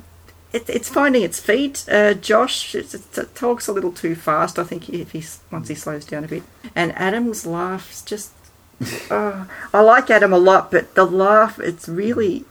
it, 0.52 0.68
it's 0.68 0.88
finding 0.88 1.22
its 1.22 1.38
feet. 1.38 1.84
Uh, 1.90 2.14
Josh 2.14 2.74
it, 2.74 2.94
talks 3.34 3.68
a 3.68 3.72
little 3.72 3.92
too 3.92 4.14
fast. 4.14 4.58
I 4.58 4.64
think 4.64 4.88
if 4.88 5.12
he 5.12 5.22
once 5.50 5.68
he 5.68 5.74
slows 5.74 6.04
down 6.04 6.24
a 6.24 6.28
bit. 6.28 6.42
And 6.74 6.92
Adam's 6.92 7.46
laughs 7.46 8.02
just. 8.02 8.32
uh, 9.10 9.44
I 9.72 9.80
like 9.80 10.10
Adam 10.10 10.32
a 10.32 10.38
lot, 10.38 10.70
but 10.70 10.94
the 10.94 11.04
laugh 11.04 11.60
it's 11.60 11.88
really 11.88 12.44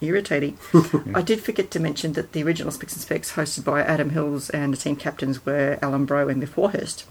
irritating. 0.00 0.58
I 1.14 1.22
did 1.22 1.40
forget 1.40 1.70
to 1.72 1.80
mention 1.80 2.12
that 2.14 2.32
the 2.32 2.42
original 2.42 2.70
Spicks 2.72 2.92
and 2.94 3.02
Specs, 3.02 3.32
hosted 3.32 3.64
by 3.64 3.82
Adam 3.82 4.10
Hills 4.10 4.50
and 4.50 4.72
the 4.72 4.76
team 4.76 4.96
captains 4.96 5.44
were 5.46 5.78
Alan 5.82 6.04
Brough 6.04 6.28
and 6.28 6.42
Myf 6.42 6.56
Warhurst. 6.56 7.04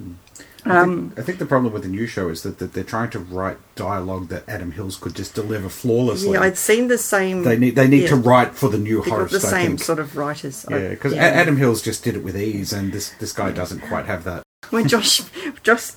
I 0.67 0.77
Um, 0.77 1.09
think, 1.11 1.19
I 1.19 1.21
think 1.23 1.39
the 1.39 1.45
problem 1.45 1.73
with 1.73 1.83
the 1.83 1.89
new 1.89 2.07
show 2.07 2.29
is 2.29 2.41
that, 2.43 2.57
that 2.59 2.73
they're 2.73 2.83
trying 2.83 3.11
to 3.11 3.19
write 3.19 3.57
dialogue 3.75 4.29
that 4.29 4.47
Adam 4.49 4.71
Hills 4.71 4.95
could 4.97 5.15
just 5.15 5.36
deliver 5.36 5.69
flawlessly. 5.69 6.33
yeah, 6.33 6.41
I'd 6.41 6.57
seen 6.57 6.88
the 6.88 6.97
same. 6.97 7.43
they 7.43 7.57
need 7.57 7.75
they 7.75 7.88
need 7.88 8.03
yeah, 8.03 8.09
to 8.09 8.15
write 8.15 8.55
for 8.55 8.69
the 8.69 8.79
new 8.79 9.01
host. 9.03 9.31
the 9.31 9.39
same 9.39 9.77
sort 9.77 9.99
of 9.99 10.17
writers. 10.17 10.65
Yeah, 10.69 10.89
because 10.89 11.13
yeah. 11.13 11.21
Adam 11.23 11.57
Hills 11.57 11.81
just 11.83 12.03
did 12.03 12.15
it 12.15 12.23
with 12.23 12.36
ease, 12.38 12.73
and 12.73 12.91
this 12.93 13.09
this 13.19 13.31
guy 13.31 13.51
doesn't 13.51 13.81
quite 13.81 14.05
have 14.07 14.23
that. 14.23 14.41
when 14.71 14.88
Josh 14.88 15.21
Josh 15.61 15.91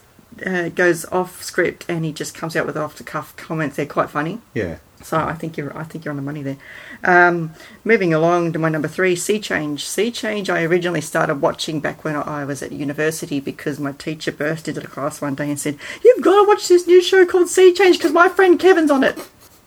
uh, 0.44 0.68
goes 0.68 1.06
off 1.06 1.42
script 1.42 1.86
and 1.88 2.04
he 2.04 2.12
just 2.12 2.34
comes 2.34 2.54
out 2.54 2.66
with 2.66 2.76
off 2.76 2.96
the 2.96 3.04
cuff 3.04 3.34
comments, 3.36 3.76
they're 3.76 3.86
quite 3.86 4.10
funny. 4.10 4.40
Yeah, 4.52 4.76
So 5.02 5.16
I 5.16 5.34
think 5.34 5.56
you're 5.56 5.76
I 5.76 5.84
think 5.84 6.04
you're 6.04 6.12
on 6.12 6.16
the 6.16 6.22
money 6.22 6.42
there. 6.42 6.56
Um, 7.04 7.54
moving 7.84 8.12
along 8.12 8.52
to 8.52 8.58
my 8.58 8.68
number 8.68 8.88
three, 8.88 9.16
Sea 9.16 9.38
Change. 9.40 9.84
Sea 9.84 10.10
Change. 10.10 10.50
I 10.50 10.62
originally 10.64 11.00
started 11.00 11.40
watching 11.40 11.80
back 11.80 12.04
when 12.04 12.16
I 12.16 12.44
was 12.44 12.62
at 12.62 12.72
university 12.72 13.40
because 13.40 13.78
my 13.78 13.92
teacher 13.92 14.32
burst 14.32 14.68
into 14.68 14.80
the 14.80 14.86
class 14.86 15.20
one 15.20 15.34
day 15.34 15.48
and 15.48 15.58
said, 15.58 15.78
"You've 16.04 16.22
got 16.22 16.42
to 16.42 16.48
watch 16.48 16.68
this 16.68 16.86
new 16.86 17.02
show 17.02 17.24
called 17.24 17.48
Sea 17.48 17.72
Change 17.72 17.98
because 17.98 18.12
my 18.12 18.28
friend 18.28 18.58
Kevin's 18.58 18.90
on 18.90 19.04
it." 19.04 19.18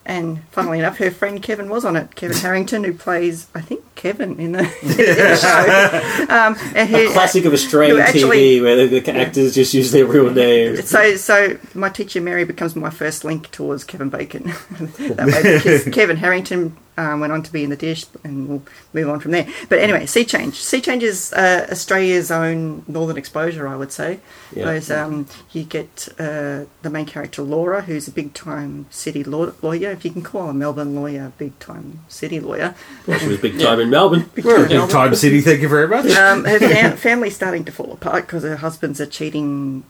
And 0.04 0.42
funnily 0.50 0.80
enough, 0.80 0.98
her 0.98 1.12
friend 1.12 1.40
Kevin 1.40 1.68
was 1.68 1.84
on 1.84 1.94
it. 1.96 2.14
Kevin 2.16 2.36
Harrington, 2.40 2.82
who 2.82 2.92
plays, 2.92 3.46
I 3.54 3.60
think, 3.60 3.82
Kevin 3.94 4.40
in 4.40 4.52
the, 4.52 4.58
in 4.82 4.88
the 4.88 5.36
show. 5.36 6.34
Um, 6.34 6.56
and 6.74 6.88
he- 6.88 7.12
Classic 7.12 7.44
of 7.44 7.52
Australian 7.52 8.00
actually- 8.00 8.58
TV 8.58 8.62
where 8.62 8.86
the, 8.88 8.98
the 9.00 9.16
actors 9.16 9.54
just 9.54 9.74
use 9.74 9.92
their 9.92 10.04
real 10.04 10.30
names. 10.30 10.88
So, 10.88 11.16
so 11.16 11.56
my 11.74 11.88
teacher 11.88 12.20
Mary 12.20 12.44
becomes 12.44 12.74
my 12.74 12.90
first 12.90 13.24
link 13.24 13.50
towards 13.52 13.84
Kevin 13.84 14.08
Bacon. 14.10 14.44
that 14.98 15.26
way, 15.26 15.56
because 15.58 15.84
Kevin 15.94 16.16
Harrington 16.16 16.76
um, 16.96 17.20
went 17.20 17.32
on 17.32 17.42
to 17.42 17.52
be 17.52 17.64
in 17.64 17.70
the 17.70 17.76
dish, 17.76 18.04
and 18.24 18.48
we'll 18.48 18.62
move 18.92 19.08
on 19.08 19.18
from 19.20 19.30
there. 19.30 19.46
But 19.68 19.78
anyway, 19.78 20.06
Sea 20.06 20.24
Change. 20.24 20.54
Sea 20.54 20.80
Change 20.80 21.02
is 21.02 21.32
uh, 21.32 21.66
Australia's 21.70 22.30
own 22.30 22.84
Northern 22.86 23.16
Exposure, 23.16 23.66
I 23.66 23.76
would 23.76 23.90
say. 23.92 24.20
Yeah. 24.54 24.66
Those 24.66 24.90
um, 24.90 25.26
you 25.52 25.64
get 25.64 26.08
uh, 26.18 26.64
the 26.82 26.90
main 26.90 27.06
character 27.06 27.40
Laura, 27.42 27.82
who's 27.82 28.08
a 28.08 28.12
big 28.12 28.34
time 28.34 28.86
city 28.90 29.24
law- 29.24 29.52
lawyer. 29.62 29.90
If 29.90 30.04
you 30.04 30.10
can 30.10 30.22
call 30.22 30.50
a 30.50 30.54
Melbourne 30.54 30.94
lawyer 30.94 31.26
a 31.26 31.30
big 31.30 31.58
time 31.58 32.00
city 32.08 32.38
lawyer, 32.40 32.74
Well, 33.06 33.18
she 33.18 33.28
was 33.28 33.38
big 33.40 33.58
time 33.66 33.80
in 33.80 33.88
Melbourne. 33.88 34.28
big 34.34 34.44
We're 34.44 34.56
a 34.56 34.58
time 34.58 34.68
big 34.68 34.76
Melbourne. 34.76 34.94
time 34.96 35.14
city, 35.14 35.40
thank 35.40 35.60
you 35.62 35.68
very 35.68 35.88
much. 35.88 36.06
Um, 36.10 36.44
her 36.44 36.58
fam- 36.58 36.96
family's 36.98 37.34
starting 37.34 37.64
to 37.64 37.72
fall 37.72 37.92
apart 37.92 38.26
because 38.26 38.42
her 38.42 38.56
husband's 38.56 39.00
a 39.00 39.06
cheating 39.06 39.84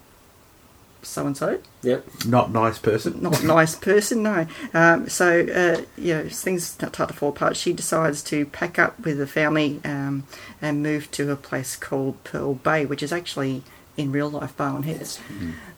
so 1.03 1.27
and 1.27 1.37
so. 1.37 1.61
Yep. 1.83 2.25
Not 2.27 2.51
nice 2.51 2.79
person. 2.79 3.23
not 3.23 3.43
nice 3.45 3.75
person, 3.75 4.23
no. 4.23 4.47
Um, 4.73 5.09
so, 5.09 5.41
uh, 5.41 5.85
you 5.97 6.15
know, 6.15 6.29
things 6.29 6.67
start 6.67 6.93
to 6.95 7.07
fall 7.09 7.31
apart. 7.31 7.57
She 7.57 7.73
decides 7.73 8.23
to 8.25 8.47
pack 8.47 8.79
up 8.79 8.99
with 9.01 9.19
the 9.19 9.27
family 9.27 9.81
um, 9.85 10.25
and 10.61 10.83
move 10.83 11.11
to 11.13 11.31
a 11.31 11.37
place 11.37 11.77
called 11.77 12.23
Pearl 12.25 12.55
Bay, 12.55 12.87
which 12.87 13.03
is 13.03 13.13
actually 13.13 13.63
in 13.97 14.13
real 14.13 14.31
life 14.31 14.57
Barwon 14.57 14.85
Heads. 14.85 15.21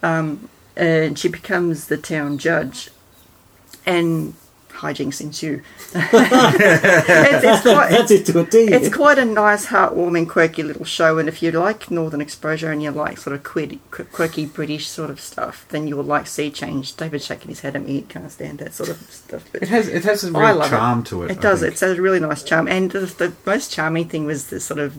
Um, 0.03 0.49
and 0.77 1.19
she 1.19 1.29
becomes 1.29 1.87
the 1.87 1.97
town 1.97 2.39
judge, 2.39 2.91
and 3.87 4.35
hijinks 4.75 5.21
ensue. 5.21 5.63
it's, 5.95 6.05
it's 7.45 7.63
quite, 7.63 7.91
That's 7.91 8.11
it 8.11 8.27
to 8.27 8.41
a 8.41 8.45
T. 8.47 8.59
it's 8.59 8.95
quite 8.95 9.19
a 9.19 9.25
nice, 9.25 9.67
heartwarming, 9.67 10.29
quirky 10.29 10.63
little 10.63 10.85
show. 10.85 11.19
And 11.19 11.29
if 11.29 11.43
you 11.43 11.51
like 11.53 11.91
Northern 11.91 12.21
Exposure 12.21 12.71
and 12.73 12.83
you 12.83 12.91
like 12.91 13.19
sort 13.19 13.35
of 13.37 13.45
quirky, 13.45 13.81
quirky 13.91 14.47
British 14.47 14.87
sort 14.89 15.11
of 15.11 15.21
stuff, 15.21 15.67
then 15.71 15.87
you 15.87 15.97
will 15.97 16.05
like 16.05 16.27
Sea 16.27 16.51
Change. 16.51 16.97
David 16.97 17.23
shaking 17.23 17.49
his 17.49 17.61
head 17.61 17.77
at 17.77 17.85
me, 17.87 17.93
he 17.95 18.03
can't 18.03 18.31
stand 18.31 18.59
that 18.59 18.75
sort 18.75 18.91
of 18.91 18.99
stuff. 19.11 19.45
But 19.53 19.63
It 19.63 19.69
has 19.69 19.89
it 19.89 20.05
has 20.05 20.25
a 20.25 20.37
I 20.37 20.49
real 20.51 20.59
love 20.59 20.71
charm 20.71 21.03
to 21.05 21.23
it. 21.25 21.31
it 21.31 21.39
I 21.39 21.41
does. 21.41 21.61
think. 21.61 21.73
It's 21.73 21.83
a 21.83 22.01
really 22.01 22.21
nice 22.21 22.43
charm. 22.43 22.69
And 22.69 22.91
the, 22.91 23.01
the 23.01 23.33
most 23.47 23.73
charming 23.73 24.09
thing 24.09 24.27
was 24.27 24.49
the 24.49 24.61
sort 24.61 24.81
of 24.81 24.97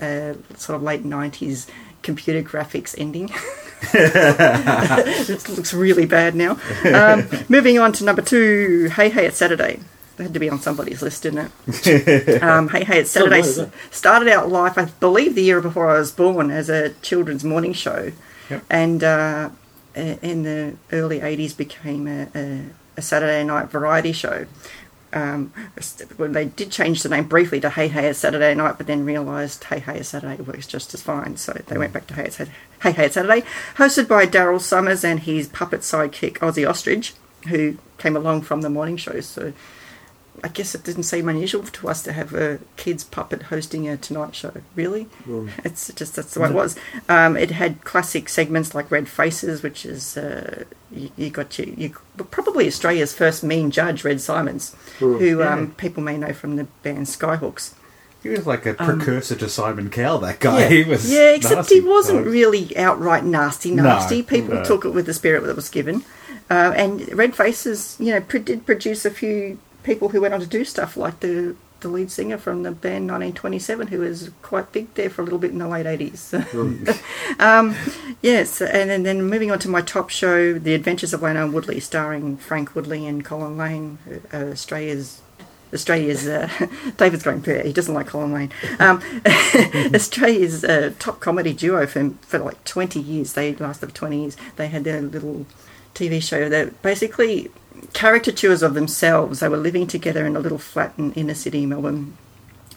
uh, 0.00 0.34
sort 0.56 0.76
of 0.76 0.82
late 0.82 1.04
nineties 1.04 1.66
computer 2.02 2.42
graphics 2.42 2.94
ending. 2.98 3.30
it 3.92 5.48
looks 5.48 5.72
really 5.74 6.06
bad 6.06 6.34
now. 6.34 6.58
Um, 6.84 7.28
moving 7.48 7.78
on 7.78 7.92
to 7.94 8.04
number 8.04 8.22
two, 8.22 8.90
Hey 8.94 9.08
Hey 9.10 9.26
It's 9.26 9.36
Saturday. 9.38 9.80
It 10.18 10.22
had 10.24 10.34
to 10.34 10.40
be 10.40 10.50
on 10.50 10.60
somebody's 10.60 11.00
list, 11.02 11.22
didn't 11.22 11.50
it? 11.66 12.42
um, 12.42 12.68
hey 12.68 12.84
Hey 12.84 13.00
It's 13.00 13.10
Saturday 13.10 13.40
is 13.40 13.58
it? 13.58 13.70
started 13.90 14.28
out 14.28 14.50
life, 14.50 14.76
I 14.76 14.84
believe, 14.86 15.34
the 15.34 15.42
year 15.42 15.60
before 15.60 15.90
I 15.90 15.98
was 15.98 16.12
born 16.12 16.50
as 16.50 16.68
a 16.68 16.90
children's 17.00 17.44
morning 17.44 17.72
show, 17.72 18.12
Yep. 18.50 18.64
and 18.68 19.04
uh, 19.04 19.50
in 19.94 20.42
the 20.42 20.74
early 20.92 21.20
'80s 21.20 21.56
became 21.56 22.06
a, 22.08 22.28
a, 22.34 22.64
a 22.96 23.02
Saturday 23.02 23.44
night 23.44 23.70
variety 23.70 24.12
show. 24.12 24.46
Um, 25.12 25.52
when 26.16 26.32
they 26.32 26.44
did 26.44 26.70
change 26.70 27.02
the 27.02 27.08
name 27.08 27.24
briefly 27.24 27.60
to 27.60 27.70
Hey 27.70 27.88
Hey 27.88 28.06
It's 28.08 28.20
Saturday 28.20 28.54
Night, 28.54 28.78
but 28.78 28.86
then 28.86 29.04
realised 29.04 29.64
Hey 29.64 29.80
Hey 29.80 29.98
It's 29.98 30.10
Saturday 30.10 30.40
works 30.40 30.66
just 30.66 30.94
as 30.94 31.02
fine, 31.02 31.36
so 31.36 31.52
they 31.66 31.78
went 31.78 31.92
back 31.92 32.06
to 32.08 32.14
Hey 32.14 32.26
It's, 32.26 32.36
Hey 32.36 32.92
Hey 32.92 33.06
It's 33.06 33.14
Saturday, 33.14 33.44
hosted 33.76 34.06
by 34.06 34.26
Daryl 34.26 34.60
Somers 34.60 35.04
and 35.04 35.20
his 35.20 35.48
puppet 35.48 35.80
sidekick 35.80 36.34
Ossie 36.38 36.68
Ostrich, 36.68 37.14
who 37.48 37.78
came 37.98 38.16
along 38.16 38.42
from 38.42 38.60
the 38.60 38.70
morning 38.70 38.96
show. 38.96 39.20
So 39.20 39.52
I 40.42 40.48
guess 40.48 40.74
it 40.74 40.84
didn't 40.84 41.02
seem 41.02 41.28
unusual 41.28 41.62
to 41.64 41.88
us 41.88 42.02
to 42.04 42.12
have 42.12 42.32
a 42.34 42.60
kids 42.76 43.04
puppet 43.04 43.44
hosting 43.44 43.88
a 43.88 43.96
Tonight 43.96 44.34
Show. 44.34 44.52
Really, 44.74 45.06
it's 45.64 45.92
just 45.92 46.16
that's 46.16 46.32
the 46.34 46.40
way 46.40 46.48
it 46.48 46.54
was. 46.54 46.76
Um, 47.08 47.36
it 47.36 47.50
had 47.50 47.84
classic 47.84 48.28
segments 48.28 48.74
like 48.74 48.90
Red 48.90 49.08
Faces, 49.08 49.62
which 49.62 49.84
is 49.84 50.16
uh, 50.16 50.64
you, 50.90 51.10
you 51.16 51.30
got 51.30 51.58
you, 51.58 51.74
you 51.76 51.90
probably 52.30 52.66
Australia's 52.66 53.14
first 53.14 53.42
mean 53.44 53.70
judge, 53.70 54.02
Red 54.04 54.20
Symons, 54.20 54.74
who 54.98 55.42
um, 55.42 55.72
people 55.74 56.02
may 56.02 56.16
know 56.16 56.32
from 56.32 56.56
the 56.56 56.64
band 56.82 57.06
Skyhooks. 57.06 57.74
He 58.22 58.28
was 58.28 58.46
like 58.46 58.66
a 58.66 58.74
precursor 58.74 59.34
to 59.36 59.48
Simon 59.48 59.88
Cowell. 59.90 60.18
That 60.18 60.40
guy. 60.40 60.68
He 60.70 60.84
was. 60.84 61.06
Um, 61.06 61.16
Yeah, 61.16 61.30
except 61.34 61.56
nasty. 61.56 61.74
he 61.76 61.80
wasn't 61.80 62.26
really 62.26 62.76
outright 62.76 63.24
nasty, 63.24 63.70
No, 63.70 63.82
nasty. 63.82 64.22
People 64.22 64.56
no. 64.56 64.64
took 64.64 64.84
it 64.84 64.90
with 64.90 65.06
the 65.06 65.14
spirit 65.14 65.42
that 65.44 65.56
was 65.56 65.70
given. 65.70 66.04
Uh, 66.50 66.72
and 66.76 67.10
Red 67.16 67.34
Faces, 67.34 67.96
you 67.98 68.12
know, 68.12 68.20
pr- 68.20 68.38
did 68.38 68.66
produce 68.66 69.04
a 69.06 69.10
few 69.10 69.58
people 69.82 70.10
who 70.10 70.20
went 70.20 70.34
on 70.34 70.40
to 70.40 70.46
do 70.46 70.64
stuff, 70.64 70.96
like 70.96 71.20
the 71.20 71.56
the 71.80 71.88
lead 71.88 72.10
singer 72.10 72.38
from 72.38 72.62
the 72.62 72.70
band 72.70 73.10
1927, 73.10 73.88
who 73.88 74.00
was 74.00 74.30
quite 74.42 74.72
big 74.72 74.92
there 74.94 75.10
for 75.10 75.22
a 75.22 75.24
little 75.24 75.38
bit 75.38 75.50
in 75.50 75.58
the 75.58 75.68
late 75.68 75.86
80s. 75.86 76.34
um, 77.40 77.74
yes, 78.22 78.60
and 78.60 78.90
then, 78.90 79.02
then 79.02 79.22
moving 79.22 79.50
on 79.50 79.58
to 79.60 79.68
my 79.68 79.80
top 79.80 80.10
show, 80.10 80.58
The 80.58 80.74
Adventures 80.74 81.14
of 81.14 81.22
and 81.22 81.52
Woodley, 81.52 81.80
starring 81.80 82.36
Frank 82.36 82.74
Woodley 82.74 83.06
and 83.06 83.24
Colin 83.24 83.56
Lane, 83.56 83.98
uh, 84.32 84.36
Australia's 84.36 85.22
Australia's 85.72 86.26
uh, 86.26 86.48
David's 86.96 87.22
going 87.22 87.40
there. 87.42 87.62
He 87.62 87.72
doesn't 87.72 87.94
like 87.94 88.08
Colin 88.08 88.32
Lane. 88.32 88.52
Um, 88.80 89.00
Australia's 89.94 90.64
uh, 90.64 90.92
top 90.98 91.20
comedy 91.20 91.52
duo 91.52 91.86
for 91.86 92.10
for 92.22 92.40
like 92.40 92.62
twenty 92.64 93.00
years. 93.00 93.34
They 93.34 93.54
lasted 93.54 93.90
for 93.90 93.94
twenty 93.94 94.22
years. 94.22 94.36
They 94.56 94.66
had 94.66 94.82
their 94.82 95.00
little 95.00 95.46
TV 95.94 96.20
show 96.20 96.48
that 96.48 96.82
basically 96.82 97.50
caricatures 97.94 98.62
of 98.62 98.74
themselves. 98.74 99.40
They 99.40 99.48
were 99.48 99.56
living 99.56 99.86
together 99.86 100.26
in 100.26 100.36
a 100.36 100.40
little 100.40 100.58
flat 100.58 100.94
in 100.98 101.12
inner 101.12 101.34
city 101.34 101.66
Melbourne, 101.66 102.16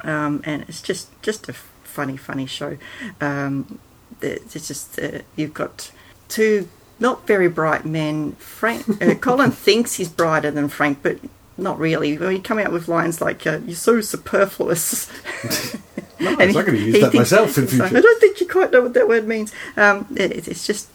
um, 0.02 0.42
and 0.46 0.64
it's 0.64 0.82
just 0.82 1.10
just 1.22 1.50
a 1.50 1.54
funny, 1.54 2.18
funny 2.18 2.46
show. 2.46 2.78
Um, 3.22 3.80
it's 4.22 4.68
just 4.68 5.00
uh, 5.00 5.20
you've 5.36 5.54
got 5.54 5.92
two 6.28 6.70
not 7.00 7.28
very 7.28 7.50
bright 7.50 7.86
men. 7.86 8.34
Frank 8.34 9.02
uh, 9.02 9.16
Colin 9.22 9.52
thinks 9.52 9.96
he's 9.96 10.10
brighter 10.10 10.52
than 10.52 10.70
Frank, 10.70 11.00
but 11.02 11.20
not 11.58 11.80
really. 11.80 12.18
When 12.18 12.36
you 12.36 12.42
come 12.42 12.60
out 12.60 12.72
with 12.72 12.88
lines 12.88 13.22
like 13.22 13.46
uh, 13.46 13.60
"You're 13.66 13.76
so 13.76 14.02
superfluous," 14.02 15.12
And 16.20 16.42
I'm 16.42 16.54
going 16.54 16.66
to 16.66 16.78
use 16.78 17.02
that 17.02 17.12
thinks- 17.12 17.32
myself 17.32 17.58
in 17.58 17.64
like, 17.64 17.72
future. 17.72 17.98
I 17.98 18.02
don't 18.02 18.20
think 18.20 18.40
you 18.40 18.48
quite 18.48 18.72
know 18.72 18.84
what 18.84 18.94
that 18.94 19.08
word 19.08 19.28
means. 19.28 19.54
Um, 19.76 20.08
it, 20.16 20.48
it's 20.48 20.66
just 20.66 20.90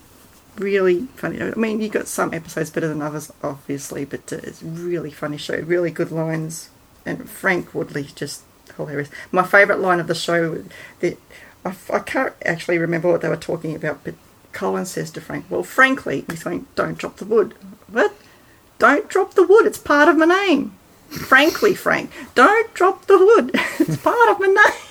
really 0.58 1.06
funny. 1.16 1.40
I 1.40 1.54
mean, 1.54 1.80
you 1.80 1.88
got 1.88 2.06
some 2.06 2.34
episodes 2.34 2.70
better 2.70 2.88
than 2.88 3.02
others, 3.02 3.32
obviously, 3.42 4.04
but 4.04 4.32
uh, 4.32 4.40
it's 4.42 4.62
really 4.62 5.10
funny 5.10 5.36
show. 5.36 5.56
Really 5.56 5.90
good 5.90 6.10
lines, 6.10 6.70
and 7.06 7.28
Frank 7.28 7.74
Woodley 7.74 8.04
just 8.14 8.42
hilarious. 8.76 9.10
My 9.32 9.42
favourite 9.42 9.80
line 9.80 10.00
of 10.00 10.06
the 10.06 10.14
show, 10.14 10.64
that 11.00 11.18
I, 11.64 11.74
I 11.92 11.98
can't 12.00 12.34
actually 12.44 12.78
remember 12.78 13.10
what 13.10 13.20
they 13.20 13.28
were 13.28 13.36
talking 13.36 13.74
about, 13.74 14.04
but 14.04 14.14
Colin 14.52 14.86
says 14.86 15.10
to 15.12 15.20
Frank, 15.20 15.46
"Well, 15.48 15.62
frankly," 15.62 16.24
he's 16.30 16.44
going, 16.44 16.66
"Don't 16.74 16.98
drop 16.98 17.16
the 17.16 17.24
wood." 17.24 17.54
What? 17.90 18.14
Don't 18.78 19.08
drop 19.08 19.34
the 19.34 19.46
wood. 19.46 19.66
It's 19.66 19.78
part 19.78 20.08
of 20.08 20.16
my 20.16 20.26
name. 20.26 20.76
Frankly, 21.08 21.74
Frank, 21.74 22.10
don't 22.34 22.72
drop 22.74 23.06
the 23.06 23.18
wood. 23.18 23.54
It's 23.80 23.96
part 23.96 24.28
of 24.28 24.40
my 24.40 24.46
name. 24.46 24.87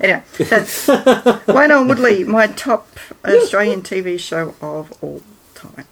Anyway, 0.00 0.22
that's 0.38 0.88
Wayne 0.88 1.70
and 1.70 1.88
Woodley, 1.88 2.24
my 2.24 2.46
top 2.46 2.88
Australian 3.24 3.82
TV 3.82 4.18
show 4.18 4.54
of 4.60 4.92
all 5.02 5.22
time. 5.54 5.86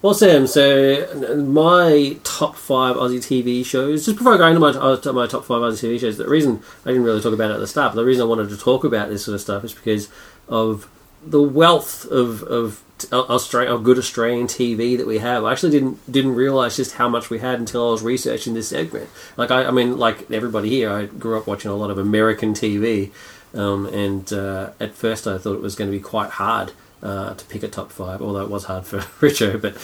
Awesome. 0.00 0.46
So 0.46 1.34
my 1.44 2.16
top 2.22 2.54
five 2.54 2.94
Aussie 2.94 3.18
TV 3.18 3.66
shows. 3.66 4.04
Just 4.06 4.16
before 4.16 4.34
I 4.34 4.36
go 4.36 4.46
into 4.46 4.60
my 4.60 4.70
uh, 4.70 5.12
my 5.12 5.26
top 5.26 5.44
five 5.44 5.60
Aussie 5.60 5.88
TV 5.88 5.98
shows, 5.98 6.16
the 6.18 6.28
reason 6.28 6.62
I 6.84 6.90
didn't 6.90 7.02
really 7.02 7.20
talk 7.20 7.34
about 7.34 7.50
it 7.50 7.54
at 7.54 7.60
the 7.60 7.66
start, 7.66 7.92
but 7.92 7.96
the 7.96 8.04
reason 8.04 8.22
I 8.22 8.26
wanted 8.26 8.48
to 8.50 8.56
talk 8.56 8.84
about 8.84 9.08
this 9.08 9.24
sort 9.24 9.34
of 9.34 9.40
stuff 9.40 9.64
is 9.64 9.72
because 9.72 10.08
of 10.48 10.88
the 11.26 11.42
wealth 11.42 12.04
of 12.06 12.44
of 12.44 12.84
Australian, 13.12 13.72
of 13.72 13.84
good 13.84 13.98
Australian 13.98 14.46
TV 14.46 14.96
that 14.96 15.06
we 15.06 15.18
have. 15.18 15.44
I 15.44 15.52
actually 15.52 15.72
didn't 15.72 16.10
didn't 16.10 16.34
realize 16.34 16.76
just 16.76 16.94
how 16.94 17.08
much 17.08 17.30
we 17.30 17.38
had 17.38 17.58
until 17.58 17.88
I 17.88 17.90
was 17.92 18.02
researching 18.02 18.54
this 18.54 18.68
segment. 18.68 19.08
Like 19.36 19.50
I, 19.50 19.64
I 19.64 19.70
mean, 19.70 19.98
like 19.98 20.30
everybody 20.30 20.68
here, 20.68 20.90
I 20.90 21.06
grew 21.06 21.38
up 21.38 21.46
watching 21.46 21.70
a 21.70 21.76
lot 21.76 21.90
of 21.90 21.98
American 21.98 22.54
TV, 22.54 23.10
um, 23.54 23.86
and 23.86 24.32
uh, 24.32 24.70
at 24.80 24.94
first 24.94 25.26
I 25.26 25.38
thought 25.38 25.54
it 25.54 25.62
was 25.62 25.74
going 25.74 25.90
to 25.90 25.96
be 25.96 26.02
quite 26.02 26.30
hard 26.30 26.72
uh, 27.02 27.34
to 27.34 27.44
pick 27.46 27.62
a 27.62 27.68
top 27.68 27.92
five, 27.92 28.20
although 28.20 28.42
it 28.42 28.50
was 28.50 28.64
hard 28.64 28.84
for 28.84 28.98
Richo, 29.20 29.60
but 29.60 29.74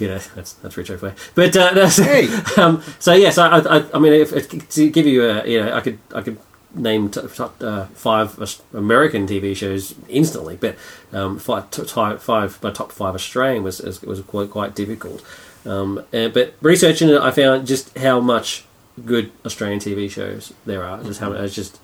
you 0.00 0.08
know 0.08 0.18
that's 0.34 0.54
that's 0.54 0.74
Richo 0.74 0.98
for 0.98 1.08
you. 1.08 1.14
But 1.34 1.56
uh, 1.56 1.74
that's, 1.74 1.96
Hey. 1.96 2.28
um, 2.56 2.82
so 2.98 3.12
yes, 3.14 3.38
I, 3.38 3.58
I, 3.58 3.84
I 3.94 3.98
mean, 3.98 4.12
if, 4.12 4.32
if, 4.32 4.68
to 4.70 4.90
give 4.90 5.06
you 5.06 5.28
a, 5.28 5.46
you 5.46 5.62
know, 5.62 5.74
I 5.74 5.80
could 5.80 5.98
I 6.14 6.22
could 6.22 6.38
name 6.74 7.10
t- 7.10 7.20
top 7.34 7.62
uh, 7.62 7.86
five 7.86 8.38
American 8.72 9.26
TV 9.26 9.56
shows 9.56 9.94
instantly, 10.08 10.56
but 10.56 10.76
um, 11.12 11.38
five, 11.38 11.70
t- 11.70 11.84
five 11.84 12.62
my 12.62 12.70
top 12.70 12.92
five 12.92 13.14
Australian 13.14 13.62
was 13.62 13.80
was, 13.80 14.02
was 14.02 14.20
quite 14.22 14.50
quite 14.50 14.74
difficult. 14.74 15.24
Um, 15.64 16.04
and, 16.12 16.32
but 16.32 16.54
researching 16.60 17.08
it, 17.08 17.20
I 17.20 17.30
found 17.30 17.66
just 17.66 17.96
how 17.98 18.20
much 18.20 18.64
good 19.04 19.30
Australian 19.44 19.80
TV 19.80 20.10
shows 20.10 20.52
there 20.66 20.84
are. 20.84 21.02
Just 21.02 21.20
how 21.20 21.32
it's 21.32 21.54
just 21.54 21.80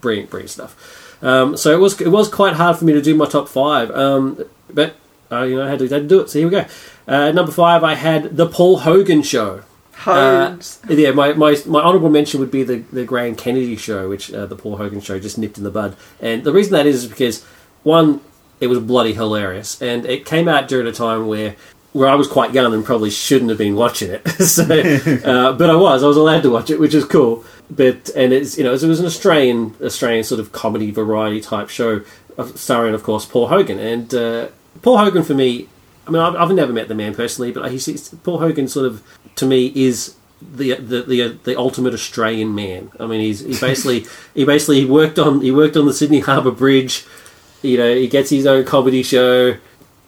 brilliant, 0.00 0.30
brilliant 0.30 0.50
stuff. 0.50 1.22
Um, 1.22 1.56
so 1.56 1.72
it 1.72 1.80
was 1.80 2.00
it 2.00 2.08
was 2.08 2.28
quite 2.28 2.54
hard 2.54 2.76
for 2.76 2.84
me 2.84 2.92
to 2.92 3.02
do 3.02 3.14
my 3.14 3.26
top 3.26 3.48
five. 3.48 3.90
Um, 3.90 4.44
but 4.70 4.96
uh, 5.30 5.42
you 5.42 5.56
know, 5.56 5.66
I 5.66 5.70
had 5.70 5.78
to, 5.80 5.88
had 5.88 6.02
to 6.02 6.08
do 6.08 6.20
it. 6.20 6.30
So 6.30 6.38
here 6.38 6.48
we 6.48 6.52
go. 6.52 6.64
Uh, 7.06 7.32
number 7.32 7.52
five, 7.52 7.82
I 7.82 7.94
had 7.94 8.36
the 8.36 8.46
Paul 8.46 8.78
Hogan 8.78 9.22
Show. 9.22 9.62
Uh, 10.06 10.56
yeah, 10.88 11.10
my, 11.10 11.32
my, 11.32 11.56
my 11.66 11.80
honourable 11.80 12.10
mention 12.10 12.40
would 12.40 12.50
be 12.50 12.62
the, 12.62 12.78
the 12.92 13.04
Graham 13.04 13.34
Kennedy 13.34 13.76
show, 13.76 14.08
which 14.08 14.32
uh, 14.32 14.46
the 14.46 14.56
Paul 14.56 14.76
Hogan 14.76 15.00
show 15.00 15.18
just 15.18 15.38
nipped 15.38 15.58
in 15.58 15.64
the 15.64 15.70
bud. 15.70 15.96
And 16.20 16.44
the 16.44 16.52
reason 16.52 16.72
that 16.72 16.86
is, 16.86 17.04
is 17.04 17.10
because, 17.10 17.44
one, 17.82 18.20
it 18.60 18.68
was 18.68 18.78
bloody 18.78 19.14
hilarious. 19.14 19.80
And 19.82 20.06
it 20.06 20.24
came 20.24 20.48
out 20.48 20.68
during 20.68 20.86
a 20.86 20.92
time 20.92 21.26
where 21.26 21.56
where 21.92 22.08
I 22.08 22.14
was 22.14 22.28
quite 22.28 22.52
young 22.52 22.74
and 22.74 22.84
probably 22.84 23.10
shouldn't 23.10 23.48
have 23.48 23.58
been 23.58 23.74
watching 23.74 24.10
it. 24.10 24.28
so, 24.42 24.62
uh, 25.24 25.52
but 25.54 25.70
I 25.70 25.74
was. 25.74 26.04
I 26.04 26.06
was 26.06 26.16
allowed 26.16 26.42
to 26.42 26.50
watch 26.50 26.70
it, 26.70 26.78
which 26.78 26.94
is 26.94 27.04
cool. 27.04 27.44
But 27.70 28.10
and 28.14 28.32
it's 28.32 28.56
you 28.56 28.64
know 28.64 28.72
it 28.72 28.82
was 28.82 29.00
an 29.00 29.06
Australian 29.06 29.74
Australian 29.82 30.24
sort 30.24 30.40
of 30.40 30.52
comedy 30.52 30.90
variety 30.90 31.40
type 31.40 31.68
show, 31.68 32.02
starring 32.54 32.94
of 32.94 33.02
course 33.02 33.24
Paul 33.26 33.48
Hogan. 33.48 33.78
And 33.78 34.14
uh, 34.14 34.48
Paul 34.82 34.98
Hogan 34.98 35.22
for 35.22 35.34
me, 35.34 35.68
I 36.08 36.10
mean 36.10 36.22
I've, 36.22 36.34
I've 36.36 36.50
never 36.54 36.72
met 36.72 36.88
the 36.88 36.94
man 36.94 37.14
personally, 37.14 37.52
but 37.52 37.70
he's- 37.70 38.14
Paul 38.24 38.38
Hogan 38.38 38.66
sort 38.66 38.86
of 38.86 39.02
to 39.36 39.46
me 39.46 39.72
is 39.74 40.14
the 40.40 40.74
the 40.74 41.02
the, 41.02 41.38
the 41.44 41.58
ultimate 41.58 41.94
Australian 41.94 42.54
man. 42.54 42.90
I 42.98 43.06
mean 43.06 43.20
he's 43.20 43.40
he 43.40 43.58
basically 43.60 44.06
he 44.34 44.44
basically 44.44 44.84
worked 44.84 45.18
on 45.18 45.40
he 45.42 45.50
worked 45.52 45.76
on 45.76 45.86
the 45.86 45.92
Sydney 45.92 46.20
Harbour 46.20 46.50
Bridge. 46.50 47.04
You 47.62 47.76
know 47.76 47.94
he 47.94 48.08
gets 48.08 48.30
his 48.30 48.46
own 48.46 48.64
comedy 48.64 49.02
show 49.02 49.56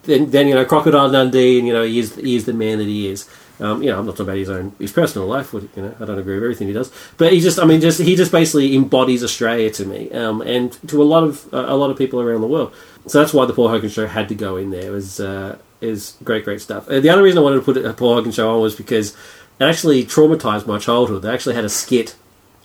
then, 0.03 0.31
then 0.31 0.47
you 0.47 0.55
know 0.55 0.65
Crocodile 0.65 1.11
Dundee, 1.11 1.59
and 1.59 1.67
you 1.67 1.73
know 1.73 1.83
he 1.83 1.99
is 1.99 2.15
he 2.15 2.35
is 2.35 2.45
the 2.45 2.53
man 2.53 2.79
that 2.79 2.85
he 2.87 3.07
is. 3.07 3.29
Um, 3.59 3.83
you 3.83 3.91
know, 3.91 3.99
I'm 3.99 4.07
not 4.07 4.13
talking 4.13 4.25
about 4.25 4.37
his 4.37 4.49
own 4.49 4.73
his 4.79 4.91
personal 4.91 5.27
life. 5.27 5.53
You 5.53 5.69
know, 5.75 5.95
I 5.99 6.05
don't 6.05 6.17
agree 6.17 6.33
with 6.33 6.43
everything 6.45 6.67
he 6.67 6.73
does, 6.73 6.91
but 7.17 7.31
he 7.31 7.39
just, 7.39 7.59
I 7.59 7.65
mean, 7.65 7.79
just 7.79 7.99
he 8.01 8.15
just 8.15 8.31
basically 8.31 8.75
embodies 8.75 9.23
Australia 9.23 9.69
to 9.69 9.85
me, 9.85 10.09
um, 10.13 10.41
and 10.41 10.71
to 10.89 10.99
a 11.03 11.05
lot 11.05 11.23
of 11.23 11.53
uh, 11.53 11.65
a 11.67 11.75
lot 11.75 11.91
of 11.91 11.97
people 11.97 12.19
around 12.19 12.41
the 12.41 12.47
world. 12.47 12.73
So 13.05 13.19
that's 13.19 13.33
why 13.35 13.45
the 13.45 13.53
Paul 13.53 13.69
Hogan 13.69 13.91
show 13.91 14.07
had 14.07 14.27
to 14.29 14.35
go 14.35 14.57
in 14.57 14.71
there. 14.71 14.87
It 14.87 14.89
was 14.89 15.19
uh, 15.19 15.59
is 15.81 16.17
great, 16.23 16.45
great 16.45 16.61
stuff. 16.61 16.87
Uh, 16.87 16.99
the 16.99 17.09
other 17.09 17.23
reason 17.23 17.39
I 17.39 17.41
wanted 17.41 17.57
to 17.57 17.61
put 17.61 17.77
a 17.77 17.93
Paul 17.93 18.15
Hogan 18.15 18.31
show 18.31 18.53
on 18.53 18.61
was 18.61 18.75
because 18.75 19.15
it 19.59 19.63
actually 19.63 20.05
traumatized 20.05 20.67
my 20.67 20.77
childhood. 20.77 21.23
They 21.23 21.33
actually 21.33 21.55
had 21.55 21.65
a 21.65 21.69
skit 21.69 22.15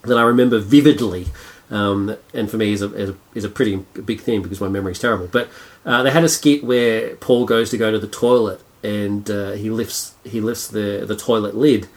that 0.02 0.16
I 0.16 0.22
remember 0.22 0.58
vividly, 0.58 1.26
um, 1.70 2.16
and 2.32 2.50
for 2.50 2.56
me 2.56 2.72
is 2.72 2.82
a, 2.82 2.92
is 2.94 3.10
a 3.10 3.16
is 3.34 3.44
a 3.44 3.48
pretty 3.48 3.76
big 4.04 4.20
thing 4.20 4.42
because 4.42 4.60
my 4.60 4.68
memory 4.68 4.92
is 4.92 4.98
terrible. 4.98 5.26
But 5.26 5.48
uh, 5.84 6.02
they 6.02 6.10
had 6.10 6.24
a 6.24 6.28
skit 6.28 6.62
where 6.62 7.16
Paul 7.16 7.44
goes 7.44 7.70
to 7.70 7.78
go 7.78 7.90
to 7.90 7.98
the 7.98 8.06
toilet 8.06 8.60
and 8.82 9.28
uh, 9.30 9.52
he 9.52 9.70
lifts 9.70 10.14
he 10.24 10.40
lifts 10.40 10.68
the 10.68 11.04
the 11.06 11.16
toilet 11.16 11.54
lid. 11.54 11.88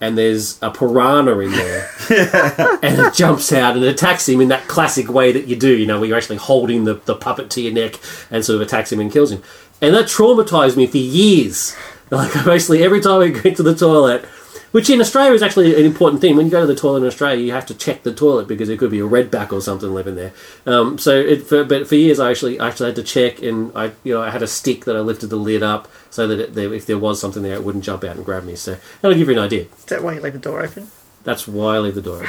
And 0.00 0.16
there's 0.16 0.62
a 0.62 0.70
piranha 0.70 1.36
in 1.40 1.50
there, 1.50 1.90
and 2.84 3.00
it 3.00 3.14
jumps 3.14 3.52
out 3.52 3.74
and 3.74 3.84
attacks 3.84 4.28
him 4.28 4.40
in 4.40 4.46
that 4.46 4.68
classic 4.68 5.08
way 5.08 5.32
that 5.32 5.48
you 5.48 5.56
do, 5.56 5.76
you 5.76 5.86
know, 5.86 5.98
where 5.98 6.08
you're 6.08 6.16
actually 6.16 6.36
holding 6.36 6.84
the, 6.84 6.94
the 6.94 7.16
puppet 7.16 7.50
to 7.50 7.60
your 7.60 7.72
neck 7.72 7.98
and 8.30 8.44
sort 8.44 8.54
of 8.54 8.62
attacks 8.62 8.92
him 8.92 9.00
and 9.00 9.10
kills 9.10 9.32
him. 9.32 9.42
And 9.80 9.94
that 9.94 10.06
traumatized 10.06 10.76
me 10.76 10.86
for 10.86 10.98
years. 10.98 11.76
Like, 12.10 12.32
basically, 12.42 12.82
every 12.82 13.02
time 13.02 13.20
I 13.20 13.28
go 13.28 13.52
to 13.52 13.62
the 13.62 13.74
toilet, 13.74 14.24
which 14.72 14.88
in 14.88 15.00
Australia 15.00 15.32
is 15.32 15.42
actually 15.42 15.74
an 15.74 15.84
important 15.84 16.22
thing. 16.22 16.36
When 16.36 16.46
you 16.46 16.50
go 16.50 16.62
to 16.62 16.66
the 16.66 16.74
toilet 16.74 17.02
in 17.02 17.06
Australia, 17.06 17.44
you 17.44 17.52
have 17.52 17.66
to 17.66 17.74
check 17.74 18.02
the 18.02 18.14
toilet 18.14 18.48
because 18.48 18.68
there 18.68 18.78
could 18.78 18.90
be 18.90 19.00
a 19.00 19.06
redback 19.06 19.52
or 19.52 19.60
something 19.60 19.92
living 19.92 20.14
there. 20.14 20.32
Um, 20.64 20.96
so, 20.96 21.18
it, 21.18 21.46
for, 21.46 21.64
but 21.64 21.86
for 21.86 21.96
years, 21.96 22.18
I 22.18 22.30
actually 22.30 22.58
actually 22.58 22.86
had 22.86 22.96
to 22.96 23.02
check, 23.02 23.42
and 23.42 23.72
I 23.74 23.92
you 24.04 24.14
know 24.14 24.22
I 24.22 24.30
had 24.30 24.42
a 24.42 24.46
stick 24.46 24.84
that 24.86 24.96
I 24.96 25.00
lifted 25.00 25.28
the 25.28 25.36
lid 25.36 25.62
up 25.62 25.88
so 26.10 26.26
that 26.26 26.40
it, 26.40 26.56
if 26.56 26.86
there 26.86 26.98
was 26.98 27.20
something 27.20 27.42
there, 27.42 27.54
it 27.54 27.64
wouldn't 27.64 27.84
jump 27.84 28.04
out 28.04 28.16
and 28.16 28.24
grab 28.24 28.44
me. 28.44 28.56
So 28.56 28.78
that'll 29.00 29.16
give 29.16 29.28
you 29.28 29.34
an 29.34 29.44
idea. 29.44 29.66
Is 29.76 29.84
that 29.86 30.02
why 30.02 30.14
you 30.14 30.20
leave 30.20 30.32
the 30.32 30.38
door 30.38 30.62
open? 30.62 30.90
That's 31.28 31.46
why 31.46 31.76
I 31.76 31.78
leave 31.80 31.94
the 31.94 32.00
door. 32.10 32.22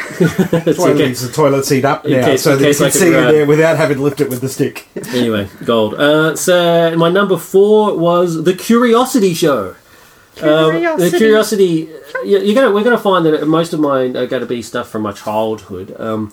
That's 0.52 0.78
why 0.78 0.90
he 0.94 0.96
leaves 1.06 1.22
the 1.26 1.32
toilet 1.34 1.64
seat 1.66 1.86
up 1.86 2.06
In 2.06 2.12
now, 2.20 2.26
case- 2.26 2.44
so 2.44 2.52
in 2.54 2.60
that 2.60 2.68
you 2.68 2.74
case 2.74 2.82
I 2.82 2.90
can 2.90 2.92
can 2.92 3.00
see 3.00 3.08
in 3.08 3.14
grab- 3.14 3.32
there 3.34 3.46
without 3.46 3.78
having 3.78 3.98
to 3.98 4.04
lift 4.04 4.20
it 4.20 4.30
with 4.30 4.42
the 4.42 4.50
stick. 4.50 4.88
anyway, 5.14 5.48
gold. 5.64 5.94
Uh, 5.94 6.36
so 6.36 6.94
my 6.98 7.10
number 7.10 7.38
four 7.38 7.98
was 7.98 8.44
the 8.44 8.54
Curiosity 8.54 9.34
Show. 9.34 9.76
Um, 10.42 10.74
the 10.74 11.10
Curiosity. 11.10 11.18
Curiosity. 11.18 11.90
you- 12.26 12.40
You're 12.46 12.56
gonna 12.56 12.72
we're 12.76 12.84
gonna 12.84 12.98
find 12.98 13.26
that 13.26 13.48
most 13.48 13.72
of 13.74 13.80
mine 13.80 14.18
are 14.18 14.28
going 14.28 14.42
to 14.42 14.46
be 14.48 14.62
stuff 14.62 14.90
from 14.90 15.02
my 15.04 15.14
childhood. 15.14 15.96
Um, 15.98 16.32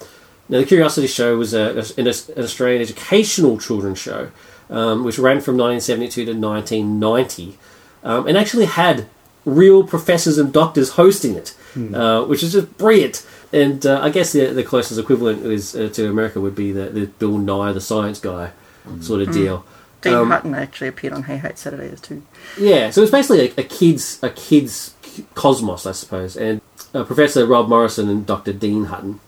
now, 0.49 0.59
the 0.59 0.65
Curiosity 0.67 1.07
Show 1.07 1.37
was 1.37 1.55
a, 1.55 1.71
an, 1.97 2.07
an 2.07 2.45
Australian 2.45 2.83
educational 2.83 3.59
children's 3.59 3.99
show, 3.99 4.31
um, 4.71 5.05
which 5.05 5.19
ran 5.19 5.41
from 5.41 5.57
1972 5.57 6.25
to 6.25 6.33
1990, 6.35 7.59
um, 8.05 8.27
and 8.27 8.37
actually 8.37 8.67
had 8.67 9.07
real 9.45 9.85
professors 9.85 10.39
and 10.39 10.53
doctors 10.53 10.91
hosting 10.91 11.35
it, 11.37 11.55
uh, 11.77 12.25
which 12.25 12.43
is 12.43 12.53
just 12.53 12.77
brilliant. 12.79 13.27
And 13.53 13.85
uh, 13.87 14.01
I 14.01 14.11
guess 14.11 14.33
the, 14.33 14.47
the 14.47 14.65
closest 14.65 14.99
equivalent 14.99 15.45
is 15.47 15.75
uh, 15.75 15.89
to 15.95 16.09
America 16.09 16.41
would 16.41 16.55
be 16.55 16.73
the, 16.73 16.91
the 16.91 17.07
Bill 17.07 17.39
Nye, 17.39 17.73
the 17.73 17.81
science 17.81 18.21
guy, 18.21 18.53
sort 19.01 19.23
of 19.23 19.33
deal. 19.33 19.65
Deane 20.03 20.15
Um, 20.15 20.31
Hutton 20.31 20.55
actually 20.55 20.89
appeared 20.89 21.13
on 21.13 21.23
Hey 21.25 21.39
Hate 21.39 21.59
Saturdays 21.59 22.01
too. 22.01 22.23
Yeah, 22.59 22.91
so 22.91 23.03
it's 23.03 23.11
basically 23.11 23.49
a, 23.49 23.61
a 23.61 23.65
kids 23.65 24.21
a 24.23 24.31
kids 24.31 24.95
cosmos, 25.35 25.87
I 25.87 25.93
suppose, 25.93 26.37
and 26.37 26.61
uh, 26.95 27.05
Professor 27.05 27.47
Rob 27.47 27.69
Morrison 27.69 28.09
and 28.09 28.27
Doctor 28.27 28.53
Deane 28.53 28.85
Hutton. 28.87 29.21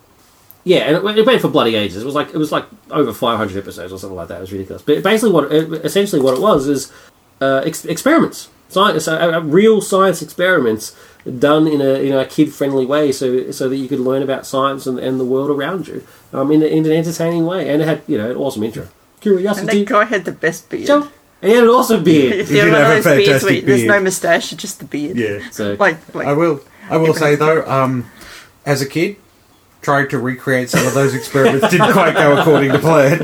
Yeah, 0.64 0.80
and 0.80 0.96
it, 0.96 1.18
it 1.18 1.24
went 1.26 1.40
for 1.40 1.48
bloody 1.48 1.74
ages. 1.74 2.02
It 2.02 2.04
was 2.04 2.14
like 2.14 2.34
it 2.34 2.36
was 2.36 2.52
like 2.52 2.66
over 2.90 3.12
five 3.14 3.38
hundred 3.38 3.56
episodes 3.56 3.92
or 3.92 3.98
something 3.98 4.16
like 4.16 4.28
that. 4.28 4.38
It 4.38 4.40
was 4.40 4.52
ridiculous. 4.52 4.82
But 4.82 5.02
basically, 5.02 5.32
what 5.32 5.50
it, 5.50 5.72
essentially 5.84 6.20
what 6.20 6.34
it 6.34 6.40
was 6.40 6.68
is 6.68 6.92
uh, 7.40 7.62
ex- 7.64 7.86
experiments, 7.86 8.50
science, 8.68 9.08
uh, 9.08 9.16
uh, 9.16 9.40
real 9.40 9.80
science 9.80 10.22
experiments 10.22 10.94
done 11.38 11.66
in 11.66 11.80
a 11.80 11.94
in 12.06 12.14
a 12.14 12.24
kid 12.24 12.52
friendly 12.52 12.86
way, 12.86 13.12
so 13.12 13.50
so 13.50 13.68
that 13.68 13.76
you 13.76 13.88
could 13.88 14.00
learn 14.00 14.22
about 14.22 14.46
science 14.46 14.86
and, 14.86 14.98
and 14.98 15.18
the 15.20 15.24
world 15.24 15.50
around 15.50 15.88
you 15.88 16.06
um, 16.32 16.50
in, 16.52 16.62
in 16.62 16.86
an 16.86 16.92
entertaining 16.92 17.44
way. 17.46 17.68
And 17.68 17.82
it 17.82 17.86
had 17.88 18.02
you 18.06 18.16
know 18.18 18.30
an 18.30 18.36
awesome 18.36 18.62
intro, 18.62 18.88
Curiosity. 19.20 19.78
And 19.80 19.86
that 19.86 19.92
guy 19.92 20.04
had 20.04 20.24
the 20.24 20.32
best 20.32 20.68
beard. 20.70 20.86
Show. 20.86 21.08
And 21.40 21.50
he 21.50 21.54
had 21.54 21.64
an 21.64 21.70
awesome 21.70 22.02
beard. 22.02 22.32
If 22.32 22.48
He 22.50 22.56
you're 22.56 22.64
did 22.66 22.72
one 22.72 22.80
of 22.82 22.86
have 22.88 22.98
a 22.98 23.02
those 23.02 23.16
beards 23.16 23.28
where 23.44 23.52
fantastic 23.52 23.66
there's 23.66 23.84
no 23.84 23.92
beard. 23.92 24.04
moustache, 24.04 24.50
just 24.50 24.78
the 24.80 24.84
beard. 24.86 25.16
Yeah. 25.16 25.50
So 25.50 25.76
Like, 25.78 26.14
like 26.14 26.26
I 26.26 26.32
will. 26.32 26.60
I 26.90 26.96
will 26.96 27.14
say 27.14 27.34
though, 27.36 27.68
um, 27.70 28.10
as 28.64 28.80
a 28.80 28.86
kid, 28.86 29.16
tried 29.82 30.10
to 30.10 30.18
recreate 30.18 30.70
some 30.70 30.86
of 30.86 30.94
those 30.94 31.14
experiments 31.14 31.68
didn't 31.70 31.92
quite 31.92 32.14
go 32.14 32.38
according 32.40 32.72
to 32.72 32.78
plan. 32.78 33.18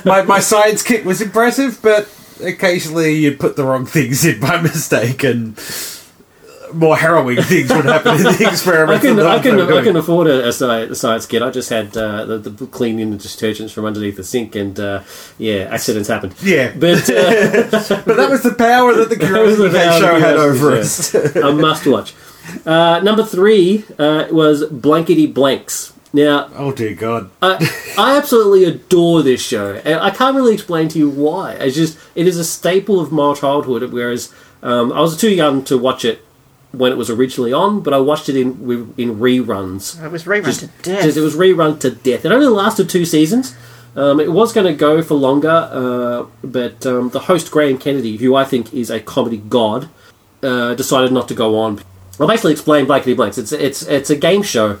my 0.04 0.22
my 0.22 0.40
science 0.40 0.82
kit 0.82 1.04
was 1.04 1.20
impressive, 1.20 1.78
but 1.82 2.08
occasionally 2.40 3.14
you'd 3.14 3.40
put 3.40 3.56
the 3.56 3.64
wrong 3.64 3.86
things 3.86 4.24
in 4.24 4.40
by 4.40 4.60
mistake, 4.62 5.24
and 5.24 5.58
more 6.74 6.96
harrowing 6.98 7.40
things 7.42 7.70
would 7.72 7.86
happen 7.86 8.16
in 8.16 8.22
the 8.24 8.44
I 8.46 8.50
experiment. 8.50 9.00
can, 9.00 9.16
than 9.16 9.26
I 9.26 9.38
can, 9.38 9.58
I 9.60 9.82
can 9.82 9.96
afford 9.96 10.26
a, 10.26 10.48
a, 10.48 10.52
sci- 10.52 10.92
science 10.94 11.24
kit. 11.24 11.40
I 11.42 11.50
just 11.50 11.70
had 11.70 11.96
uh, 11.96 12.26
the, 12.26 12.38
the 12.38 12.66
cleaning 12.66 13.10
the 13.10 13.16
detergents 13.16 13.72
from 13.72 13.86
underneath 13.86 14.16
the 14.16 14.24
sink, 14.24 14.54
and 14.54 14.78
uh, 14.78 15.02
yeah, 15.38 15.68
accidents 15.70 16.08
happened. 16.08 16.34
Yeah. 16.42 16.72
but 16.76 17.08
uh, 17.08 17.70
But 18.04 18.16
that 18.18 18.28
was 18.30 18.42
the 18.42 18.54
power 18.54 18.92
that 18.94 19.08
the 19.08 19.16
That 19.16 19.42
was 19.42 19.56
the 19.58 19.68
Curiosity 19.70 19.78
power 19.78 20.00
show 20.00 20.20
had 20.20 20.36
over 20.36 20.72
us. 20.72 21.14
a 21.14 21.52
must 21.52 21.86
watch. 21.86 22.14
Uh, 22.66 23.00
number 23.00 23.24
three 23.24 23.84
uh, 23.98 24.26
was 24.30 24.64
Blankety 24.66 25.26
Blanks. 25.26 25.92
Now, 26.12 26.48
oh 26.54 26.72
dear 26.72 26.94
God! 26.94 27.30
I, 27.42 27.94
I 27.98 28.16
absolutely 28.16 28.64
adore 28.64 29.22
this 29.22 29.42
show, 29.42 29.74
and 29.84 30.00
I 30.00 30.10
can't 30.10 30.34
really 30.34 30.54
explain 30.54 30.88
to 30.88 30.98
you 30.98 31.10
why. 31.10 31.52
It's 31.52 31.76
just 31.76 31.98
it 32.14 32.26
is 32.26 32.38
a 32.38 32.44
staple 32.44 32.98
of 33.00 33.12
my 33.12 33.34
childhood. 33.34 33.92
Whereas 33.92 34.32
um, 34.62 34.92
I 34.92 35.00
was 35.00 35.16
too 35.18 35.30
young 35.30 35.62
to 35.64 35.76
watch 35.76 36.04
it 36.06 36.24
when 36.72 36.92
it 36.92 36.96
was 36.96 37.10
originally 37.10 37.52
on, 37.52 37.80
but 37.82 37.92
I 37.92 37.98
watched 37.98 38.28
it 38.30 38.36
in 38.36 38.50
in 38.96 39.16
reruns. 39.18 40.02
it 40.02 40.10
was 40.10 40.24
rerun 40.24 40.44
Just- 40.46 40.60
to 40.60 40.66
death. 40.82 41.04
just- 41.04 41.16
it 41.18 41.20
was 41.20 41.34
rerun 41.36 41.78
to 41.80 41.90
death. 41.90 42.24
It 42.24 42.32
only 42.32 42.46
lasted 42.46 42.88
two 42.88 43.04
seasons. 43.04 43.54
Um, 43.96 44.20
it 44.20 44.30
was 44.32 44.52
going 44.52 44.66
to 44.66 44.74
go 44.74 45.02
for 45.02 45.14
longer, 45.14 45.48
uh, 45.72 46.26
but 46.44 46.86
um, 46.86 47.08
the 47.08 47.20
host 47.20 47.50
Graham 47.50 47.78
Kennedy, 47.78 48.16
who 48.16 48.34
I 48.36 48.44
think 48.44 48.72
is 48.72 48.90
a 48.90 49.00
comedy 49.00 49.38
god, 49.38 49.88
uh, 50.42 50.74
decided 50.74 51.10
not 51.10 51.26
to 51.28 51.34
go 51.34 51.58
on. 51.58 51.80
I'll 52.20 52.28
basically 52.28 52.52
explain 52.52 52.86
Blankety 52.86 53.14
Blanks. 53.14 53.38
It's 53.38 53.50
it's 53.52 53.82
it's 53.82 54.10
a 54.10 54.16
game 54.16 54.42
show, 54.42 54.78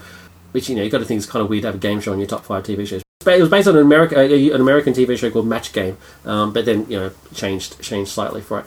which 0.52 0.68
you 0.68 0.76
know 0.76 0.82
you 0.82 0.90
got 0.90 0.98
to 0.98 1.04
think 1.04 1.18
is 1.18 1.26
kind 1.26 1.42
of 1.42 1.48
weird 1.50 1.62
to 1.62 1.68
have 1.68 1.74
a 1.76 1.78
game 1.78 2.00
show 2.00 2.12
on 2.12 2.18
your 2.18 2.28
top 2.28 2.44
five 2.44 2.64
TV 2.64 2.86
shows. 2.86 3.02
But 3.24 3.34
it 3.38 3.40
was 3.40 3.50
based 3.50 3.68
on 3.68 3.76
an 3.76 3.82
American 3.82 4.18
an 4.18 4.60
American 4.60 4.92
TV 4.94 5.18
show 5.18 5.30
called 5.30 5.46
Match 5.46 5.72
Game, 5.72 5.96
um, 6.24 6.52
but 6.52 6.64
then 6.64 6.86
you 6.88 6.98
know 6.98 7.10
changed 7.34 7.80
changed 7.82 8.10
slightly 8.10 8.40
for 8.40 8.60
it. 8.60 8.66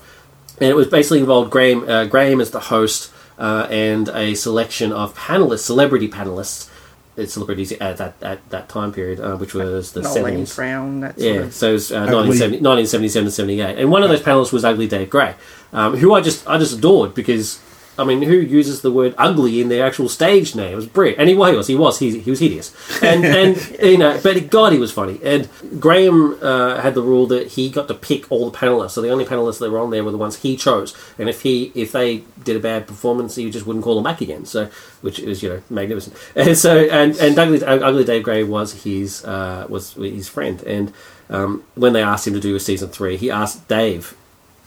And 0.59 0.69
it 0.69 0.75
was 0.75 0.87
basically 0.87 1.19
involved 1.19 1.49
Graham 1.51 1.87
uh, 1.89 2.05
Graham 2.05 2.39
as 2.41 2.51
the 2.51 2.59
host 2.59 3.11
uh, 3.39 3.67
and 3.71 4.09
a 4.09 4.35
selection 4.35 4.91
of 4.91 5.15
panelists, 5.17 5.59
celebrity 5.61 6.07
panelists, 6.07 6.69
uh, 7.17 7.25
celebrities 7.25 7.71
at 7.71 7.97
that 7.97 8.15
at 8.21 8.47
that 8.51 8.69
time 8.69 8.91
period, 8.93 9.19
uh, 9.19 9.37
which 9.37 9.55
was 9.55 9.93
the 9.93 10.03
seventies. 10.03 10.55
Brown, 10.55 10.99
that 10.99 11.19
sort 11.19 11.33
Yeah, 11.33 11.41
of. 11.41 11.53
so 11.53 11.69
it 11.69 11.73
was 11.73 11.91
uh, 11.91 11.95
1970, 12.05 12.57
1977 12.61 13.25
to 13.25 13.31
78. 13.31 13.77
And 13.79 13.89
one 13.89 14.03
of 14.03 14.09
those 14.09 14.21
panelists 14.21 14.53
was 14.53 14.63
Ugly 14.63 14.87
Dave 14.87 15.09
Gray, 15.09 15.33
um, 15.73 15.97
who 15.97 16.13
I 16.13 16.21
just 16.21 16.47
I 16.47 16.59
just 16.59 16.77
adored 16.77 17.15
because 17.15 17.59
I 18.01 18.05
mean, 18.05 18.23
who 18.23 18.35
uses 18.35 18.81
the 18.81 18.91
word 18.91 19.13
ugly 19.17 19.61
in 19.61 19.69
their 19.69 19.85
actual 19.85 20.09
stage 20.09 20.55
name? 20.55 20.73
It 20.73 20.75
was 20.75 20.87
Brit, 20.87 21.15
and 21.19 21.29
he 21.29 21.35
was, 21.35 21.67
he 21.67 21.75
was, 21.75 21.99
he, 21.99 22.19
he 22.19 22.29
was 22.29 22.39
hideous, 22.39 22.73
and 23.03 23.23
and 23.41 23.79
you 23.79 23.97
know, 23.97 24.19
but 24.23 24.49
God, 24.49 24.73
he 24.73 24.79
was 24.79 24.91
funny. 24.91 25.19
And 25.23 25.47
Graham 25.79 26.37
uh, 26.41 26.81
had 26.81 26.95
the 26.95 27.03
rule 27.03 27.27
that 27.27 27.49
he 27.49 27.69
got 27.69 27.87
to 27.87 27.93
pick 27.93 28.31
all 28.31 28.49
the 28.49 28.57
panelists, 28.57 28.91
so 28.91 29.01
the 29.01 29.09
only 29.09 29.25
panelists 29.25 29.59
that 29.59 29.69
were 29.69 29.79
on 29.79 29.91
there 29.91 30.03
were 30.03 30.11
the 30.11 30.17
ones 30.17 30.37
he 30.37 30.57
chose, 30.57 30.95
and 31.19 31.29
if 31.29 31.43
he 31.43 31.71
if 31.75 31.91
they 31.91 32.23
did 32.43 32.55
a 32.55 32.59
bad 32.59 32.87
performance, 32.87 33.35
he 33.35 33.49
just 33.51 33.65
wouldn't 33.67 33.85
call 33.85 33.95
them 33.95 34.03
back 34.03 34.19
again. 34.19 34.45
So, 34.45 34.69
which 35.01 35.19
is 35.19 35.43
you 35.43 35.49
know 35.49 35.61
magnificent. 35.69 36.15
And 36.35 36.57
so, 36.57 36.79
and 36.85 37.15
and 37.17 37.37
Ugly, 37.37 37.63
Ugly 37.63 38.05
Dave 38.05 38.23
Gray 38.23 38.43
was 38.43 38.83
his 38.83 39.23
uh, 39.25 39.67
was 39.69 39.93
his 39.93 40.27
friend, 40.27 40.61
and 40.63 40.91
um, 41.29 41.63
when 41.75 41.93
they 41.93 42.01
asked 42.01 42.27
him 42.27 42.33
to 42.33 42.39
do 42.39 42.55
a 42.55 42.59
season 42.59 42.89
three, 42.89 43.17
he 43.17 43.29
asked 43.29 43.67
Dave 43.67 44.15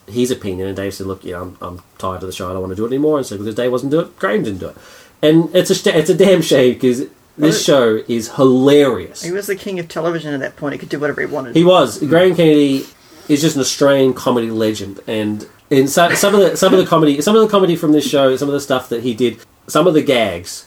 his 0.07 0.31
opinion, 0.31 0.69
and 0.69 0.77
Dave 0.77 0.95
said, 0.95 1.07
"Look, 1.07 1.25
yeah, 1.25 1.41
I'm, 1.41 1.57
I'm 1.61 1.83
tired 1.99 2.23
of 2.23 2.27
the 2.29 2.33
show. 2.33 2.49
I 2.49 2.53
don't 2.53 2.61
want 2.63 2.73
to 2.73 2.77
do 2.77 2.85
it 2.85 2.89
anymore." 2.89 3.19
And 3.19 3.27
so 3.27 3.37
because 3.39 3.55
Dave 3.55 3.73
wasn't 3.73 3.91
doing 3.93 4.07
it, 4.07 4.19
Graham 4.19 4.43
didn't 4.43 4.61
do 4.61 4.69
it, 4.69 4.77
and 5.23 5.55
it's 5.55 5.71
a 5.71 5.75
sh- 5.75 5.87
it's 5.87 6.11
a 6.11 6.15
damn 6.15 6.43
shame 6.43 6.75
because 6.75 7.07
this 7.37 7.65
show 7.65 8.03
is 8.09 8.35
hilarious. 8.35 9.23
He 9.23 9.33
was 9.33 9.47
the 9.47 9.57
king 9.57 9.79
of 9.81 9.89
television 9.89 10.35
at 10.35 10.41
that 10.41 10.57
point. 10.57 10.73
He 10.75 10.79
could 10.79 10.89
do 10.89 11.01
whatever 11.01 11.21
he 11.21 11.27
wanted. 11.27 11.57
He 11.57 11.65
was 11.65 11.99
Graham 11.99 12.35
Kennedy 12.37 12.87
is 13.29 13.41
just 13.41 13.57
an 13.57 13.61
Australian 13.63 14.13
comedy 14.15 14.51
legend, 14.51 15.01
and 15.07 15.49
in 15.71 15.89
some, 15.89 16.15
some 16.15 16.35
of 16.35 16.41
the 16.41 16.57
some 16.57 16.73
of 16.75 16.79
the 16.79 16.87
comedy, 16.87 17.21
some 17.21 17.35
of 17.35 17.43
the 17.43 17.49
comedy 17.49 17.75
from 17.77 17.93
this 17.93 18.09
show, 18.09 18.37
some 18.37 18.49
of 18.49 18.53
the 18.53 18.61
stuff 18.61 18.89
that 18.91 19.03
he 19.03 19.15
did, 19.15 19.39
some 19.67 19.87
of 19.87 19.95
the 19.95 20.03
gags. 20.03 20.67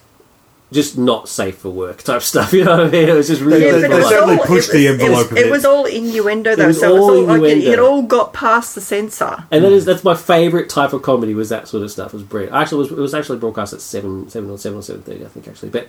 Just 0.69 0.97
not 0.97 1.29
safe 1.29 1.59
for 1.59 1.69
work 1.69 2.03
type 2.03 2.21
stuff, 2.21 2.51
you 2.57 2.65
know 2.65 2.77
what 2.77 2.87
I 2.87 2.89
mean? 2.89 3.07
It 3.07 3.13
was 3.13 3.27
just 3.29 3.41
really. 3.41 3.59
They- 3.61 3.71
but 3.71 3.87
they 3.87 3.93
it 3.95 3.97
was 3.99 4.09
certainly 4.09 4.37
all- 4.37 4.45
pushed 4.45 4.69
it 4.69 4.73
the 4.73 4.87
envelope 4.89 5.11
It 5.11 5.13
a 5.13 5.17
was, 5.21 5.27
bit. 5.29 5.45
it 5.45 5.51
was 5.51 5.65
all 5.65 5.85
innuendo, 5.85 6.55
though. 6.57 6.67
was 6.67 6.79
so 6.81 6.89
it, 6.89 6.99
was 6.99 7.01
all 7.09 7.17
all 7.31 7.39
like 7.39 7.51
it, 7.51 7.63
it 7.63 7.79
all 7.79 8.01
got 8.01 8.33
past 8.33 8.75
the 8.75 8.81
censor. 8.81 9.45
And 9.49 9.63
that 9.63 9.71
is 9.71 9.85
that's 9.85 10.03
my 10.03 10.13
favourite 10.13 10.69
type 10.69 10.91
of 10.91 11.03
comedy 11.03 11.33
was 11.33 11.47
that 11.49 11.69
sort 11.69 11.83
of 11.83 11.91
stuff. 11.91 12.13
It 12.13 12.17
was 12.17 12.23
brilliant. 12.23 12.53
Actually, 12.53 12.79
it 12.87 12.91
was, 12.91 12.99
it 12.99 13.01
was 13.01 13.13
actually 13.13 13.37
broadcast 13.39 13.71
at 13.71 13.79
seven, 13.79 14.27
seven 14.29 14.49
or 14.49 14.57
seven 14.57 14.79
or 14.79 14.81
seven 14.81 15.03
thirty, 15.03 15.23
I 15.23 15.29
think 15.29 15.47
actually. 15.47 15.69
But 15.69 15.87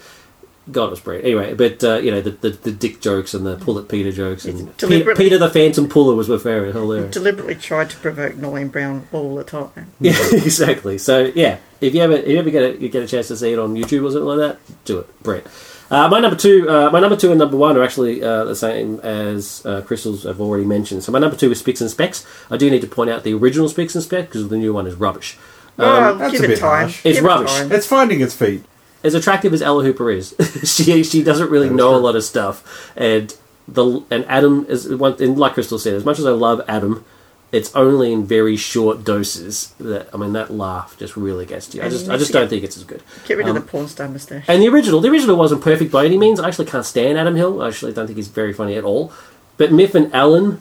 God, 0.71 0.87
it 0.87 0.91
was 0.91 1.01
brilliant. 1.01 1.27
Anyway, 1.27 1.55
but 1.55 1.83
uh, 1.85 1.97
you 1.97 2.11
know 2.11 2.21
the, 2.21 2.31
the 2.31 2.51
the 2.51 2.71
dick 2.73 3.01
jokes 3.01 3.35
and 3.35 3.47
the 3.47 3.57
pull 3.57 3.79
at 3.79 3.89
Peter 3.89 4.13
jokes 4.13 4.45
and 4.45 4.77
Peter, 4.79 5.15
Peter 5.15 5.39
the 5.39 5.49
Phantom 5.51 5.89
Puller 5.89 6.15
was 6.15 6.29
my 6.29 6.37
favourite. 6.39 6.75
Hilarious. 6.75 7.13
Deliberately 7.15 7.55
tried 7.55 7.91
to 7.91 7.97
provoke 7.97 8.37
Noreen 8.37 8.69
Brown 8.69 9.07
all 9.13 9.35
the 9.37 9.45
time. 9.45 9.73
yeah, 10.01 10.15
exactly. 10.33 10.99
So 10.99 11.31
yeah, 11.35 11.59
if 11.81 11.95
you 11.95 12.03
ever 12.03 12.15
if 12.15 12.29
you 12.29 12.39
ever 12.39 12.51
get 12.51 12.63
a, 12.63 12.81
you 12.81 12.89
get 12.89 13.03
a 13.03 13.07
chance 13.07 13.29
to 13.29 13.37
see 13.37 13.53
it 13.53 13.59
on 13.59 13.75
YouTube 13.75 14.05
or 14.05 14.11
something 14.11 14.25
like 14.25 14.39
that, 14.39 14.85
do 14.85 14.99
it. 15.01 15.23
Brilliant. 15.23 15.49
Uh, 15.91 16.07
my 16.09 16.21
number 16.21 16.37
two, 16.37 16.69
uh, 16.69 16.91
my 16.91 17.01
number 17.01 17.17
two 17.17 17.31
and 17.31 17.39
number 17.39 17.57
one 17.57 17.75
are 17.77 17.83
actually 17.83 18.23
uh, 18.23 18.45
the 18.45 18.55
same 18.55 19.01
as 19.01 19.65
uh, 19.65 19.81
Crystal's. 19.81 20.27
I've 20.27 20.41
already 20.41 20.67
mentioned. 20.67 21.03
So 21.03 21.13
my 21.13 21.19
number 21.19 21.35
two 21.37 21.51
is 21.51 21.61
Spicks 21.61 21.81
and 21.81 21.91
Specs. 21.91 22.27
I 22.51 22.59
do 22.59 22.71
need 22.71 22.83
to 22.83 22.87
point 22.87 23.09
out 23.09 23.25
the 23.25 23.33
original 23.33 23.71
Spicks 23.71 23.95
and 23.95 24.05
Specs 24.05 24.27
because 24.27 24.49
the 24.51 24.59
new 24.59 24.75
one 24.75 24.87
is 24.87 24.97
rubbish. 24.97 25.39
Oh, 25.79 26.15
that's 26.17 26.33
give 26.33 26.43
a 26.43 26.45
it 26.45 26.49
bit 26.49 26.59
time. 26.59 26.69
harsh. 26.81 27.07
It's 27.07 27.17
Give 27.19 27.25
it 27.25 27.27
rubbish. 27.27 27.53
time. 27.53 27.73
It's 27.73 27.87
finding 27.87 28.21
its 28.21 28.35
feet. 28.35 28.65
As 29.05 29.15
attractive 29.15 29.53
as 29.53 29.63
Ella 29.63 29.85
Hooper 29.85 30.11
is, 30.11 30.35
she 30.65 31.03
she 31.05 31.23
doesn't 31.23 31.51
really 31.51 31.69
That 31.69 31.75
is 31.75 31.79
know 31.79 31.95
a 31.95 31.99
lot 31.99 32.17
of 32.17 32.25
stuff, 32.25 32.93
and 32.97 33.35
the 33.69 34.03
and 34.11 34.25
Adam 34.27 34.67
is 34.69 34.89
one. 34.89 35.21
And 35.23 35.39
like 35.39 35.55
Crystal 35.55 35.79
said, 35.79 35.95
as 35.95 36.05
much 36.05 36.19
as 36.19 36.27
I 36.27 36.31
love 36.31 36.63
Adam, 36.67 37.05
it's 37.53 37.75
only 37.77 38.13
in 38.13 38.25
very 38.27 38.57
short 38.57 39.05
doses 39.05 39.73
that 39.79 40.09
I 40.13 40.17
mean 40.17 40.33
that 40.33 40.51
laugh 40.53 40.97
just 40.99 41.17
really 41.17 41.47
gets 41.47 41.69
to 41.69 41.77
you. 41.79 41.83
I 41.85 41.89
just 41.89 42.07
you 42.07 42.13
I 42.13 42.17
just 42.17 42.33
don't 42.33 42.43
get- 42.45 42.51
think 42.51 42.65
it's 42.65 42.77
as 42.77 42.85
good. 42.85 43.03
Get 43.27 43.39
rid 43.39 43.47
of 43.47 43.57
Um, 43.57 43.63
the 43.63 43.69
porn 43.69 43.87
star 43.89 44.09
moustache. 44.09 44.45
And 44.49 44.61
the 44.63 44.69
original, 44.69 45.01
the 45.01 45.09
original 45.11 45.37
wasn't 45.37 45.63
perfect 45.63 45.93
by 45.93 46.05
any 46.05 46.19
means. 46.19 46.41
I 46.41 46.49
actually 46.49 46.67
can't 46.67 46.85
stand 46.85 47.17
Adam 47.19 47.37
Hill. 47.37 47.63
I 47.63 47.69
actually 47.69 47.93
don't 47.93 48.07
think 48.07 48.17
he's 48.17 48.29
very 48.29 48.53
funny 48.53 48.75
at 48.75 48.85
all. 48.85 49.13
But 49.59 49.71
Myf 49.71 49.95
and 49.95 50.13
Alan, 50.15 50.61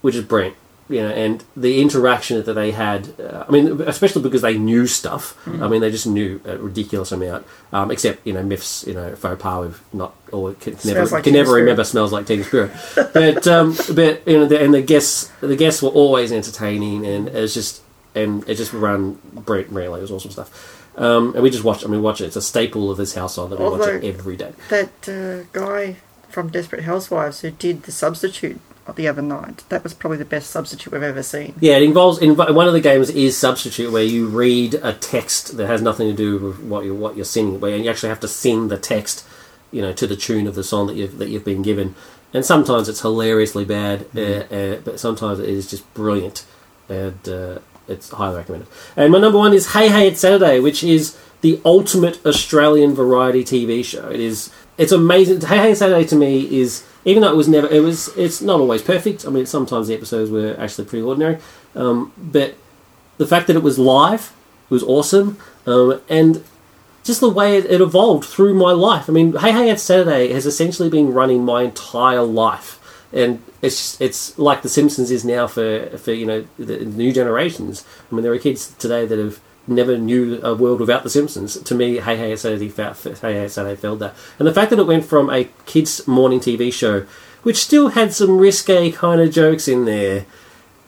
which 0.00 0.14
is 0.14 0.24
brilliant, 0.24 0.56
you 0.88 1.00
know, 1.00 1.08
and 1.08 1.42
the 1.56 1.80
interaction 1.80 2.42
that 2.42 2.52
they 2.52 2.70
had. 2.70 3.08
Uh, 3.18 3.44
I 3.48 3.50
mean, 3.50 3.80
especially 3.82 4.22
because 4.22 4.42
they 4.42 4.58
knew 4.58 4.86
stuff. 4.86 5.36
I 5.46 5.66
mean, 5.68 5.80
they 5.80 5.90
just 5.90 6.06
knew 6.06 6.40
a 6.44 6.58
ridiculous 6.58 7.10
amount. 7.12 7.46
Um, 7.72 7.90
except 7.90 8.26
you 8.26 8.32
know, 8.32 8.42
Myf's 8.42 8.86
you 8.86 8.94
know 8.94 9.14
faux 9.16 9.40
pas 9.42 9.66
with 9.66 9.94
not 9.94 10.14
or 10.30 10.52
can, 10.54 10.76
never 10.84 11.06
like 11.06 11.24
can 11.24 11.32
never 11.32 11.46
Spirit. 11.46 11.60
remember 11.60 11.84
smells 11.84 12.12
like 12.12 12.26
Teen 12.26 12.44
Spirit. 12.44 12.72
but 12.94 13.46
um, 13.46 13.74
but 13.94 14.26
you 14.26 14.38
know, 14.38 14.46
the, 14.46 14.62
and 14.62 14.74
the 14.74 14.82
guests 14.82 15.30
the 15.40 15.56
guests 15.56 15.82
were 15.82 15.90
always 15.90 16.32
entertaining, 16.32 17.06
and 17.06 17.28
it 17.28 17.40
was 17.40 17.54
just 17.54 17.82
and 18.14 18.46
it 18.48 18.56
just 18.56 18.72
ran 18.72 19.14
brilliant. 19.32 19.72
Really, 19.72 20.00
it 20.00 20.02
was 20.02 20.10
awesome 20.12 20.30
stuff. 20.30 20.82
Um, 20.96 21.34
and 21.34 21.42
we 21.42 21.50
just 21.50 21.64
watch. 21.64 21.84
I 21.84 21.88
mean, 21.88 22.02
watch 22.02 22.20
it. 22.20 22.26
It's 22.26 22.36
a 22.36 22.42
staple 22.42 22.90
of 22.90 22.98
this 22.98 23.14
household 23.14 23.50
that 23.50 23.58
we 23.58 23.64
watch 23.64 23.88
it 23.88 24.04
every 24.04 24.36
day. 24.36 24.52
that 24.68 25.08
uh, 25.08 25.48
guy 25.52 25.96
from 26.28 26.50
Desperate 26.50 26.84
Housewives 26.84 27.40
who 27.40 27.50
did 27.50 27.84
the 27.84 27.92
substitute 27.92 28.60
the 28.92 29.08
other 29.08 29.22
night, 29.22 29.64
that 29.70 29.82
was 29.82 29.94
probably 29.94 30.18
the 30.18 30.24
best 30.24 30.50
substitute 30.50 30.92
we've 30.92 31.02
ever 31.02 31.22
seen. 31.22 31.54
Yeah, 31.60 31.76
it 31.76 31.82
involves 31.82 32.18
in 32.18 32.36
one 32.36 32.66
of 32.66 32.72
the 32.72 32.80
games 32.80 33.10
is 33.10 33.36
substitute, 33.36 33.90
where 33.90 34.02
you 34.02 34.26
read 34.26 34.74
a 34.74 34.92
text 34.92 35.56
that 35.56 35.66
has 35.66 35.80
nothing 35.80 36.08
to 36.08 36.16
do 36.16 36.38
with 36.38 36.60
what 36.60 36.84
you're 36.84 36.94
what 36.94 37.16
you're 37.16 37.24
singing, 37.24 37.60
where 37.60 37.76
you 37.76 37.90
actually 37.90 38.10
have 38.10 38.20
to 38.20 38.28
sing 38.28 38.68
the 38.68 38.78
text, 38.78 39.26
you 39.72 39.80
know, 39.80 39.92
to 39.92 40.06
the 40.06 40.16
tune 40.16 40.46
of 40.46 40.54
the 40.54 40.64
song 40.64 40.86
that 40.88 40.96
you've 40.96 41.18
that 41.18 41.28
you've 41.30 41.44
been 41.44 41.62
given. 41.62 41.94
And 42.34 42.44
sometimes 42.44 42.88
it's 42.88 43.00
hilariously 43.00 43.64
bad, 43.64 44.06
uh, 44.16 44.20
uh, 44.20 44.76
but 44.80 44.98
sometimes 44.98 45.38
it 45.38 45.48
is 45.48 45.70
just 45.70 45.92
brilliant, 45.94 46.44
and 46.88 47.28
uh, 47.28 47.58
it's 47.88 48.10
highly 48.10 48.36
recommended. 48.36 48.68
And 48.96 49.12
my 49.12 49.18
number 49.18 49.38
one 49.38 49.54
is 49.54 49.72
Hey 49.72 49.88
Hey 49.88 50.08
It's 50.08 50.20
Saturday, 50.20 50.60
which 50.60 50.82
is 50.82 51.16
the 51.42 51.60
ultimate 51.64 52.24
Australian 52.26 52.94
variety 52.94 53.44
TV 53.44 53.84
show. 53.84 54.08
It 54.08 54.20
is 54.20 54.50
it's 54.78 54.92
amazing. 54.92 55.40
Hey 55.40 55.58
Hey 55.58 55.74
Saturday 55.74 56.04
to 56.06 56.16
me 56.16 56.60
is 56.60 56.86
even 57.04 57.22
though 57.22 57.30
it 57.30 57.36
was 57.36 57.48
never 57.48 57.68
it 57.68 57.80
was 57.80 58.08
it's 58.16 58.40
not 58.40 58.60
always 58.60 58.82
perfect. 58.82 59.26
I 59.26 59.30
mean, 59.30 59.46
sometimes 59.46 59.88
the 59.88 59.94
episodes 59.94 60.30
were 60.30 60.56
actually 60.58 60.86
pretty 60.86 61.02
ordinary, 61.02 61.38
um, 61.74 62.12
but 62.16 62.54
the 63.18 63.26
fact 63.26 63.46
that 63.46 63.56
it 63.56 63.62
was 63.62 63.78
live 63.78 64.32
was 64.68 64.82
awesome, 64.82 65.38
um, 65.66 66.00
and 66.08 66.42
just 67.04 67.20
the 67.20 67.28
way 67.28 67.58
it, 67.58 67.66
it 67.66 67.80
evolved 67.80 68.24
through 68.24 68.54
my 68.54 68.72
life. 68.72 69.08
I 69.08 69.12
mean, 69.12 69.36
Hey 69.36 69.52
Hey 69.52 69.70
It's 69.70 69.82
Saturday 69.82 70.32
has 70.32 70.46
essentially 70.46 70.88
been 70.88 71.12
running 71.12 71.44
my 71.44 71.62
entire 71.62 72.22
life, 72.22 72.80
and 73.12 73.42
it's 73.62 74.00
it's 74.00 74.36
like 74.38 74.62
The 74.62 74.68
Simpsons 74.68 75.10
is 75.10 75.24
now 75.24 75.46
for 75.46 75.96
for 75.98 76.12
you 76.12 76.26
know 76.26 76.46
the 76.58 76.84
new 76.84 77.12
generations. 77.12 77.84
I 78.10 78.14
mean, 78.14 78.24
there 78.24 78.32
are 78.32 78.38
kids 78.38 78.74
today 78.74 79.06
that 79.06 79.18
have 79.18 79.40
never 79.66 79.96
knew 79.96 80.40
a 80.42 80.54
world 80.54 80.80
without 80.80 81.02
The 81.02 81.10
Simpsons. 81.10 81.56
To 81.58 81.74
me, 81.74 81.98
Hey 81.98 82.16
Hey 82.16 82.36
Saturday, 82.36 82.68
fa- 82.68 82.96
Hey 83.20 83.34
Hey 83.34 83.48
Saturday 83.48 83.76
felt 83.76 83.98
that, 84.00 84.14
and 84.38 84.46
the 84.46 84.54
fact 84.54 84.70
that 84.70 84.78
it 84.78 84.86
went 84.86 85.04
from 85.04 85.30
a 85.30 85.48
kids' 85.66 86.06
morning 86.06 86.40
TV 86.40 86.72
show, 86.72 87.06
which 87.42 87.56
still 87.56 87.88
had 87.88 88.12
some 88.12 88.38
risque 88.38 88.90
kind 88.90 89.20
of 89.20 89.30
jokes 89.30 89.68
in 89.68 89.84
there 89.84 90.26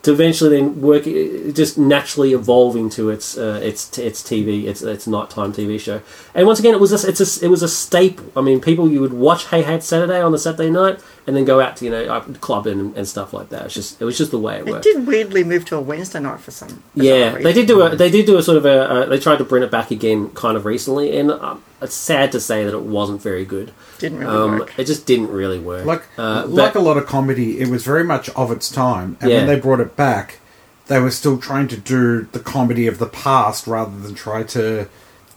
to 0.06 0.12
eventually 0.12 0.50
then 0.50 0.80
work 0.80 1.02
just 1.02 1.76
naturally 1.76 2.32
evolving 2.32 2.88
to 2.88 3.10
its 3.10 3.36
uh, 3.36 3.58
its 3.60 3.98
its 3.98 4.22
TV 4.22 4.64
its 4.66 4.80
its 4.80 5.08
nighttime 5.08 5.52
TV 5.52 5.80
show. 5.80 6.00
And 6.32 6.46
once 6.46 6.60
again, 6.60 6.74
it 6.74 6.80
was 6.80 6.92
a, 6.92 7.08
it's 7.08 7.42
a, 7.42 7.44
it 7.44 7.48
was 7.48 7.64
a 7.64 7.68
staple. 7.68 8.30
I 8.36 8.40
mean, 8.40 8.60
people 8.60 8.88
you 8.88 9.00
would 9.00 9.12
watch 9.12 9.46
Hey 9.46 9.62
Hey 9.62 9.80
Saturday 9.80 10.20
on 10.20 10.30
the 10.30 10.38
Saturday 10.38 10.70
night 10.70 11.00
and 11.26 11.34
then 11.36 11.44
go 11.44 11.60
out 11.60 11.76
to 11.78 11.84
you 11.84 11.90
know 11.90 12.04
up- 12.04 12.40
clubbing 12.40 12.78
and, 12.78 12.96
and 12.96 13.08
stuff 13.08 13.32
like 13.32 13.48
that. 13.48 13.66
It's 13.66 13.74
just 13.74 14.00
it 14.00 14.04
was 14.04 14.16
just 14.16 14.30
the 14.30 14.38
way 14.38 14.56
it 14.58 14.68
It 14.68 14.70
worked. 14.72 14.84
did 14.84 15.06
weirdly 15.06 15.42
move 15.44 15.64
to 15.66 15.76
a 15.76 15.80
Wednesday 15.80 16.20
night 16.20 16.40
for 16.40 16.50
some. 16.52 16.82
bizarre 16.94 17.16
Yeah, 17.18 17.30
they 17.38 17.52
did 17.52 17.66
do 17.66 17.82
a 17.82 17.94
they 17.96 18.10
did 18.10 18.26
do 18.26 18.36
a 18.38 18.42
sort 18.42 18.58
of 18.58 18.64
a 18.66 18.90
uh, 18.90 19.06
they 19.06 19.18
tried 19.18 19.38
to 19.38 19.44
bring 19.44 19.62
it 19.62 19.70
back 19.70 19.90
again 19.90 20.30
kind 20.30 20.56
of 20.56 20.64
recently, 20.64 21.16
and 21.18 21.30
um, 21.32 21.62
it's 21.82 21.94
sad 21.94 22.32
to 22.32 22.40
say 22.40 22.64
that 22.64 22.72
it 22.74 22.82
wasn't 22.82 23.20
very 23.22 23.44
good. 23.44 23.72
Didn't 23.98 24.18
really 24.20 24.36
Um, 24.36 24.58
work. 24.60 24.78
it 24.78 24.84
just 24.84 25.06
didn't 25.06 25.30
really 25.30 25.58
work. 25.58 25.84
Like 25.84 26.04
uh, 26.18 26.44
like 26.46 26.74
but- 26.74 26.80
a 26.80 26.82
lot 26.82 26.96
of 26.96 27.06
comedy, 27.06 27.60
it 27.60 27.68
was 27.68 27.82
very 27.84 28.04
much 28.04 28.28
of 28.30 28.50
its 28.50 28.70
time, 28.70 29.16
and 29.20 29.30
Yeah. 29.30 29.38
when 29.38 29.46
they 29.48 29.58
brought 29.60 29.80
it 29.80 29.96
back, 29.96 30.38
they 30.86 31.00
were 31.00 31.10
still 31.10 31.38
trying 31.38 31.66
to 31.68 31.76
do 31.76 32.28
the 32.32 32.38
comedy 32.38 32.86
of 32.86 32.98
the 32.98 33.06
past 33.06 33.66
rather 33.66 33.98
than 33.98 34.14
try 34.14 34.42
to. 34.44 34.86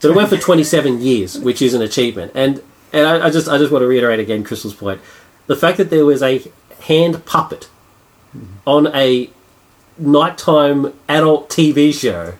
But 0.01 0.11
it 0.11 0.15
went 0.15 0.29
for 0.29 0.37
27 0.37 1.01
years, 1.01 1.37
which 1.37 1.61
is 1.61 1.73
an 1.73 1.81
achievement. 1.81 2.31
And 2.35 2.61
and 2.93 3.05
I, 3.05 3.27
I 3.27 3.29
just 3.29 3.47
I 3.49 3.57
just 3.57 3.71
want 3.71 3.81
to 3.83 3.87
reiterate 3.87 4.19
again 4.19 4.43
Crystal's 4.43 4.73
point: 4.73 5.01
the 5.49 5.55
fact 5.55 5.77
that 5.79 5.89
there 5.89 6.05
was 6.05 6.21
a 6.23 6.41
hand 6.83 7.25
puppet 7.25 7.67
on 8.65 8.87
a 8.95 9.29
nighttime 9.97 10.93
adult 11.07 11.49
TV 11.49 11.93
show 11.93 12.33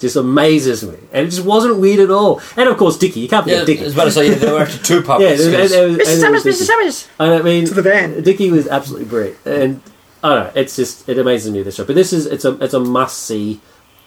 just 0.00 0.16
amazes 0.16 0.82
me, 0.82 0.96
and 1.12 1.26
it 1.28 1.30
just 1.30 1.44
wasn't 1.44 1.76
weird 1.78 2.00
at 2.00 2.10
all. 2.10 2.40
And 2.56 2.68
of 2.68 2.76
course, 2.76 2.98
Dickie, 2.98 3.20
you 3.20 3.28
can't 3.28 3.46
Yeah, 3.46 3.60
forget 3.60 3.62
I 3.62 3.66
Dickie. 3.66 3.84
was 3.84 3.94
about 3.94 4.04
to 4.04 4.10
say 4.10 4.28
yeah, 4.30 4.34
there 4.34 4.52
were 4.54 4.60
actually 4.60 4.82
two 4.82 4.96
yeah, 5.00 5.02
puppets. 5.06 5.44
there 5.46 5.60
was- 5.60 5.70
'cause- 5.70 5.72
and 5.72 5.80
there 5.80 5.88
was- 5.88 5.96
Mr. 5.98 6.10
and 6.12 6.20
Somers, 6.20 6.44
was 6.44 6.54
Mr. 6.56 6.58
Dickie. 6.58 6.64
Somers! 6.66 7.08
I 7.20 7.42
mean, 7.42 7.66
To 7.66 7.74
the 7.74 7.82
van. 7.82 8.22
Dickie 8.22 8.50
was 8.50 8.66
absolutely 8.66 9.06
brilliant, 9.06 9.38
and 9.46 9.80
I 10.24 10.34
don't 10.34 10.44
know. 10.44 10.60
It's 10.60 10.74
just 10.74 11.08
it 11.08 11.18
amazes 11.18 11.52
me 11.52 11.62
this 11.62 11.76
show. 11.76 11.84
But 11.84 11.94
this 11.94 12.12
is 12.12 12.26
it's 12.26 12.44
a 12.44 12.52
it's 12.62 12.74
a 12.74 12.80
must 12.80 13.18
see. 13.20 13.60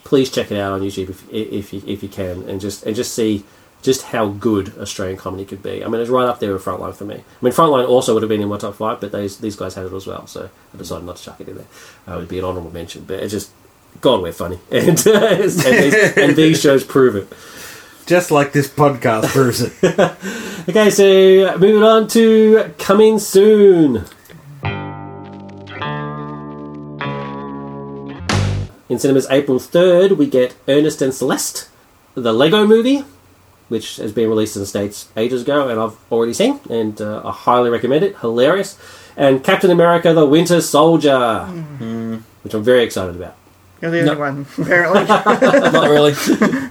Please 0.03 0.29
check 0.29 0.51
it 0.51 0.59
out 0.59 0.73
on 0.73 0.81
YouTube 0.81 1.09
if 1.09 1.23
if 1.31 1.73
you, 1.73 1.81
if 1.87 2.03
you 2.03 2.09
can, 2.09 2.43
and 2.49 2.59
just 2.61 2.85
and 2.85 2.93
just 2.95 3.13
see 3.13 3.43
just 3.85 4.01
how 4.01 4.27
good 4.27 4.77
Australian 4.79 5.17
comedy 5.17 5.45
could 5.45 5.61
be. 5.61 5.85
I 5.85 5.87
mean, 5.87 6.01
it's 6.01 6.09
right 6.09 6.27
up 6.27 6.39
there 6.39 6.51
with 6.51 6.65
Frontline 6.65 6.95
for 6.95 7.05
me. 7.05 7.15
I 7.15 7.45
mean, 7.45 7.53
Frontline 7.53 7.87
also 7.87 8.13
would 8.13 8.23
have 8.23 8.29
been 8.29 8.41
in 8.41 8.49
my 8.49 8.57
top 8.57 8.75
five, 8.75 8.99
but 8.99 9.11
these 9.11 9.37
these 9.37 9.55
guys 9.55 9.75
had 9.75 9.85
it 9.85 9.93
as 9.93 10.07
well, 10.07 10.27
so 10.27 10.49
I 10.73 10.77
decided 10.77 11.05
not 11.05 11.17
to 11.17 11.23
chuck 11.23 11.39
it 11.39 11.47
in 11.47 11.55
there. 11.55 11.67
Uh, 12.07 12.13
it 12.13 12.17
would 12.17 12.27
be 12.27 12.39
an 12.39 12.45
honourable 12.45 12.71
mention, 12.71 13.05
but 13.05 13.19
it 13.21 13.29
just 13.29 13.51
God, 14.01 14.21
we're 14.21 14.33
funny, 14.33 14.59
and 14.71 14.89
and, 14.89 14.97
these, 14.97 16.17
and 16.17 16.35
these 16.35 16.59
shows 16.59 16.83
prove 16.83 17.15
it. 17.15 17.31
Just 18.07 18.29
like 18.31 18.51
this 18.51 18.67
podcast 18.67 19.27
proves 19.29 19.61
it. 19.61 20.17
Okay, 20.67 20.89
so 20.89 21.03
moving 21.59 21.83
on 21.83 22.07
to 22.07 22.73
coming 22.79 23.19
soon. 23.19 24.03
In 28.89 28.97
cinemas 28.97 29.27
April 29.29 29.59
3rd, 29.59 30.17
we 30.17 30.25
get 30.25 30.55
Ernest 30.67 31.03
and 31.03 31.13
Celeste, 31.13 31.69
the 32.15 32.33
Lego 32.33 32.65
Movie, 32.65 33.03
which 33.67 33.97
has 33.97 34.11
been 34.11 34.29
released 34.29 34.55
in 34.55 34.61
the 34.61 34.65
states 34.67 35.09
ages 35.17 35.41
ago, 35.43 35.69
and 35.69 35.79
I've 35.79 35.95
already 36.11 36.33
seen, 36.33 36.59
and 36.69 36.99
uh, 37.01 37.21
I 37.25 37.31
highly 37.31 37.69
recommend 37.69 38.03
it. 38.03 38.17
Hilarious. 38.19 38.77
And 39.17 39.43
Captain 39.43 39.71
America: 39.71 40.13
The 40.13 40.25
Winter 40.25 40.61
Soldier, 40.61 41.45
which 42.43 42.53
I'm 42.53 42.63
very 42.63 42.83
excited 42.83 43.15
about. 43.15 43.35
You're 43.81 43.91
the 43.91 44.03
No. 44.03 44.11
only 44.11 44.21
one, 44.21 44.45
apparently. 44.57 45.03
Not 45.71 45.89
really. 45.89 46.13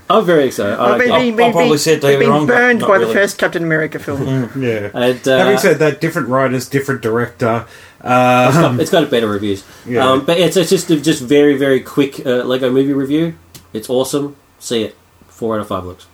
I'm 0.11 0.25
very 0.25 0.47
excited. 0.47 0.75
I 0.79 0.85
I've 0.85 0.91
like 0.93 0.99
been, 1.01 1.09
it. 1.09 1.13
I'll- 1.13 1.21
been, 1.21 1.31
I'll 1.33 1.37
been, 1.37 1.53
probably 1.53 1.79
say 1.79 1.93
it 1.95 2.01
been, 2.01 2.19
later 2.21 2.33
on, 2.33 2.47
but 2.47 2.53
burned 2.55 2.81
not 2.81 2.89
by 2.89 2.99
the 2.99 3.07
first 3.13 3.39
Captain 3.39 3.63
America 3.63 3.99
film. 3.99 4.51
Yeah. 4.61 4.91
And, 4.95 5.29
uh, 5.29 5.39
Having 5.39 5.59
said 5.59 5.79
that, 5.81 6.01
different 6.01 6.29
writers, 6.29 6.69
different 6.69 7.03
director. 7.03 7.67
Um, 8.01 8.81
it's 8.81 8.91
got 8.91 9.11
better 9.11 9.29
reviews. 9.29 9.65
Yeah. 9.87 10.07
Um, 10.09 10.25
but 10.25 10.39
it's, 10.39 10.57
it's 10.57 10.71
just 10.71 10.91
a 10.91 11.01
just 11.01 11.23
very 11.23 11.57
very 11.57 11.81
quick 11.81 12.25
uh, 12.27 12.43
Lego 12.45 12.71
Movie 12.71 12.93
review. 12.93 13.35
It's 13.73 13.89
awesome. 13.91 14.37
See 14.59 14.83
it. 14.85 14.97
Four 15.29 15.57
out 15.57 15.61
of 15.63 15.69
five 15.69 15.85
looks. 15.85 16.07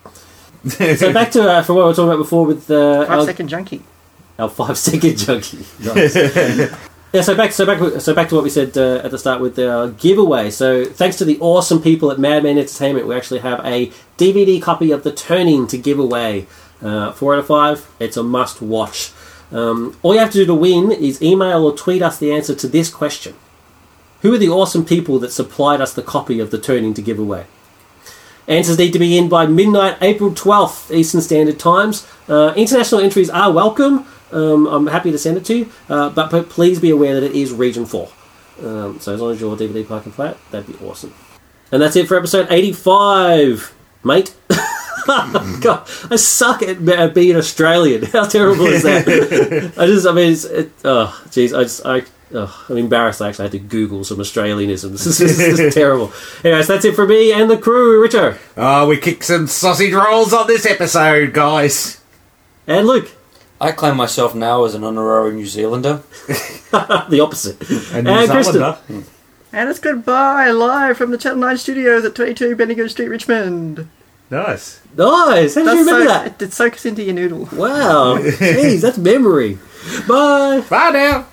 So 0.68 1.12
back 1.12 1.30
to 1.32 1.42
uh, 1.50 1.62
from 1.62 1.76
what 1.76 1.82
we 1.82 1.88
were 1.88 1.94
talking 1.94 2.08
about 2.10 2.18
before 2.18 2.44
with 2.46 2.70
uh, 2.70 3.06
Five 3.06 3.18
our, 3.20 3.24
second 3.26 3.48
junkie. 3.48 3.82
our 4.38 4.48
five 4.48 4.76
second 4.90 5.16
junkie. 5.16 5.64
Nice. 5.82 6.14
yeah. 7.12 7.22
So 7.22 7.34
back 7.34 7.52
so 7.52 7.64
back 7.64 8.00
so 8.00 8.14
back 8.14 8.28
to 8.28 8.34
what 8.34 8.44
we 8.44 8.50
said 8.50 8.76
uh, 8.76 9.00
at 9.02 9.10
the 9.10 9.18
start 9.18 9.40
with 9.40 9.56
the 9.56 9.94
giveaway. 9.98 10.50
So 10.50 10.84
thanks 10.84 11.16
to 11.18 11.24
the 11.24 11.38
awesome 11.40 11.80
people 11.80 12.10
at 12.10 12.18
Madman 12.18 12.58
Entertainment, 12.58 13.06
we 13.06 13.14
actually 13.14 13.40
have 13.40 13.64
a 13.64 13.90
DVD 14.18 14.60
copy 14.60 14.90
of 14.90 15.02
The 15.02 15.12
Turning 15.12 15.66
to 15.68 15.78
give 15.78 15.98
away. 15.98 16.46
Uh, 16.82 17.12
four 17.12 17.34
out 17.34 17.40
of 17.40 17.46
five. 17.46 17.90
It's 17.98 18.16
a 18.16 18.22
must 18.22 18.62
watch. 18.62 19.12
Um, 19.52 19.98
all 20.02 20.14
you 20.14 20.20
have 20.20 20.30
to 20.30 20.38
do 20.38 20.46
to 20.46 20.54
win 20.54 20.92
is 20.92 21.20
email 21.22 21.64
or 21.64 21.76
tweet 21.76 22.02
us 22.02 22.18
the 22.18 22.32
answer 22.32 22.54
to 22.54 22.68
this 22.68 22.88
question. 22.88 23.34
Who 24.22 24.34
are 24.34 24.38
the 24.38 24.48
awesome 24.48 24.84
people 24.84 25.18
that 25.20 25.32
supplied 25.32 25.80
us 25.80 25.92
the 25.92 26.02
copy 26.02 26.40
of 26.40 26.50
The 26.50 26.58
Turning 26.58 26.94
to 26.94 27.02
give 27.02 27.18
away? 27.18 27.46
Answers 28.50 28.78
need 28.78 28.92
to 28.94 28.98
be 28.98 29.16
in 29.16 29.28
by 29.28 29.46
midnight, 29.46 29.96
April 30.00 30.32
12th, 30.32 30.92
Eastern 30.92 31.20
Standard 31.20 31.60
Times. 31.60 32.04
Uh, 32.28 32.52
international 32.56 33.00
entries 33.00 33.30
are 33.30 33.52
welcome. 33.52 34.04
Um, 34.32 34.66
I'm 34.66 34.88
happy 34.88 35.12
to 35.12 35.18
send 35.18 35.36
it 35.36 35.44
to 35.44 35.58
you, 35.58 35.72
uh, 35.88 36.10
but, 36.10 36.48
please 36.48 36.80
be 36.80 36.90
aware 36.90 37.14
that 37.14 37.22
it 37.22 37.36
is 37.36 37.52
Region 37.52 37.86
4. 37.86 38.08
Um, 38.64 38.98
so 38.98 39.14
as 39.14 39.20
long 39.20 39.30
as 39.30 39.40
you're 39.40 39.56
DVD 39.56 39.86
parking 39.86 40.10
flat, 40.10 40.36
that'd 40.50 40.66
be 40.66 40.84
awesome. 40.84 41.14
And 41.70 41.80
that's 41.80 41.94
it 41.94 42.08
for 42.08 42.16
episode 42.16 42.48
85, 42.50 43.72
mate. 44.02 44.34
God, 45.06 45.88
I 46.10 46.16
suck 46.16 46.62
at 46.64 47.14
being 47.14 47.36
Australian. 47.36 48.02
How 48.06 48.24
terrible 48.24 48.66
is 48.66 48.82
that? 48.82 49.74
I 49.78 49.86
just, 49.86 50.08
I 50.08 50.12
mean, 50.12 50.32
it's, 50.32 50.44
it, 50.44 50.72
oh, 50.84 51.22
jeez, 51.28 51.56
I 51.56 51.62
just, 51.62 51.86
I, 51.86 52.02
oh, 52.34 52.66
I'm 52.68 52.76
embarrassed. 52.76 53.20
I 53.20 53.28
actually 53.28 53.44
had 53.44 53.52
to 53.52 53.58
Google 53.58 54.04
some 54.04 54.18
Australianisms. 54.18 54.90
This 55.04 55.20
is, 55.20 55.38
this 55.38 55.58
is 55.58 55.74
terrible. 55.74 56.12
Anyways, 56.44 56.66
that's 56.66 56.84
it 56.84 56.94
for 56.94 57.06
me 57.06 57.32
and 57.32 57.50
the 57.50 57.58
crew, 57.58 58.06
Richo 58.06 58.38
oh, 58.56 58.86
we 58.86 58.98
kicked 58.98 59.24
some 59.24 59.46
sausage 59.46 59.92
rolls 59.92 60.32
on 60.32 60.46
this 60.46 60.66
episode, 60.66 61.32
guys. 61.32 62.00
and 62.66 62.86
Luke. 62.86 63.10
I 63.60 63.72
claim 63.72 63.96
myself 63.96 64.34
now 64.34 64.64
as 64.64 64.74
an 64.74 64.84
honorary 64.84 65.34
New 65.34 65.46
Zealander. 65.46 66.02
the 66.70 67.20
opposite. 67.22 67.60
And 67.92 68.08
And 68.08 68.30
Kristen. 68.30 68.62
Hmm. 68.62 69.00
And 69.52 69.68
it's 69.68 69.80
goodbye, 69.80 70.50
live 70.50 70.96
from 70.96 71.10
the 71.10 71.18
Channel 71.18 71.40
9 71.40 71.58
studios 71.58 72.04
at 72.04 72.14
22 72.14 72.56
Bendigo 72.56 72.86
Street, 72.86 73.08
Richmond. 73.08 73.88
Nice. 74.30 74.80
Nice. 74.96 75.56
How 75.56 75.64
did 75.64 75.72
you 75.72 75.80
remember 75.80 76.06
soak, 76.06 76.38
that? 76.38 76.42
It 76.42 76.52
soaks 76.52 76.86
into 76.86 77.02
your 77.02 77.14
noodle. 77.14 77.48
Wow. 77.52 78.18
Jeez, 78.18 78.80
that's 78.80 78.96
memory. 78.96 79.58
Bye. 80.06 80.64
Bye 80.70 80.90
now. 80.90 81.26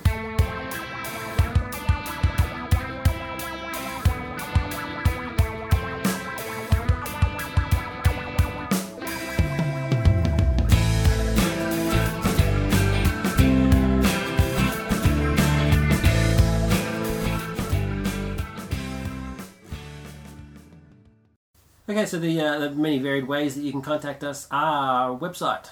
So 22.08 22.18
the, 22.18 22.40
uh, 22.40 22.58
the 22.58 22.70
many 22.70 22.98
varied 22.98 23.28
ways 23.28 23.54
that 23.54 23.60
you 23.62 23.70
can 23.70 23.82
contact 23.82 24.24
us 24.24 24.48
are 24.50 25.16
website, 25.16 25.68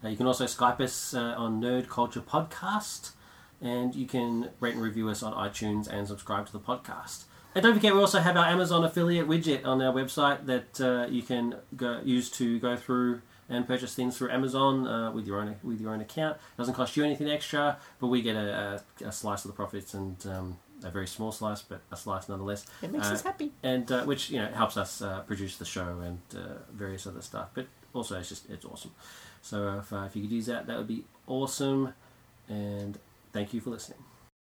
Uh, 0.03 0.09
you 0.09 0.15
can 0.15 0.27
also 0.27 0.45
Skype 0.45 0.79
us 0.79 1.13
uh, 1.13 1.33
on 1.37 1.59
Nerd 1.59 1.89
Culture 1.89 2.21
Podcast, 2.21 3.11
and 3.59 3.95
you 3.95 4.05
can 4.05 4.49
rate 4.59 4.75
and 4.75 4.83
review 4.83 5.09
us 5.09 5.23
on 5.23 5.33
iTunes 5.33 5.87
and 5.87 6.07
subscribe 6.07 6.45
to 6.45 6.53
the 6.53 6.59
podcast. 6.59 7.23
And 7.55 7.63
don't 7.63 7.73
forget, 7.73 7.93
we 7.93 7.99
also 8.01 8.19
have 8.19 8.35
our 8.35 8.45
Amazon 8.45 8.83
affiliate 8.83 9.27
widget 9.27 9.65
on 9.65 9.81
our 9.81 9.93
website 9.93 10.45
that 10.45 10.81
uh, 10.81 11.07
you 11.09 11.23
can 11.23 11.55
go, 11.77 12.01
use 12.03 12.29
to 12.31 12.59
go 12.59 12.75
through 12.75 13.21
and 13.47 13.65
purchase 13.65 13.95
things 13.95 14.17
through 14.17 14.29
Amazon 14.31 14.85
uh, 14.87 15.11
with 15.11 15.25
your 15.25 15.39
own 15.39 15.55
with 15.63 15.79
your 15.79 15.91
own 15.93 16.01
account. 16.01 16.35
It 16.35 16.57
doesn't 16.57 16.73
cost 16.73 16.97
you 16.97 17.03
anything 17.05 17.29
extra, 17.29 17.77
but 17.99 18.07
we 18.07 18.21
get 18.21 18.35
a, 18.35 18.81
a, 19.01 19.07
a 19.07 19.11
slice 19.11 19.45
of 19.45 19.51
the 19.51 19.55
profits 19.55 19.93
and 19.93 20.17
um, 20.27 20.57
a 20.83 20.89
very 20.89 21.07
small 21.07 21.31
slice, 21.31 21.61
but 21.61 21.79
a 21.91 21.95
slice 21.95 22.27
nonetheless. 22.27 22.65
It 22.81 22.91
makes 22.91 23.07
Uh, 23.09 23.13
us 23.13 23.21
happy. 23.21 23.51
and 23.63 23.89
uh, 23.91 24.03
which 24.03 24.29
you 24.31 24.39
know 24.39 24.47
helps 24.47 24.75
us 24.77 25.01
uh, 25.01 25.21
produce 25.21 25.55
the 25.57 25.65
show 25.65 25.99
and 26.07 26.19
uh, 26.35 26.39
various 26.73 27.07
other 27.07 27.21
stuff. 27.21 27.49
But 27.53 27.67
also, 27.93 28.19
it's 28.19 28.29
just 28.29 28.49
it's 28.49 28.65
awesome. 28.65 28.91
So 29.41 29.77
if, 29.79 29.93
uh, 29.93 30.03
if 30.07 30.15
you 30.15 30.23
could 30.23 30.31
use 30.31 30.47
that, 30.47 30.65
that 30.67 30.77
would 30.77 30.87
be 30.87 31.05
awesome. 31.27 31.93
And 32.49 32.97
thank 33.31 33.53
you 33.53 33.61
for 33.61 33.69
listening. 33.69 33.99